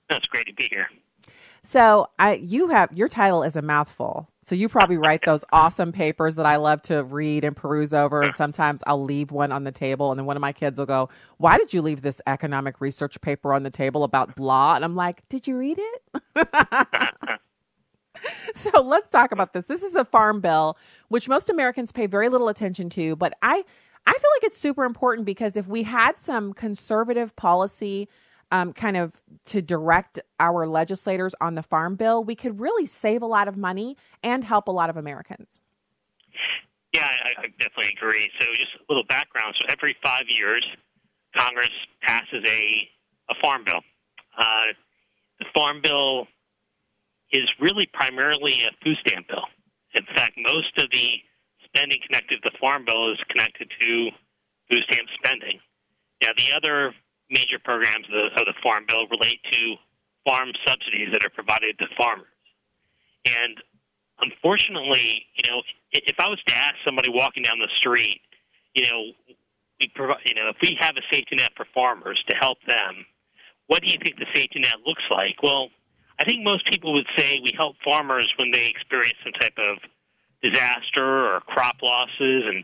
That's 0.08 0.26
great 0.26 0.46
to 0.46 0.54
be 0.54 0.68
here. 0.70 0.86
So, 1.62 2.08
I 2.18 2.34
you 2.34 2.68
have 2.68 2.90
your 2.96 3.08
title 3.08 3.42
is 3.42 3.54
a 3.54 3.60
mouthful. 3.60 4.30
So 4.40 4.54
you 4.54 4.70
probably 4.70 4.96
write 4.96 5.26
those 5.26 5.44
awesome 5.52 5.92
papers 5.92 6.36
that 6.36 6.46
I 6.46 6.56
love 6.56 6.80
to 6.82 7.04
read 7.04 7.44
and 7.44 7.54
peruse 7.54 7.92
over. 7.92 8.22
And 8.22 8.34
sometimes 8.34 8.82
I'll 8.86 9.02
leave 9.02 9.30
one 9.30 9.52
on 9.52 9.64
the 9.64 9.72
table, 9.72 10.10
and 10.10 10.18
then 10.18 10.24
one 10.24 10.36
of 10.36 10.40
my 10.40 10.52
kids 10.52 10.78
will 10.78 10.86
go, 10.86 11.10
"Why 11.36 11.58
did 11.58 11.74
you 11.74 11.82
leave 11.82 12.00
this 12.00 12.22
economic 12.26 12.80
research 12.80 13.20
paper 13.20 13.52
on 13.52 13.62
the 13.64 13.70
table 13.70 14.04
about 14.04 14.36
blah?" 14.36 14.74
And 14.76 14.84
I'm 14.84 14.96
like, 14.96 15.28
"Did 15.28 15.46
you 15.46 15.58
read 15.58 15.78
it?" 15.78 17.38
so 18.54 18.82
let's 18.82 19.10
talk 19.10 19.32
about 19.32 19.52
this. 19.52 19.66
This 19.66 19.82
is 19.82 19.92
the 19.92 20.04
Farm 20.04 20.40
Bill, 20.40 20.76
which 21.08 21.28
most 21.28 21.50
Americans 21.50 21.92
pay 21.92 22.06
very 22.06 22.28
little 22.28 22.48
attention 22.48 22.88
to, 22.90 23.16
but 23.16 23.34
I 23.42 23.64
I 24.06 24.12
feel 24.12 24.30
like 24.36 24.44
it's 24.44 24.56
super 24.56 24.84
important 24.84 25.26
because 25.26 25.56
if 25.56 25.66
we 25.66 25.82
had 25.82 26.18
some 26.18 26.52
conservative 26.54 27.36
policy 27.36 28.08
um, 28.50 28.72
kind 28.72 28.96
of 28.96 29.22
to 29.46 29.62
direct 29.62 30.18
our 30.40 30.66
legislators 30.66 31.34
on 31.40 31.54
the 31.54 31.62
farm 31.62 31.96
bill, 31.96 32.24
we 32.24 32.34
could 32.34 32.60
really 32.60 32.86
save 32.86 33.22
a 33.22 33.26
lot 33.26 33.46
of 33.46 33.56
money 33.56 33.96
and 34.22 34.42
help 34.42 34.68
a 34.68 34.72
lot 34.72 34.90
of 34.90 34.96
Americans. 34.96 35.60
Yeah, 36.92 37.06
I, 37.06 37.42
I 37.42 37.46
definitely 37.58 37.92
agree. 37.96 38.30
So, 38.40 38.46
just 38.56 38.74
a 38.76 38.92
little 38.92 39.04
background. 39.04 39.54
So, 39.60 39.66
every 39.70 39.96
five 40.02 40.24
years, 40.28 40.66
Congress 41.36 41.70
passes 42.02 42.42
a, 42.44 42.88
a 43.30 43.34
farm 43.40 43.64
bill. 43.64 43.80
Uh, 44.36 44.72
the 45.38 45.46
farm 45.54 45.80
bill 45.82 46.26
is 47.32 47.48
really 47.60 47.88
primarily 47.92 48.62
a 48.62 48.72
food 48.84 48.96
stamp 49.06 49.28
bill. 49.28 49.46
In 49.94 50.04
fact, 50.16 50.34
most 50.36 50.76
of 50.78 50.90
the 50.90 51.08
spending 51.64 51.98
connected 52.06 52.42
to 52.42 52.50
the 52.50 52.56
farm 52.58 52.84
bill 52.84 53.12
is 53.12 53.18
connected 53.28 53.70
to 53.80 54.10
food 54.70 54.82
stamp 54.90 55.08
spending. 55.22 55.60
Now, 56.22 56.30
the 56.36 56.52
other 56.54 56.94
major 57.30 57.58
programs 57.62 58.06
of 58.06 58.12
the, 58.12 58.40
of 58.40 58.46
the 58.46 58.54
Farm 58.62 58.84
Bill 58.86 59.06
relate 59.10 59.40
to 59.50 59.76
farm 60.26 60.50
subsidies 60.66 61.08
that 61.12 61.24
are 61.24 61.30
provided 61.30 61.78
to 61.78 61.86
farmers. 61.96 62.26
And 63.24 63.56
unfortunately, 64.20 65.26
you 65.34 65.48
know, 65.48 65.62
if 65.92 66.16
I 66.18 66.28
was 66.28 66.42
to 66.46 66.54
ask 66.54 66.74
somebody 66.84 67.08
walking 67.08 67.42
down 67.42 67.58
the 67.58 67.70
street, 67.78 68.20
you 68.74 68.84
know, 68.84 69.12
we 69.80 69.90
provide, 69.94 70.20
you 70.26 70.34
know, 70.34 70.50
if 70.50 70.56
we 70.60 70.76
have 70.78 70.96
a 70.96 71.04
safety 71.10 71.36
net 71.36 71.52
for 71.56 71.66
farmers 71.72 72.22
to 72.28 72.36
help 72.36 72.58
them, 72.66 73.06
what 73.66 73.82
do 73.82 73.88
you 73.88 73.98
think 74.02 74.16
the 74.16 74.26
safety 74.34 74.60
net 74.60 74.76
looks 74.84 75.02
like? 75.10 75.42
Well, 75.42 75.70
I 76.20 76.24
think 76.24 76.44
most 76.44 76.66
people 76.70 76.92
would 76.92 77.06
say 77.16 77.40
we 77.42 77.52
help 77.56 77.76
farmers 77.82 78.30
when 78.38 78.50
they 78.52 78.68
experience 78.68 79.16
some 79.24 79.32
type 79.32 79.56
of 79.56 79.78
disaster 80.42 81.34
or 81.34 81.40
crop 81.40 81.76
losses, 81.82 82.44
and 82.46 82.62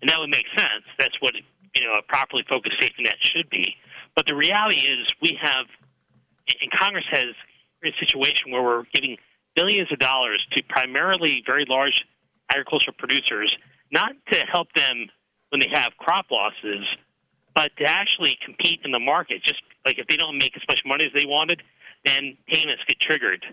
and 0.00 0.10
that 0.10 0.18
would 0.18 0.30
make 0.30 0.46
sense. 0.56 0.84
That's 0.98 1.14
what 1.20 1.34
you 1.74 1.84
know 1.84 1.94
a 1.94 2.02
properly 2.02 2.44
focused 2.48 2.80
safety 2.80 3.02
net 3.02 3.16
should 3.20 3.50
be. 3.50 3.76
But 4.16 4.26
the 4.26 4.34
reality 4.34 4.80
is, 4.80 5.06
we 5.20 5.38
have, 5.40 5.66
and 6.48 6.70
Congress 6.80 7.04
has 7.10 7.26
a 7.84 7.92
situation 8.00 8.50
where 8.50 8.62
we're 8.62 8.84
giving 8.94 9.18
billions 9.54 9.92
of 9.92 9.98
dollars 9.98 10.44
to 10.52 10.62
primarily 10.68 11.42
very 11.44 11.66
large 11.68 12.04
agricultural 12.50 12.96
producers, 12.98 13.54
not 13.92 14.12
to 14.32 14.38
help 14.50 14.72
them 14.74 15.08
when 15.50 15.60
they 15.60 15.68
have 15.72 15.92
crop 15.98 16.26
losses, 16.30 16.86
but 17.54 17.70
to 17.76 17.84
actually 17.84 18.38
compete 18.44 18.80
in 18.84 18.92
the 18.92 18.98
market. 18.98 19.42
Just 19.44 19.60
like 19.84 19.98
if 19.98 20.06
they 20.06 20.16
don't 20.16 20.38
make 20.38 20.56
as 20.56 20.62
much 20.68 20.80
money 20.86 21.04
as 21.04 21.12
they 21.14 21.26
wanted, 21.26 21.62
then 22.04 22.36
payments 22.48 22.82
get 22.86 23.00
triggered 23.00 23.44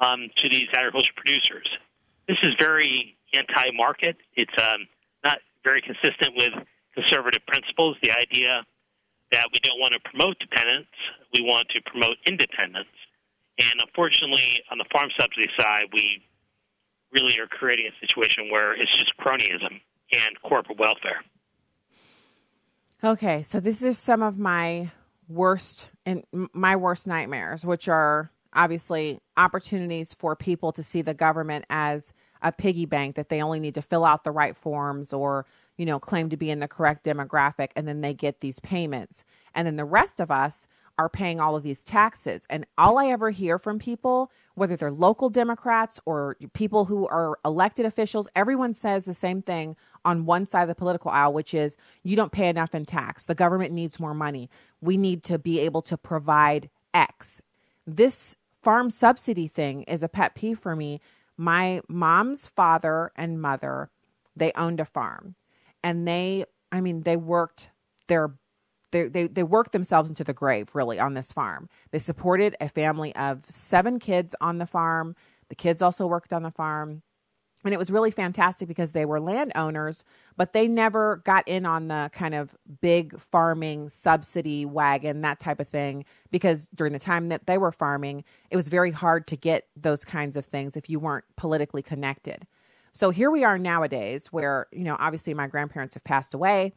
um, 0.00 0.28
to 0.38 0.48
these 0.48 0.68
agricultural 0.72 1.16
producers. 1.16 1.68
This 2.28 2.38
is 2.42 2.54
very 2.58 3.16
anti-market. 3.32 4.16
It's 4.34 4.52
um, 4.62 4.86
not 5.24 5.38
very 5.64 5.82
consistent 5.82 6.34
with 6.36 6.52
conservative 6.94 7.42
principles. 7.46 7.96
The 8.02 8.12
idea 8.12 8.64
that 9.32 9.46
we 9.52 9.58
don't 9.60 9.80
want 9.80 9.92
to 9.94 10.00
promote 10.08 10.38
dependence, 10.38 10.86
we 11.34 11.42
want 11.42 11.68
to 11.70 11.80
promote 11.82 12.16
independence. 12.26 12.88
And 13.58 13.80
unfortunately, 13.80 14.60
on 14.70 14.78
the 14.78 14.84
farm 14.92 15.08
subsidy 15.18 15.48
side, 15.58 15.86
we 15.92 16.22
really 17.12 17.38
are 17.38 17.46
creating 17.46 17.86
a 17.86 18.06
situation 18.06 18.50
where 18.50 18.72
it's 18.74 18.92
just 18.96 19.12
cronyism 19.18 19.80
and 20.12 20.42
corporate 20.42 20.78
welfare. 20.78 21.24
Okay, 23.02 23.42
so 23.42 23.60
this 23.60 23.82
is 23.82 23.98
some 23.98 24.22
of 24.22 24.38
my 24.38 24.90
worst 25.28 25.90
and 26.04 26.24
my 26.32 26.76
worst 26.76 27.06
nightmares, 27.06 27.64
which 27.64 27.88
are 27.88 28.30
obviously 28.52 29.20
opportunities 29.36 30.14
for 30.14 30.34
people 30.34 30.72
to 30.72 30.82
see 30.82 31.02
the 31.02 31.14
government 31.14 31.64
as 31.68 32.12
a 32.42 32.52
piggy 32.52 32.86
bank 32.86 33.16
that 33.16 33.28
they 33.28 33.42
only 33.42 33.60
need 33.60 33.74
to 33.74 33.82
fill 33.82 34.04
out 34.04 34.24
the 34.24 34.30
right 34.30 34.56
forms 34.56 35.12
or 35.12 35.46
you 35.76 35.84
know 35.84 35.98
claim 35.98 36.28
to 36.30 36.36
be 36.36 36.50
in 36.50 36.60
the 36.60 36.68
correct 36.68 37.04
demographic 37.04 37.68
and 37.76 37.86
then 37.86 38.00
they 38.00 38.14
get 38.14 38.40
these 38.40 38.60
payments. 38.60 39.24
And 39.54 39.66
then 39.66 39.76
the 39.76 39.84
rest 39.84 40.20
of 40.20 40.30
us 40.30 40.66
are 40.98 41.08
paying 41.08 41.40
all 41.40 41.56
of 41.56 41.62
these 41.62 41.84
taxes. 41.84 42.46
And 42.48 42.66
all 42.78 42.98
i 42.98 43.06
ever 43.06 43.30
hear 43.30 43.58
from 43.58 43.78
people 43.78 44.30
whether 44.54 44.76
they're 44.76 44.90
local 44.90 45.28
democrats 45.28 46.00
or 46.06 46.36
people 46.54 46.86
who 46.86 47.06
are 47.08 47.38
elected 47.44 47.84
officials 47.84 48.28
everyone 48.34 48.72
says 48.72 49.04
the 49.04 49.14
same 49.14 49.42
thing 49.42 49.76
on 50.04 50.24
one 50.24 50.46
side 50.46 50.62
of 50.62 50.68
the 50.68 50.74
political 50.74 51.10
aisle 51.10 51.32
which 51.32 51.52
is 51.52 51.76
you 52.02 52.16
don't 52.16 52.32
pay 52.32 52.48
enough 52.48 52.74
in 52.74 52.84
tax. 52.84 53.24
The 53.24 53.34
government 53.34 53.72
needs 53.72 54.00
more 54.00 54.14
money. 54.14 54.48
We 54.80 54.96
need 54.96 55.22
to 55.24 55.38
be 55.38 55.60
able 55.60 55.82
to 55.82 55.96
provide 55.96 56.70
x. 56.94 57.42
This 57.86 58.36
farm 58.62 58.90
subsidy 58.90 59.46
thing 59.46 59.82
is 59.82 60.02
a 60.02 60.08
pet 60.08 60.34
peeve 60.34 60.58
for 60.58 60.74
me. 60.74 61.00
My 61.36 61.82
mom's 61.88 62.46
father 62.46 63.12
and 63.14 63.40
mother, 63.40 63.90
they 64.34 64.52
owned 64.56 64.80
a 64.80 64.84
farm. 64.84 65.34
And 65.84 66.08
they, 66.08 66.46
I 66.72 66.80
mean, 66.80 67.02
they 67.02 67.16
worked 67.16 67.70
their 68.08 68.34
they, 68.92 69.08
they, 69.08 69.26
they 69.26 69.42
worked 69.42 69.72
themselves 69.72 70.08
into 70.08 70.24
the 70.24 70.32
grave 70.32 70.70
really 70.74 70.98
on 70.98 71.14
this 71.14 71.32
farm. 71.32 71.68
They 71.90 71.98
supported 71.98 72.56
a 72.60 72.68
family 72.68 73.14
of 73.16 73.44
seven 73.48 73.98
kids 73.98 74.34
on 74.40 74.58
the 74.58 74.66
farm. 74.66 75.16
The 75.48 75.54
kids 75.54 75.82
also 75.82 76.06
worked 76.06 76.32
on 76.32 76.42
the 76.42 76.50
farm. 76.50 77.02
And 77.64 77.74
it 77.74 77.78
was 77.78 77.90
really 77.90 78.12
fantastic 78.12 78.68
because 78.68 78.92
they 78.92 79.04
were 79.04 79.18
landowners, 79.18 80.04
but 80.36 80.52
they 80.52 80.68
never 80.68 81.16
got 81.24 81.48
in 81.48 81.66
on 81.66 81.88
the 81.88 82.10
kind 82.12 82.32
of 82.32 82.54
big 82.80 83.18
farming 83.18 83.88
subsidy 83.88 84.64
wagon, 84.64 85.22
that 85.22 85.40
type 85.40 85.58
of 85.58 85.66
thing, 85.66 86.04
because 86.30 86.68
during 86.72 86.92
the 86.92 87.00
time 87.00 87.28
that 87.30 87.46
they 87.46 87.58
were 87.58 87.72
farming, 87.72 88.22
it 88.50 88.56
was 88.56 88.68
very 88.68 88.92
hard 88.92 89.26
to 89.28 89.36
get 89.36 89.66
those 89.74 90.04
kinds 90.04 90.36
of 90.36 90.46
things 90.46 90.76
if 90.76 90.88
you 90.88 91.00
weren't 91.00 91.24
politically 91.36 91.82
connected. 91.82 92.46
So 92.92 93.10
here 93.10 93.32
we 93.32 93.42
are 93.42 93.58
nowadays 93.58 94.28
where, 94.28 94.68
you 94.70 94.84
know, 94.84 94.96
obviously 95.00 95.34
my 95.34 95.48
grandparents 95.48 95.94
have 95.94 96.04
passed 96.04 96.34
away. 96.34 96.72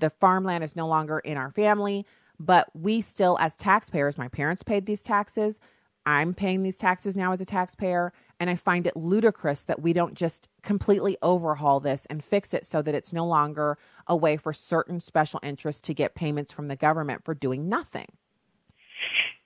The 0.00 0.10
farmland 0.10 0.64
is 0.64 0.74
no 0.74 0.86
longer 0.86 1.18
in 1.20 1.36
our 1.36 1.50
family, 1.50 2.06
but 2.38 2.68
we 2.74 3.00
still, 3.00 3.36
as 3.38 3.56
taxpayers, 3.56 4.18
my 4.18 4.28
parents 4.28 4.62
paid 4.62 4.86
these 4.86 5.02
taxes. 5.02 5.60
I'm 6.06 6.32
paying 6.32 6.62
these 6.62 6.78
taxes 6.78 7.14
now 7.14 7.32
as 7.32 7.40
a 7.40 7.44
taxpayer. 7.44 8.12
And 8.40 8.48
I 8.48 8.56
find 8.56 8.86
it 8.86 8.96
ludicrous 8.96 9.64
that 9.64 9.82
we 9.82 9.92
don't 9.92 10.14
just 10.14 10.48
completely 10.62 11.18
overhaul 11.20 11.78
this 11.78 12.06
and 12.06 12.24
fix 12.24 12.54
it 12.54 12.64
so 12.64 12.80
that 12.80 12.94
it's 12.94 13.12
no 13.12 13.26
longer 13.26 13.76
a 14.06 14.16
way 14.16 14.38
for 14.38 14.54
certain 14.54 14.98
special 14.98 15.38
interests 15.42 15.82
to 15.82 15.94
get 15.94 16.14
payments 16.14 16.50
from 16.50 16.68
the 16.68 16.76
government 16.76 17.22
for 17.22 17.34
doing 17.34 17.68
nothing. 17.68 18.06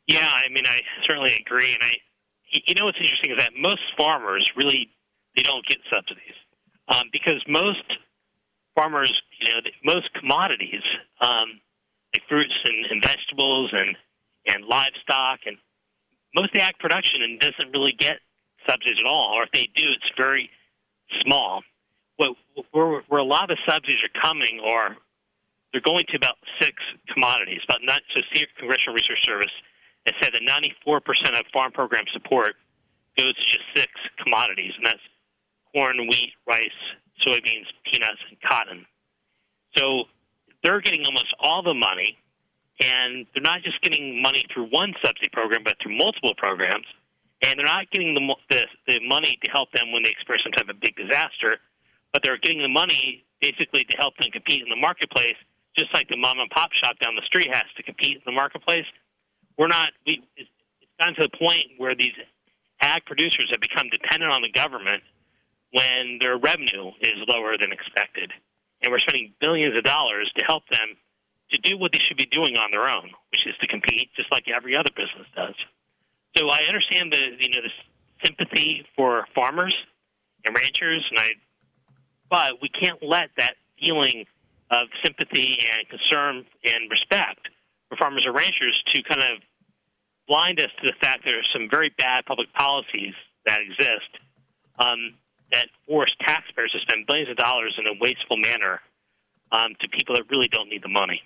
Yeah, 0.06 0.30
I 0.30 0.48
mean, 0.48 0.66
I 0.66 0.82
certainly 1.08 1.34
agree. 1.34 1.74
And 1.74 1.82
I, 1.82 1.94
you 2.66 2.74
know, 2.74 2.84
what's 2.84 2.98
interesting 3.00 3.32
is 3.32 3.38
that 3.38 3.52
most 3.58 3.82
farmers 3.98 4.48
really 4.56 4.90
they 5.34 5.42
don't 5.42 5.66
get 5.66 5.78
subsidies 5.90 6.34
um, 6.88 7.08
because 7.12 7.42
most 7.48 7.82
farmers, 8.74 9.12
you 9.40 9.52
know, 9.52 9.60
most 9.84 10.12
commodities, 10.14 10.82
um, 11.20 11.60
like 12.14 12.22
fruits 12.28 12.54
and, 12.64 12.86
and 12.90 13.02
vegetables 13.02 13.70
and 13.72 13.96
and 14.46 14.64
livestock 14.66 15.40
and 15.46 15.56
most 16.34 16.54
of 16.54 16.60
ag 16.60 16.78
production 16.78 17.22
and 17.22 17.40
doesn't 17.40 17.72
really 17.72 17.94
get 17.96 18.18
subsidies 18.68 18.98
at 18.98 19.06
all, 19.06 19.32
or 19.36 19.44
if 19.44 19.50
they 19.52 19.68
do, 19.76 19.86
it's 19.88 20.10
very 20.16 20.50
small. 21.22 21.62
Where, 22.16 23.02
where 23.08 23.20
a 23.20 23.24
lot 23.24 23.50
of 23.50 23.56
the 23.56 23.72
subsidies 23.72 23.98
are 24.04 24.20
coming 24.20 24.60
are 24.64 24.96
they're 25.72 25.82
going 25.82 26.04
to 26.10 26.16
about 26.16 26.36
six 26.60 26.74
commodities. 27.12 27.60
About 27.68 27.80
not 27.82 28.00
so 28.14 28.20
Congressional 28.58 28.94
Research 28.94 29.24
Service 29.24 29.50
has 30.06 30.14
said 30.22 30.32
that 30.32 30.42
94% 30.46 31.02
of 31.38 31.46
farm 31.52 31.72
program 31.72 32.04
support 32.12 32.54
goes 33.18 33.34
to 33.34 33.44
just 33.46 33.64
six 33.74 33.90
commodities, 34.22 34.72
and 34.76 34.86
that's 34.86 35.02
corn, 35.72 35.98
wheat, 36.06 36.32
rice, 36.46 36.78
soybeans, 37.26 37.66
peanuts, 37.90 38.22
and 38.30 38.38
cotton. 38.48 38.86
So 39.76 40.04
they're 40.62 40.80
getting 40.80 41.04
almost 41.04 41.34
all 41.38 41.62
the 41.62 41.74
money, 41.74 42.18
and 42.80 43.26
they're 43.34 43.42
not 43.42 43.62
just 43.62 43.80
getting 43.82 44.22
money 44.22 44.44
through 44.52 44.68
one 44.70 44.94
subsidy 45.04 45.28
program, 45.32 45.62
but 45.64 45.76
through 45.82 45.96
multiple 45.96 46.34
programs 46.36 46.86
and 47.44 47.58
they're 47.58 47.66
not 47.66 47.90
getting 47.90 48.14
the, 48.14 48.24
the 48.48 48.64
the 48.86 49.00
money 49.06 49.38
to 49.44 49.50
help 49.50 49.70
them 49.72 49.92
when 49.92 50.02
they 50.02 50.10
experience 50.10 50.44
some 50.44 50.52
type 50.52 50.68
of 50.68 50.80
big 50.80 50.96
disaster, 50.96 51.58
but 52.12 52.22
they're 52.24 52.38
getting 52.38 52.62
the 52.62 52.72
money 52.72 53.24
basically 53.40 53.84
to 53.84 53.96
help 53.96 54.16
them 54.16 54.30
compete 54.32 54.62
in 54.62 54.68
the 54.68 54.80
marketplace, 54.80 55.36
just 55.76 55.92
like 55.92 56.08
the 56.08 56.16
mom 56.16 56.38
and 56.38 56.48
pop 56.50 56.70
shop 56.82 56.98
down 56.98 57.14
the 57.14 57.26
street 57.26 57.48
has 57.52 57.68
to 57.76 57.82
compete 57.82 58.16
in 58.16 58.22
the 58.24 58.32
marketplace. 58.32 58.86
We're 59.58 59.68
not. 59.68 59.90
We 60.06 60.22
it's, 60.36 60.48
gotten 60.98 61.14
to 61.16 61.22
the 61.26 61.36
point 61.36 61.74
where 61.76 61.94
these 61.96 62.14
ag 62.80 63.04
producers 63.04 63.50
have 63.50 63.60
become 63.60 63.88
dependent 63.90 64.30
on 64.30 64.42
the 64.42 64.50
government 64.54 65.02
when 65.72 66.18
their 66.20 66.38
revenue 66.38 66.94
is 67.00 67.18
lower 67.26 67.58
than 67.58 67.72
expected, 67.72 68.30
and 68.84 68.92
we're 68.92 69.00
spending 69.00 69.32
billions 69.40 69.76
of 69.76 69.82
dollars 69.82 70.30
to 70.36 70.44
help 70.44 70.62
them 70.68 70.96
to 71.50 71.58
do 71.58 71.78
what 71.78 71.92
they 71.92 71.98
should 71.98 72.16
be 72.16 72.26
doing 72.26 72.56
on 72.56 72.70
their 72.70 72.86
own, 72.86 73.10
which 73.32 73.46
is 73.46 73.54
to 73.60 73.66
compete 73.66 74.10
just 74.14 74.30
like 74.30 74.44
every 74.48 74.76
other 74.76 74.90
business 74.94 75.26
does. 75.34 75.54
So 76.36 76.48
I 76.50 76.64
understand 76.68 77.12
the 77.12 77.22
you 77.38 77.48
know 77.50 77.62
the 77.62 77.72
sympathy 78.22 78.86
for 78.96 79.26
farmers 79.34 79.74
and 80.44 80.54
ranchers, 80.54 81.04
and 81.10 81.18
I, 81.18 81.30
but 82.28 82.60
we 82.60 82.68
can't 82.68 83.02
let 83.02 83.30
that 83.36 83.54
feeling 83.80 84.26
of 84.70 84.88
sympathy 85.04 85.58
and 85.72 85.88
concern 85.88 86.44
and 86.64 86.90
respect 86.90 87.48
for 87.88 87.96
farmers 87.96 88.24
and 88.26 88.34
ranchers 88.34 88.82
to 88.92 89.02
kind 89.02 89.22
of 89.22 89.38
blind 90.26 90.60
us 90.60 90.70
to 90.80 90.88
the 90.88 90.94
fact 91.00 91.24
that 91.24 91.30
there 91.30 91.38
are 91.38 91.50
some 91.52 91.68
very 91.70 91.92
bad 91.96 92.24
public 92.26 92.52
policies 92.54 93.14
that 93.46 93.60
exist 93.60 94.10
um, 94.78 95.14
that 95.54 95.68
force 95.86 96.14
taxpayers 96.20 96.72
to 96.72 96.80
spend 96.80 97.06
billions 97.06 97.30
of 97.30 97.36
dollars 97.36 97.76
in 97.78 97.86
a 97.86 97.92
wasteful 98.00 98.36
manner 98.36 98.80
um, 99.52 99.74
to 99.80 99.88
people 99.88 100.14
that 100.16 100.24
really 100.28 100.48
don't 100.48 100.68
need 100.68 100.82
the 100.82 100.88
money. 100.88 101.22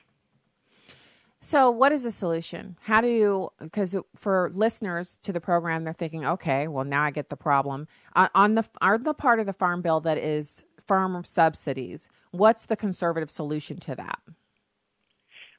So, 1.40 1.70
what 1.70 1.92
is 1.92 2.02
the 2.02 2.10
solution? 2.10 2.76
How 2.82 3.00
do 3.00 3.06
you, 3.06 3.50
because 3.60 3.96
for 4.16 4.50
listeners 4.52 5.18
to 5.22 5.32
the 5.32 5.40
program, 5.40 5.84
they're 5.84 5.92
thinking, 5.92 6.26
okay, 6.26 6.66
well, 6.66 6.84
now 6.84 7.04
I 7.04 7.10
get 7.10 7.28
the 7.28 7.36
problem. 7.36 7.86
Uh, 8.16 8.28
on 8.34 8.56
the, 8.56 8.64
on 8.80 9.04
the 9.04 9.14
part 9.14 9.38
of 9.38 9.46
the 9.46 9.52
farm 9.52 9.80
bill 9.80 10.00
that 10.00 10.18
is 10.18 10.64
farm 10.84 11.22
subsidies, 11.24 12.10
what's 12.32 12.66
the 12.66 12.76
conservative 12.76 13.30
solution 13.30 13.78
to 13.78 13.94
that? 13.94 14.18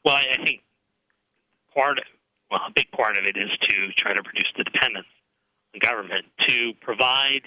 Well, 0.03 0.15
I 0.15 0.43
think 0.43 0.63
part, 1.74 1.99
well, 2.51 2.59
a 2.67 2.72
big 2.72 2.91
part 2.91 3.17
of 3.17 3.24
it 3.24 3.38
is 3.38 3.49
to 3.70 3.91
try 3.93 4.13
to 4.13 4.22
reduce 4.22 4.51
the 4.57 4.65
dependence 4.65 5.07
on 5.74 5.80
government, 5.80 6.26
to 6.47 6.74
provide 6.82 7.43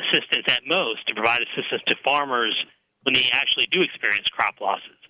assistance 0.00 0.46
at 0.48 0.62
most, 0.66 1.06
to 1.08 1.14
provide 1.14 1.40
assistance 1.42 1.82
to 1.86 1.96
farmers 2.04 2.56
when 3.02 3.14
they 3.14 3.28
actually 3.32 3.66
do 3.70 3.82
experience 3.82 4.28
crop 4.28 4.60
losses 4.60 5.00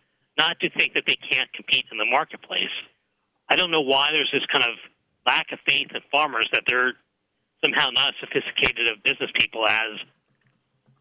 not 0.40 0.58
to 0.60 0.70
think 0.70 0.94
that 0.94 1.04
they 1.06 1.16
can't 1.16 1.52
compete 1.52 1.84
in 1.92 1.98
the 1.98 2.08
marketplace. 2.08 2.72
I 3.50 3.56
don't 3.56 3.70
know 3.70 3.82
why 3.82 4.08
there's 4.10 4.32
this 4.32 4.46
kind 4.50 4.64
of 4.64 4.72
lack 5.26 5.52
of 5.52 5.58
faith 5.68 5.88
in 5.94 6.00
farmers 6.10 6.48
that 6.52 6.62
they're 6.66 6.94
somehow 7.62 7.90
not 7.92 8.14
sophisticated 8.20 8.88
of 8.88 9.02
business 9.04 9.30
people 9.36 9.68
as 9.68 10.00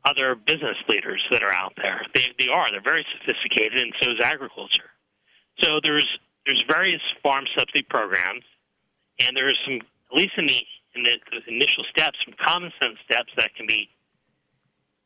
other 0.04 0.36
business 0.36 0.76
leaders 0.90 1.24
that 1.32 1.42
are 1.42 1.54
out 1.54 1.72
there. 1.78 2.02
They, 2.14 2.28
they 2.38 2.50
are. 2.52 2.68
They're 2.70 2.84
very 2.84 3.06
sophisticated, 3.16 3.80
and 3.80 3.94
so 4.02 4.12
is 4.12 4.20
agriculture. 4.22 4.92
So 5.64 5.80
there's 5.84 6.08
there's 6.46 6.64
various 6.68 7.02
farm 7.24 7.46
subsidy 7.58 7.84
programs, 7.90 8.44
and 9.20 9.36
there's 9.38 9.60
some 9.64 9.80
at 10.12 10.18
least 10.18 10.34
in 10.38 10.48
the 10.48 10.60
in 10.96 11.04
the 11.04 11.16
initial 11.48 11.84
steps, 11.90 12.18
some 12.26 12.34
common 12.46 12.72
sense 12.82 12.98
steps 13.06 13.32
that 13.38 13.54
can 13.56 13.68
be 13.68 13.90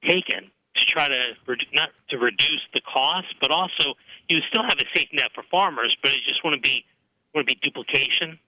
taken 0.08 0.52
to 0.76 0.86
try 0.86 1.08
to 1.08 1.34
not 1.74 1.90
to 2.10 2.18
reduce 2.18 2.62
the 2.74 2.82
cost, 2.82 3.28
but 3.40 3.52
also 3.52 3.94
you 4.28 4.40
still 4.50 4.64
have 4.64 4.78
a 4.80 4.86
safety 4.96 5.18
net 5.18 5.30
for 5.36 5.44
farmers, 5.52 5.96
but 6.02 6.12
it 6.12 6.20
just 6.28 6.44
want 6.44 6.56
to 6.56 6.62
be 6.62 6.86
want 7.34 7.48
to 7.48 7.54
be 7.54 7.60
duplication, 7.62 8.40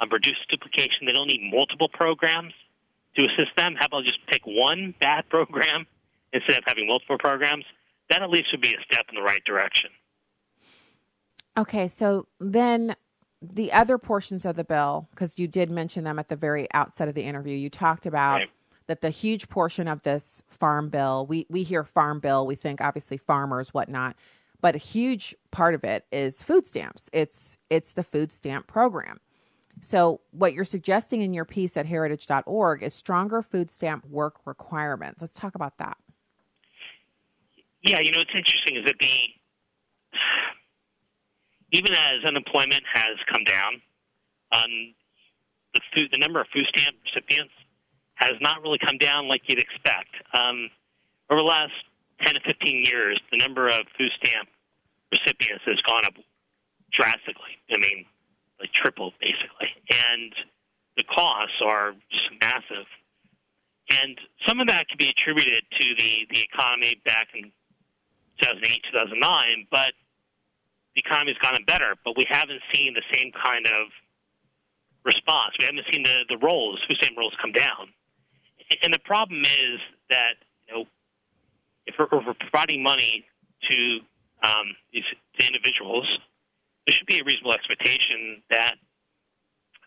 um, 0.00 0.08
reduce 0.10 0.38
duplication. 0.48 1.06
They 1.06 1.12
don't 1.12 1.28
need 1.28 1.50
multiple 1.52 1.88
programs 1.88 2.52
to 3.16 3.22
assist 3.22 3.56
them. 3.56 3.74
How 3.78 3.86
about 3.86 4.04
just 4.04 4.24
pick 4.26 4.42
one 4.44 4.94
bad 5.00 5.28
program 5.30 5.86
instead 6.32 6.58
of 6.58 6.64
having 6.66 6.86
multiple 6.86 7.18
programs? 7.18 7.64
That 8.10 8.22
at 8.22 8.30
least 8.30 8.48
would 8.52 8.60
be 8.60 8.74
a 8.74 8.82
step 8.84 9.06
in 9.08 9.16
the 9.16 9.22
right 9.22 9.42
direction. 9.44 9.90
Okay, 11.58 11.88
so 11.88 12.26
then 12.38 12.94
the 13.42 13.72
other 13.72 13.98
portions 13.98 14.44
of 14.44 14.56
the 14.56 14.64
bill, 14.64 15.08
because 15.10 15.38
you 15.38 15.46
did 15.46 15.70
mention 15.70 16.04
them 16.04 16.18
at 16.18 16.28
the 16.28 16.36
very 16.36 16.66
outset 16.72 17.08
of 17.08 17.14
the 17.14 17.22
interview, 17.22 17.56
you 17.56 17.70
talked 17.70 18.06
about 18.06 18.36
Right. 18.36 18.50
that 18.86 19.00
the 19.02 19.10
huge 19.10 19.48
portion 19.48 19.88
of 19.88 20.02
this 20.02 20.42
farm 20.48 20.88
bill, 20.88 21.26
we, 21.26 21.46
we 21.48 21.62
hear 21.62 21.84
farm 21.84 22.20
bill, 22.20 22.46
we 22.46 22.54
think 22.54 22.80
obviously 22.80 23.16
farmers, 23.16 23.74
whatnot, 23.74 24.16
but 24.60 24.74
a 24.74 24.78
huge 24.78 25.34
part 25.50 25.74
of 25.74 25.84
it 25.84 26.06
is 26.10 26.42
food 26.42 26.66
stamps. 26.66 27.10
It's 27.12 27.58
it's 27.68 27.92
the 27.92 28.02
food 28.02 28.32
stamp 28.32 28.66
program. 28.66 29.20
So 29.82 30.22
what 30.30 30.54
you're 30.54 30.64
suggesting 30.64 31.20
in 31.20 31.34
your 31.34 31.44
piece 31.44 31.76
at 31.76 31.84
heritage.org 31.84 32.82
is 32.82 32.94
stronger 32.94 33.42
food 33.42 33.70
stamp 33.70 34.06
work 34.06 34.36
requirements. 34.46 35.20
Let's 35.20 35.38
talk 35.38 35.54
about 35.54 35.76
that. 35.76 35.98
Yeah, 37.82 38.00
you 38.00 38.10
know 38.10 38.18
what's 38.18 38.34
interesting 38.34 38.76
is 38.76 38.84
that 38.86 38.96
the 38.98 40.18
even 41.76 41.92
as 41.92 42.24
unemployment 42.26 42.82
has 42.88 43.20
come 43.30 43.44
down, 43.44 43.82
um, 44.52 44.94
the 45.74 45.80
food, 45.94 46.08
the 46.10 46.18
number 46.18 46.40
of 46.40 46.46
food 46.48 46.64
stamp 46.72 46.96
recipients 47.04 47.52
has 48.14 48.32
not 48.40 48.62
really 48.62 48.78
come 48.78 48.96
down 48.96 49.28
like 49.28 49.42
you'd 49.44 49.60
expect. 49.60 50.08
Um, 50.32 50.70
over 51.28 51.40
the 51.40 51.46
last 51.46 51.76
10 52.24 52.34
to 52.34 52.40
15 52.40 52.84
years, 52.84 53.20
the 53.30 53.36
number 53.36 53.68
of 53.68 53.84
food 53.98 54.10
stamp 54.16 54.48
recipients 55.12 55.64
has 55.66 55.76
gone 55.86 56.06
up 56.06 56.14
drastically. 56.96 57.60
I 57.68 57.76
mean, 57.76 58.06
like 58.58 58.72
tripled 58.72 59.12
basically, 59.20 59.68
and 59.92 60.32
the 60.96 61.04
costs 61.04 61.60
are 61.62 61.92
just 62.08 62.30
massive. 62.40 62.88
And 63.90 64.18
some 64.48 64.60
of 64.60 64.66
that 64.68 64.88
could 64.88 64.98
be 64.98 65.12
attributed 65.12 65.62
to 65.78 65.84
the, 65.98 66.26
the 66.30 66.40
economy 66.40 67.00
back 67.04 67.28
in 67.34 67.52
2008, 68.40 68.82
2009, 68.92 69.66
but 69.70 69.92
the 70.96 71.02
economy's 71.04 71.36
gotten 71.38 71.62
better, 71.64 71.94
but 72.04 72.16
we 72.16 72.26
haven't 72.28 72.62
seen 72.72 72.94
the 72.94 73.04
same 73.12 73.30
kind 73.32 73.66
of 73.66 73.92
response. 75.04 75.52
We 75.60 75.66
haven't 75.66 75.84
seen 75.92 76.02
the, 76.02 76.24
the 76.28 76.38
rolls, 76.38 76.82
food 76.88 76.96
stamp 76.96 77.16
rolls 77.18 77.34
come 77.40 77.52
down. 77.52 77.92
And 78.82 78.92
the 78.92 78.98
problem 79.04 79.42
is 79.42 79.78
that, 80.10 80.40
you 80.66 80.74
know, 80.74 80.84
if 81.86 81.94
we're, 81.98 82.06
if 82.06 82.26
we're 82.26 82.34
providing 82.34 82.82
money 82.82 83.24
to 83.68 83.98
um, 84.42 84.74
these 84.92 85.04
to 85.38 85.46
individuals, 85.46 86.08
there 86.86 86.94
should 86.94 87.06
be 87.06 87.20
a 87.20 87.24
reasonable 87.24 87.52
expectation 87.52 88.42
that 88.50 88.76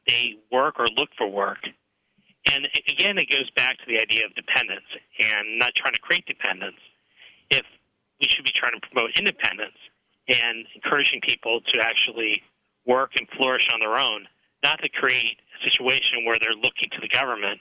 they 0.08 0.36
work 0.52 0.80
or 0.80 0.86
look 0.96 1.10
for 1.18 1.28
work. 1.28 1.60
And 2.46 2.68
again, 2.88 3.18
it 3.18 3.30
goes 3.30 3.50
back 3.56 3.78
to 3.80 3.86
the 3.88 4.00
idea 4.00 4.26
of 4.26 4.34
dependence 4.36 4.86
and 5.20 5.60
not 5.60 5.74
trying 5.76 5.94
to 5.94 6.00
create 6.00 6.26
dependence. 6.26 6.80
If 7.50 7.66
we 8.22 8.28
should 8.30 8.46
be 8.46 8.52
trying 8.54 8.74
to 8.80 8.88
promote 8.88 9.12
independence 9.18 9.76
and 10.30 10.66
encouraging 10.76 11.22
people 11.22 11.62
to 11.74 11.82
actually 11.82 12.42
work 12.86 13.12
and 13.18 13.28
flourish 13.38 13.68
on 13.74 13.80
their 13.80 13.98
own, 13.98 14.26
not 14.64 14.80
to 14.82 14.90
create 14.90 15.38
a 15.58 15.60
situation 15.70 16.26
where 16.26 16.38
they're 16.40 16.56
looking 16.56 16.90
to 16.92 17.02
the 17.02 17.10
government 17.10 17.60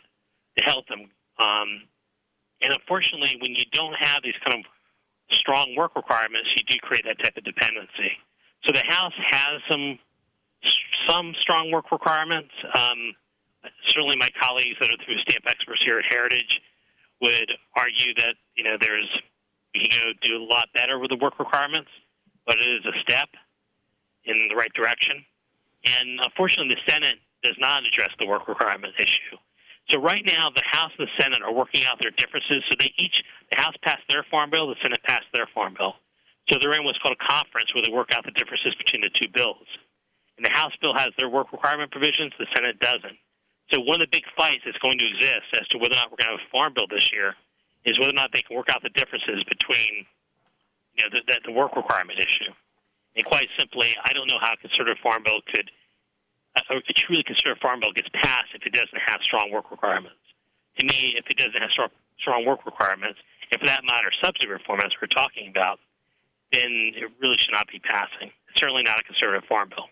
to 0.59 0.65
help 0.65 0.87
them. 0.89 1.09
Um, 1.39 1.89
and 2.61 2.73
unfortunately, 2.73 3.39
when 3.41 3.55
you 3.55 3.65
don't 3.73 3.95
have 3.99 4.21
these 4.23 4.37
kind 4.45 4.59
of 4.59 4.65
strong 5.33 5.75
work 5.77 5.97
requirements, 5.97 6.49
you 6.57 6.63
do 6.69 6.77
create 6.83 7.05
that 7.05 7.19
type 7.23 7.37
of 7.37 7.45
dependency. 7.45 8.19
So 8.65 8.73
the 8.73 8.85
House 8.89 9.15
has 9.31 9.63
some 9.71 9.99
some 11.09 11.33
strong 11.41 11.71
work 11.71 11.91
requirements. 11.93 12.51
Um, 12.75 13.15
certainly, 13.89 14.17
my 14.17 14.31
colleagues 14.41 14.77
that 14.81 14.91
are 14.91 15.01
through 15.05 15.19
stamp 15.23 15.47
experts 15.47 15.81
here 15.85 15.99
at 15.99 16.05
Heritage 16.11 16.61
would 17.23 17.51
argue 17.77 18.15
that 18.15 18.35
you 18.57 18.65
know 18.65 18.77
there's 18.81 19.09
we 19.75 19.87
can 19.87 20.01
go 20.03 20.11
do 20.23 20.43
a 20.43 20.45
lot 20.45 20.69
better 20.75 20.99
with 20.99 21.11
the 21.11 21.17
work 21.17 21.39
requirements, 21.39 21.89
but 22.49 22.57
it 22.57 22.67
is 22.67 22.85
a 22.89 22.97
step 23.05 23.29
in 24.25 24.49
the 24.49 24.57
right 24.57 24.73
direction. 24.73 25.21
And 25.85 26.19
uh, 26.19 26.33
unfortunately, 26.33 26.75
the 26.75 26.91
Senate 26.91 27.21
does 27.45 27.55
not 27.61 27.85
address 27.85 28.11
the 28.19 28.27
work 28.27 28.49
requirement 28.49 28.97
issue. 28.99 29.37
So 29.93 30.01
right 30.01 30.25
now, 30.25 30.49
the 30.51 30.65
House 30.65 30.91
and 30.99 31.07
the 31.07 31.13
Senate 31.21 31.45
are 31.45 31.53
working 31.53 31.85
out 31.85 32.01
their 32.01 32.11
differences. 32.11 32.65
So 32.69 32.75
they 32.81 32.93
each, 32.97 33.23
the 33.53 33.61
House 33.61 33.77
passed 33.85 34.03
their 34.09 34.25
farm 34.31 34.51
bill, 34.51 34.67
the 34.67 34.81
Senate 34.83 35.01
passed 35.05 35.29
their 35.33 35.47
farm 35.55 35.77
bill. 35.77 35.95
So 36.49 36.59
they're 36.61 36.73
in 36.73 36.85
what's 36.85 36.99
called 36.99 37.17
a 37.21 37.25
conference 37.29 37.73
where 37.77 37.85
they 37.85 37.93
work 37.93 38.09
out 38.17 38.25
the 38.25 38.33
differences 38.33 38.75
between 38.81 39.05
the 39.05 39.13
two 39.13 39.29
bills. 39.29 39.69
And 40.37 40.45
the 40.45 40.51
House 40.51 40.73
bill 40.81 40.97
has 40.97 41.13
their 41.21 41.29
work 41.29 41.53
requirement 41.53 41.93
provisions, 41.93 42.33
the 42.41 42.49
Senate 42.57 42.81
doesn't. 42.81 43.21
So 43.73 43.81
one 43.85 44.01
of 44.01 44.09
the 44.09 44.13
big 44.13 44.25
fights 44.37 44.65
that's 44.65 44.81
going 44.81 44.97
to 44.97 45.05
exist 45.05 45.53
as 45.61 45.69
to 45.69 45.79
whether 45.79 45.93
or 45.93 46.01
not 46.01 46.09
we're 46.09 46.17
going 46.17 46.33
to 46.33 46.41
have 46.41 46.49
a 46.49 46.53
farm 46.53 46.73
bill 46.73 46.89
this 46.89 47.13
year 47.13 47.37
is 47.85 48.01
whether 48.01 48.13
or 48.13 48.17
not 48.17 48.33
they 48.33 48.41
can 48.41 48.57
work 48.57 48.73
out 48.73 48.81
the 48.81 48.93
differences 48.97 49.45
between 49.45 50.09
you 50.99 51.05
know, 51.07 51.11
the, 51.15 51.41
the, 51.47 51.53
work 51.53 51.77
requirement 51.77 52.19
issue. 52.19 52.51
And 53.17 53.25
quite 53.25 53.49
simply, 53.59 53.95
I 54.05 54.13
don't 54.13 54.27
know 54.27 54.39
how 54.41 54.53
a 54.55 54.57
conservative 54.57 54.99
farm 55.03 55.23
bill 55.25 55.41
could, 55.47 55.71
a 56.57 56.93
truly 56.93 57.23
conservative 57.23 57.63
farm 57.63 57.81
bill 57.81 57.93
gets 57.93 58.09
passed 58.15 58.51
if 58.55 58.67
it 58.67 58.73
doesn't 58.73 58.99
have 59.07 59.21
strong 59.23 59.51
work 59.53 59.71
requirements. 59.71 60.19
To 60.79 60.87
me, 60.87 61.15
if 61.17 61.27
it 61.31 61.37
doesn't 61.37 61.61
have 61.61 61.71
strong, 61.71 61.89
strong 62.19 62.45
work 62.45 62.67
requirements, 62.67 63.19
and 63.51 63.61
for 63.61 63.67
that 63.67 63.83
matter, 63.85 64.11
subsidy 64.23 64.49
reform, 64.49 64.81
as 64.85 64.93
we're 65.01 65.09
talking 65.09 65.49
about, 65.49 65.79
then 66.53 66.93
it 66.95 67.11
really 67.21 67.37
should 67.39 67.53
not 67.53 67.69
be 67.69 67.79
passing. 67.79 68.31
It's 68.51 68.61
certainly 68.61 68.83
not 68.83 68.99
a 68.99 69.03
conservative 69.03 69.49
farm 69.49 69.71
bill. 69.71 69.87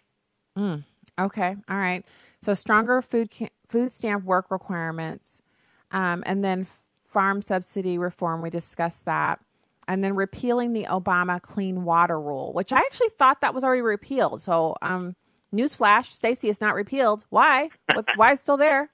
Mm, 0.58 0.84
okay, 1.18 1.56
all 1.68 1.76
right. 1.76 2.04
So 2.42 2.54
stronger 2.54 3.00
food 3.02 3.30
ca- 3.30 3.50
food 3.68 3.92
stamp 3.92 4.24
work 4.24 4.50
requirements, 4.50 5.42
um, 5.90 6.22
and 6.26 6.44
then 6.44 6.66
farm 7.04 7.42
subsidy 7.42 7.98
reform. 7.98 8.42
We 8.42 8.50
discussed 8.50 9.04
that, 9.06 9.40
and 9.88 10.02
then 10.02 10.14
repealing 10.14 10.72
the 10.72 10.84
Obama 10.84 11.40
Clean 11.40 11.84
Water 11.84 12.20
Rule, 12.20 12.52
which 12.52 12.72
I 12.72 12.78
actually 12.78 13.10
thought 13.10 13.40
that 13.40 13.54
was 13.54 13.64
already 13.64 13.82
repealed. 13.82 14.42
So, 14.42 14.76
um, 14.82 15.16
newsflash, 15.54 16.06
Stacy, 16.06 16.48
it's 16.48 16.60
not 16.60 16.74
repealed. 16.74 17.24
Why? 17.30 17.70
Why 18.16 18.32
is 18.32 18.40
it 18.40 18.42
still 18.42 18.56
there? 18.56 18.90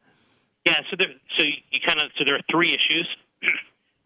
Yeah, 0.66 0.78
so 0.90 0.96
there, 0.96 1.08
so 1.36 1.44
you 1.44 1.80
kind 1.86 2.00
of 2.00 2.10
so 2.16 2.24
there 2.24 2.36
are 2.36 2.46
three 2.50 2.68
issues 2.68 3.08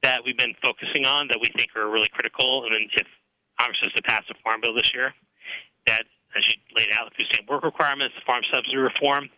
that 0.02 0.20
we've 0.24 0.38
been 0.38 0.54
focusing 0.62 1.04
on 1.04 1.28
that 1.28 1.38
we 1.40 1.50
think 1.56 1.68
are 1.76 1.90
really 1.90 2.08
critical. 2.12 2.64
And 2.64 2.72
then 2.72 2.88
if 2.96 3.06
Congress 3.60 3.78
is 3.82 3.92
to 3.92 4.02
pass 4.02 4.22
the 4.28 4.34
farm 4.42 4.60
bill 4.62 4.74
this 4.74 4.90
year, 4.94 5.12
that 5.86 6.04
as 6.36 6.42
you 6.48 6.56
laid 6.74 6.88
out, 6.96 7.12
the 7.18 7.24
food 7.32 7.48
work 7.48 7.64
requirements, 7.64 8.14
the 8.16 8.24
farm 8.24 8.42
subsidy 8.52 8.76
reform, 8.76 9.28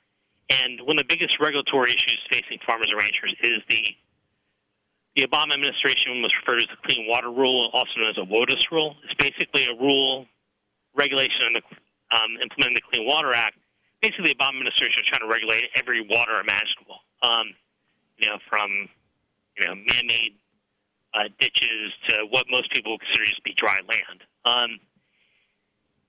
and 0.51 0.81
one 0.83 0.99
of 0.99 1.07
the 1.07 1.11
biggest 1.11 1.37
regulatory 1.41 1.93
issues 1.93 2.21
facing 2.31 2.59
farmers 2.65 2.89
and 2.91 3.01
ranchers 3.01 3.35
is 3.43 3.61
the 3.69 3.83
the 5.19 5.27
Obama 5.27 5.55
administration 5.55 6.23
was 6.23 6.31
referred 6.39 6.63
to 6.63 6.71
as 6.71 6.71
the 6.71 6.79
Clean 6.87 7.05
Water 7.09 7.31
Rule, 7.31 7.71
also 7.73 7.91
known 7.99 8.11
as 8.11 8.19
a 8.19 8.27
WOTUS 8.27 8.71
rule. 8.71 8.95
It's 9.03 9.19
basically 9.19 9.67
a 9.67 9.75
rule 9.75 10.27
regulation 10.95 11.43
on 11.51 11.53
the 11.59 11.63
um, 12.15 12.39
implementing 12.41 12.79
the 12.79 12.87
Clean 12.87 13.05
Water 13.05 13.35
Act. 13.35 13.59
Basically, 14.01 14.31
the 14.31 14.39
Obama 14.39 14.63
administration 14.63 15.03
is 15.03 15.07
trying 15.11 15.27
to 15.27 15.27
regulate 15.27 15.65
every 15.75 16.07
water 16.07 16.39
imaginable. 16.39 17.03
Um, 17.23 17.51
you 18.17 18.31
know, 18.31 18.39
from 18.49 18.71
you 19.59 19.67
know 19.67 19.75
man-made 19.75 20.39
uh, 21.15 21.27
ditches 21.41 21.91
to 22.09 22.27
what 22.31 22.47
most 22.49 22.71
people 22.71 22.97
consider 22.99 23.27
to 23.27 23.43
be 23.43 23.55
dry 23.59 23.79
land. 23.91 24.23
Um, 24.47 24.79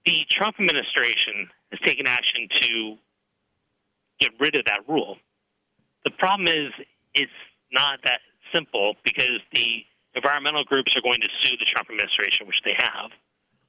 the 0.06 0.22
Trump 0.30 0.58
administration 0.60 1.50
has 1.72 1.80
taken 1.82 2.06
action 2.06 2.48
to 2.62 2.96
get 4.20 4.32
rid 4.40 4.56
of 4.56 4.66
that 4.66 4.86
rule. 4.88 5.18
The 6.06 6.12
problem 6.12 6.48
is 6.48 6.70
it's 7.16 7.32
not 7.74 8.00
that 8.04 8.22
simple 8.54 8.96
because 9.04 9.40
the 9.54 9.86
environmental 10.16 10.64
groups 10.64 10.96
are 10.96 11.02
going 11.02 11.20
to 11.22 11.30
sue 11.42 11.56
the 11.58 11.66
Trump 11.66 11.90
administration, 11.90 12.48
which 12.48 12.62
they 12.64 12.76
have. 12.78 13.12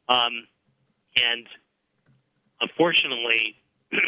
Um, 0.08 0.46
and 1.16 1.46
unfortunately, 2.60 3.56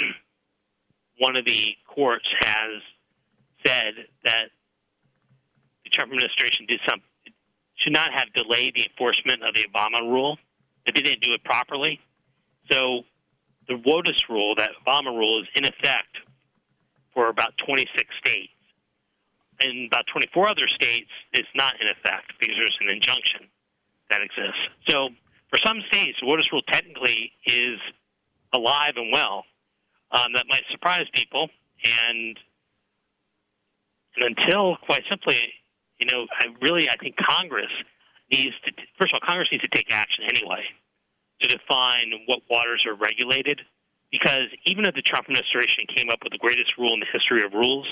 one 1.19 1.37
of 1.37 1.45
the 1.45 1.75
courts 1.87 2.27
has 2.41 2.83
said 3.67 3.95
that 4.25 4.51
the 5.85 5.91
Trump 5.91 6.11
administration 6.13 6.67
did 6.67 6.81
some 6.89 7.01
should 7.77 7.93
not 7.93 8.11
have 8.15 8.33
delayed 8.35 8.75
the 8.75 8.87
enforcement 8.89 9.43
of 9.43 9.55
the 9.55 9.65
Obama 9.65 10.03
rule. 10.03 10.39
That 10.87 10.95
they 10.95 11.01
didn't 11.01 11.23
do 11.23 11.33
it 11.33 11.45
properly. 11.45 12.01
So 12.71 13.03
the 13.69 13.75
WOTUS 13.75 14.29
rule, 14.29 14.55
that 14.57 14.71
Obama 14.85 15.17
rule, 15.17 15.43
is 15.43 15.49
in 15.55 15.65
effect 15.65 16.17
for 17.15 17.29
about 17.29 17.53
26 17.65 17.89
states. 18.19 18.52
In 19.65 19.87
about 19.87 20.05
24 20.13 20.49
other 20.49 20.69
states, 20.75 21.11
it's 21.33 21.49
not 21.55 21.75
in 21.81 21.89
effect 21.89 22.33
because 22.41 22.57
there's 22.57 22.79
an 22.81 22.89
injunction 22.89 23.49
that 24.11 24.21
exists. 24.23 24.61
So 24.89 25.11
for 25.51 25.59
some 25.65 25.81
states, 25.89 26.19
the 26.21 26.27
WOTUS 26.27 26.51
rule 26.53 26.63
technically 26.63 27.33
is 27.47 27.79
alive 28.53 28.95
and 28.97 29.13
well. 29.13 29.45
Um, 30.11 30.35
that 30.35 30.45
might 30.49 30.63
surprise 30.71 31.07
people, 31.15 31.49
and 31.85 32.39
and 34.17 34.37
until, 34.37 34.77
quite 34.85 35.03
simply, 35.09 35.41
you 35.99 36.07
know, 36.07 36.27
I 36.39 36.47
really 36.61 36.89
I 36.91 36.97
think 36.97 37.17
Congress 37.17 37.73
needs 38.31 38.55
to. 38.65 38.73
First 38.99 39.15
of 39.15 39.21
all, 39.23 39.27
Congress 39.27 39.49
needs 39.51 39.63
to 39.63 39.71
take 39.73 39.91
action 39.91 40.25
anyway. 40.29 40.65
to 41.41 41.49
define 41.49 42.13
what 42.27 42.41
waters 42.51 42.85
are 42.87 42.95
regulated 42.95 43.61
because 44.13 44.53
even 44.67 44.85
if 44.85 44.95
the 44.95 45.03
Trump 45.03 45.27
administration 45.27 45.85
came 45.97 46.11
up 46.11 46.21
with 46.23 46.33
the 46.33 46.39
greatest 46.39 46.77
rule 46.79 46.93
in 46.93 47.01
the 47.01 47.09
history 47.11 47.43
of 47.43 47.53
rules, 47.55 47.89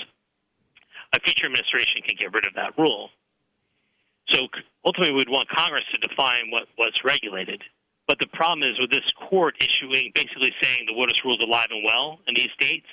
a 1.13 1.19
future 1.19 1.45
administration 1.45 2.01
can 2.05 2.15
get 2.17 2.33
rid 2.33 2.47
of 2.47 2.53
that 2.55 2.77
rule. 2.77 3.09
So 4.33 4.47
ultimately, 4.85 5.13
we'd 5.13 5.29
want 5.29 5.49
Congress 5.49 5.83
to 5.91 6.07
define 6.07 6.51
what, 6.51 6.67
what's 6.77 7.03
regulated. 7.03 7.63
But 8.07 8.19
the 8.19 8.27
problem 8.27 8.63
is 8.63 8.79
with 8.79 8.91
this 8.91 9.07
court 9.29 9.55
issuing, 9.59 10.11
basically 10.15 10.51
saying 10.61 10.85
the 10.87 10.93
wilderness 10.93 11.23
rules 11.23 11.39
alive 11.43 11.67
and 11.71 11.83
well 11.85 12.19
in 12.27 12.35
these 12.35 12.51
states, 12.53 12.87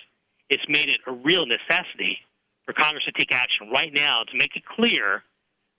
it's 0.51 0.63
made 0.69 0.89
it 0.89 1.01
a 1.07 1.13
real 1.13 1.47
necessity 1.47 2.19
for 2.65 2.73
Congress 2.73 3.05
to 3.05 3.13
take 3.13 3.33
action 3.33 3.71
right 3.71 3.93
now 3.93 4.23
to 4.31 4.37
make 4.37 4.57
it 4.57 4.65
clear 4.67 5.23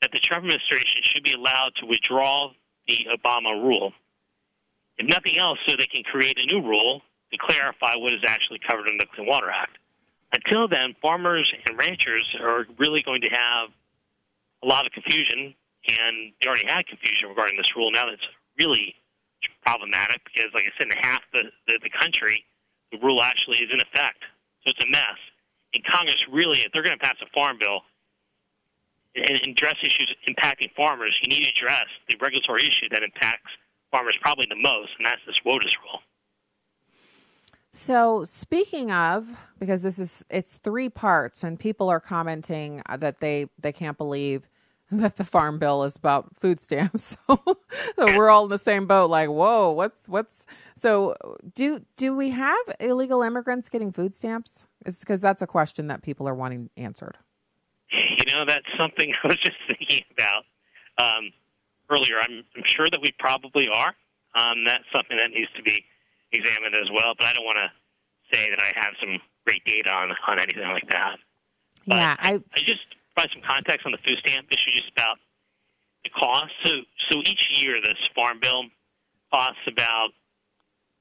that 0.02 0.12
the 0.12 0.20
Trump 0.20 0.46
administration 0.46 1.02
should 1.04 1.24
be 1.24 1.34
allowed 1.34 1.72
to 1.80 1.86
withdraw 1.86 2.52
the 2.88 3.06
Obama 3.14 3.62
rule. 3.62 3.94
If 4.98 5.08
nothing 5.08 5.38
else, 5.38 5.60
so 5.68 5.76
they 5.78 5.88
can 5.88 6.04
create 6.04 6.38
a 6.38 6.46
new 6.46 6.62
rule 6.62 7.02
to 7.32 7.38
clarify 7.38 7.96
what 7.96 8.14
is 8.14 8.22
actually 8.28 8.60
covered 8.60 8.88
in 8.90 8.98
the 8.98 9.06
Clean 9.14 9.28
Water 9.28 9.50
Act. 9.50 9.78
Until 10.32 10.68
then, 10.68 10.96
farmers 11.02 11.52
and 11.66 11.78
ranchers 11.78 12.24
are 12.42 12.66
really 12.78 13.02
going 13.02 13.22
to 13.22 13.30
have 13.30 13.70
a 14.64 14.68
lot 14.68 14.86
of 14.86 14.92
confusion, 14.92 15.56
and 15.88 16.34
they 16.40 16.48
already 16.48 16.68
had 16.68 16.86
confusion 16.86 17.30
regarding 17.30 17.58
this 17.58 17.76
rule. 17.76 17.92
Now 17.92 18.06
that's 18.06 18.28
really 18.58 18.96
problematic 19.66 20.22
because, 20.26 20.52
like 20.54 20.66
I 20.66 20.74
said, 20.78 20.88
in 20.88 20.98
half 21.02 21.22
the, 21.34 21.50
the, 21.68 21.80
the 21.82 21.90
country, 21.90 22.44
the 22.92 23.00
rule 23.00 23.22
actually 23.22 23.58
is 23.58 23.70
in 23.72 23.80
effect. 23.80 24.22
So 24.64 24.72
it's 24.72 24.84
a 24.84 24.90
mess. 24.92 25.18
And 25.74 25.84
Congress 25.86 26.18
really, 26.32 26.60
if 26.62 26.72
they're 26.74 26.84
going 26.84 26.98
to 26.98 27.04
pass 27.04 27.16
a 27.22 27.30
farm 27.34 27.58
bill 27.60 27.82
and 29.16 29.42
address 29.48 29.76
issues 29.82 30.14
impacting 30.28 30.74
farmers, 30.76 31.18
you 31.22 31.30
need 31.30 31.44
to 31.44 31.50
address 31.50 31.88
the 32.08 32.16
regulatory 32.22 32.62
issue 32.62 32.90
that 32.92 33.02
impacts 33.02 33.50
farmers 33.92 34.18
probably 34.22 34.46
the 34.50 34.60
most, 34.60 34.90
and 34.98 35.06
that's 35.06 35.22
this 35.26 35.38
WOTUS 35.46 35.74
rule. 35.82 35.99
So 37.72 38.24
speaking 38.24 38.92
of, 38.92 39.28
because 39.60 39.82
this 39.82 40.00
is 40.00 40.26
it's 40.30 40.58
three 40.58 40.90
parts, 40.90 41.44
and 41.44 41.60
people 41.60 41.90
are 41.90 42.00
commenting 42.00 42.82
that 42.98 43.20
they 43.20 43.48
they 43.60 43.72
can't 43.72 43.98
believe 43.98 44.48
that 44.92 45.18
the 45.18 45.24
farm 45.24 45.60
bill 45.60 45.84
is 45.84 45.96
about 45.96 46.36
food 46.40 46.60
stamps. 46.60 47.16
so 47.28 47.40
we're 47.98 48.30
all 48.30 48.46
in 48.46 48.50
the 48.50 48.58
same 48.58 48.88
boat. 48.88 49.10
Like, 49.10 49.30
whoa, 49.30 49.70
what's 49.70 50.10
what's 50.10 50.48
so? 50.76 51.16
Do 51.54 51.86
do 51.96 52.16
we 52.16 52.32
have 52.32 52.58
illegal 52.80 53.22
immigrants 53.22 53.70
getting 53.70 53.92
food 53.92 54.16
stamps? 54.16 54.68
Is 54.86 55.00
because 55.00 55.22
that's 55.22 55.42
a 55.42 55.48
question 55.48 55.88
that 55.88 56.02
people 56.02 56.28
are 56.28 56.36
wanting 56.36 56.72
answered. 56.76 57.18
You 57.92 58.26
know, 58.34 58.46
that's 58.48 58.66
something 58.78 59.14
I 59.24 59.28
was 59.28 59.38
just 59.38 59.58
thinking 59.68 60.04
about 60.12 60.44
um, 60.98 61.32
earlier. 61.90 62.16
I'm, 62.20 62.44
I'm 62.56 62.64
sure 62.66 62.88
that 62.90 63.02
we 63.02 63.14
probably 63.20 63.68
are. 63.68 63.94
Um, 64.36 64.64
that's 64.66 64.84
something 64.94 65.18
that 65.18 65.32
needs 65.32 65.50
to 65.58 65.64
be 65.64 65.84
examined 66.32 66.76
as 66.76 66.90
well. 66.92 67.14
But 67.18 67.28
I 67.28 67.34
don't 67.34 67.46
want 67.46 67.58
to 67.58 68.36
say 68.36 68.50
that 68.50 68.62
I 68.62 68.72
have 68.80 68.94
some 69.00 69.20
great 69.46 69.64
data 69.66 69.92
on 69.92 70.12
on 70.28 70.40
anything 70.40 70.68
like 70.70 70.90
that. 70.90 71.18
But 71.88 71.96
yeah, 71.96 72.16
I, 72.20 72.34
I 72.54 72.60
just 72.60 72.86
provide 73.16 73.32
some 73.34 73.42
context 73.42 73.86
on 73.86 73.92
the 73.92 73.98
food 74.06 74.18
stamp 74.20 74.48
issue, 74.52 74.72
just 74.76 74.92
about 74.92 75.18
the 76.04 76.10
cost. 76.12 76.52
So, 76.64 76.72
so 77.10 77.20
each 77.20 77.48
year 77.56 77.82
this 77.82 77.98
farm 78.16 78.40
bill 78.42 78.66
costs 79.32 79.62
about 79.68 80.10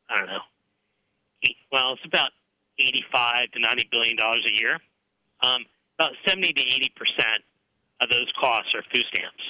I 0.08 0.18
don't 0.18 0.26
know. 0.26 0.44
Eight, 1.42 1.56
well, 1.70 1.92
it's 1.92 2.04
about 2.04 2.30
eighty-five 2.78 3.50
to 3.52 3.58
ninety 3.60 3.88
billion 3.90 4.16
dollars 4.16 4.46
a 4.48 4.54
year. 4.54 4.78
Um, 5.42 5.66
about 5.98 6.12
seventy 6.26 6.52
to 6.52 6.60
eighty 6.60 6.92
percent 6.96 7.42
of 8.00 8.08
those 8.08 8.30
costs 8.40 8.74
are 8.74 8.82
food 8.92 9.04
stamps. 9.12 9.42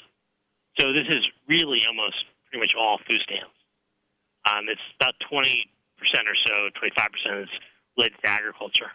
So 0.79 0.93
this 0.93 1.07
is 1.09 1.27
really 1.49 1.83
almost 1.87 2.17
pretty 2.51 2.63
much 2.63 2.75
all 2.79 2.99
food 3.07 3.21
stamps. 3.23 3.55
Um, 4.49 4.67
it's 4.69 4.81
about 5.01 5.15
20% 5.33 5.45
or 6.27 6.37
so, 6.47 6.53
25% 6.81 7.43
is 7.43 7.49
related 7.97 8.17
to 8.25 8.31
agriculture. 8.31 8.91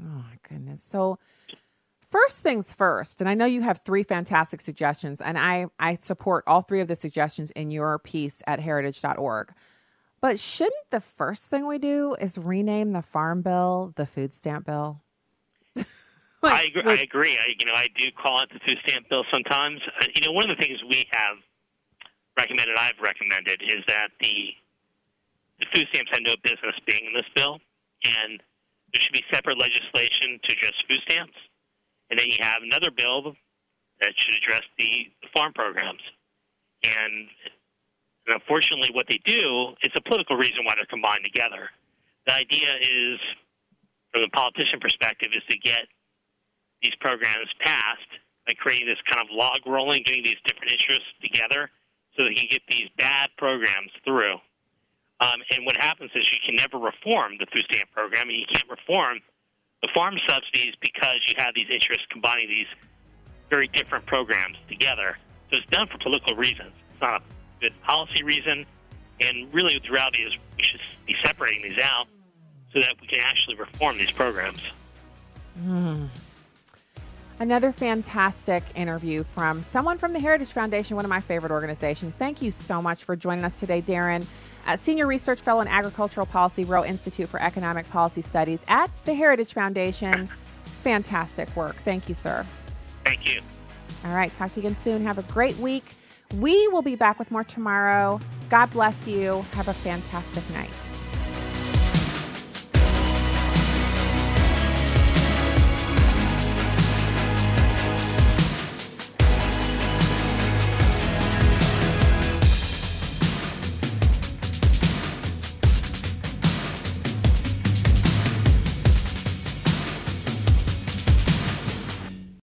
Oh, 0.00 0.04
my 0.04 0.38
goodness. 0.48 0.82
So, 0.82 1.18
first 2.10 2.42
things 2.42 2.72
first, 2.72 3.20
and 3.20 3.28
I 3.28 3.34
know 3.34 3.46
you 3.46 3.62
have 3.62 3.80
three 3.84 4.02
fantastic 4.02 4.60
suggestions, 4.60 5.20
and 5.20 5.36
I, 5.38 5.66
I 5.78 5.96
support 5.96 6.44
all 6.46 6.62
three 6.62 6.80
of 6.80 6.88
the 6.88 6.96
suggestions 6.96 7.50
in 7.52 7.70
your 7.70 7.98
piece 7.98 8.42
at 8.46 8.60
heritage.org. 8.60 9.52
But 10.20 10.40
shouldn't 10.40 10.90
the 10.90 11.00
first 11.00 11.48
thing 11.48 11.66
we 11.66 11.78
do 11.78 12.16
is 12.20 12.38
rename 12.38 12.92
the 12.92 13.02
farm 13.02 13.42
bill 13.42 13.92
the 13.96 14.06
food 14.06 14.32
stamp 14.32 14.66
bill? 14.66 15.02
like, 15.76 15.86
I 16.42 16.62
agree. 16.62 16.82
Like, 16.82 16.98
I 16.98 17.02
agree. 17.02 17.38
I, 17.38 17.46
you 17.58 17.66
know, 17.66 17.74
I 17.74 17.88
do 17.94 18.04
call 18.20 18.42
it 18.42 18.50
the 18.52 18.58
food 18.66 18.78
stamp 18.84 19.08
bill 19.08 19.24
sometimes. 19.32 19.80
Uh, 20.00 20.06
you 20.14 20.22
know, 20.22 20.32
one 20.32 20.50
of 20.50 20.56
the 20.56 20.62
things 20.62 20.80
we 20.88 21.06
have 21.12 21.36
recommended, 22.38 22.76
I've 22.78 22.98
recommended, 23.02 23.60
is 23.62 23.82
that 23.88 24.14
the 24.20 24.54
the 25.58 25.66
food 25.74 25.86
stamps 25.90 26.10
had 26.14 26.22
no 26.22 26.38
business 26.42 26.78
being 26.86 27.02
in 27.02 27.12
this 27.12 27.26
bill, 27.34 27.58
and 28.04 28.38
there 28.92 29.02
should 29.02 29.12
be 29.12 29.24
separate 29.34 29.58
legislation 29.58 30.38
to 30.46 30.52
address 30.54 30.72
food 30.86 31.02
stamps, 31.02 31.34
and 32.10 32.18
then 32.18 32.30
you 32.30 32.38
have 32.38 32.62
another 32.62 32.90
bill 32.94 33.34
that 34.00 34.14
should 34.16 34.36
address 34.38 34.62
the, 34.78 35.10
farm 35.34 35.52
programs. 35.52 36.00
And, 36.82 37.28
and 38.26 38.38
unfortunately, 38.38 38.90
what 38.94 39.06
they 39.10 39.20
do, 39.26 39.74
it's 39.82 39.94
a 39.98 40.00
political 40.00 40.36
reason 40.36 40.64
why 40.64 40.74
they're 40.74 40.88
combined 40.88 41.20
together. 41.24 41.68
The 42.26 42.34
idea 42.34 42.70
is, 42.80 43.18
from 44.12 44.22
the 44.22 44.30
politician 44.32 44.80
perspective, 44.80 45.34
is 45.34 45.42
to 45.50 45.58
get 45.58 45.90
these 46.80 46.94
programs 47.00 47.50
passed 47.60 48.14
by 48.46 48.54
creating 48.54 48.86
this 48.86 49.02
kind 49.10 49.20
of 49.20 49.28
log 49.34 49.58
rolling, 49.66 50.02
getting 50.06 50.22
these 50.22 50.40
different 50.46 50.72
interests 50.72 51.10
together 51.20 51.68
so 52.18 52.24
that 52.24 52.34
you 52.34 52.48
get 52.48 52.62
these 52.68 52.88
bad 52.98 53.30
programs 53.38 53.92
through. 54.04 54.34
Um, 55.20 55.40
and 55.50 55.64
what 55.64 55.76
happens 55.76 56.10
is 56.14 56.24
you 56.32 56.38
can 56.44 56.56
never 56.56 56.78
reform 56.78 57.38
the 57.38 57.46
food 57.52 57.62
stamp 57.70 57.90
program, 57.92 58.28
and 58.28 58.36
you 58.36 58.46
can't 58.52 58.68
reform 58.68 59.20
the 59.82 59.88
farm 59.94 60.16
subsidies 60.28 60.74
because 60.80 61.16
you 61.26 61.34
have 61.38 61.54
these 61.54 61.68
interests 61.70 62.04
combining 62.10 62.48
these 62.48 62.66
very 63.48 63.68
different 63.68 64.04
programs 64.06 64.56
together. 64.68 65.16
So 65.50 65.56
it's 65.56 65.66
done 65.66 65.86
for 65.86 65.98
political 65.98 66.34
reasons. 66.34 66.72
It's 66.92 67.00
not 67.00 67.22
a 67.22 67.24
good 67.60 67.80
policy 67.82 68.22
reason. 68.22 68.66
And 69.20 69.52
really, 69.54 69.80
the 69.82 69.90
reality 69.90 70.22
is 70.22 70.32
we 70.56 70.64
should 70.64 70.80
be 71.06 71.14
separating 71.24 71.62
these 71.62 71.78
out 71.82 72.06
so 72.72 72.80
that 72.80 72.94
we 73.00 73.06
can 73.06 73.20
actually 73.20 73.56
reform 73.56 73.98
these 73.98 74.10
programs. 74.10 74.60
Mm. 75.60 76.08
Another 77.40 77.70
fantastic 77.70 78.64
interview 78.74 79.22
from 79.22 79.62
someone 79.62 79.96
from 79.96 80.12
the 80.12 80.18
Heritage 80.18 80.48
Foundation, 80.48 80.96
one 80.96 81.04
of 81.04 81.08
my 81.08 81.20
favorite 81.20 81.52
organizations. 81.52 82.16
Thank 82.16 82.42
you 82.42 82.50
so 82.50 82.82
much 82.82 83.04
for 83.04 83.14
joining 83.14 83.44
us 83.44 83.60
today, 83.60 83.80
Daren. 83.80 84.26
Uh, 84.66 84.76
Senior 84.76 85.06
Research 85.06 85.40
Fellow 85.40 85.60
in 85.60 85.68
Agricultural 85.68 86.26
Policy, 86.26 86.64
Roe 86.64 86.84
Institute 86.84 87.28
for 87.28 87.40
Economic 87.40 87.88
Policy 87.90 88.22
Studies 88.22 88.64
at 88.66 88.90
the 89.04 89.14
Heritage 89.14 89.52
Foundation. 89.52 90.28
Fantastic 90.82 91.54
work. 91.54 91.76
Thank 91.76 92.08
you, 92.08 92.14
sir. 92.14 92.44
Thank 93.04 93.24
you. 93.24 93.40
All 94.04 94.14
right. 94.14 94.32
Talk 94.32 94.52
to 94.52 94.60
you 94.60 94.66
again 94.66 94.76
soon. 94.76 95.04
Have 95.06 95.18
a 95.18 95.22
great 95.22 95.56
week. 95.58 95.94
We 96.34 96.68
will 96.68 96.82
be 96.82 96.96
back 96.96 97.18
with 97.18 97.30
more 97.30 97.44
tomorrow. 97.44 98.20
God 98.50 98.70
bless 98.70 99.06
you. 99.06 99.44
Have 99.52 99.68
a 99.68 99.74
fantastic 99.74 100.48
night. 100.50 100.87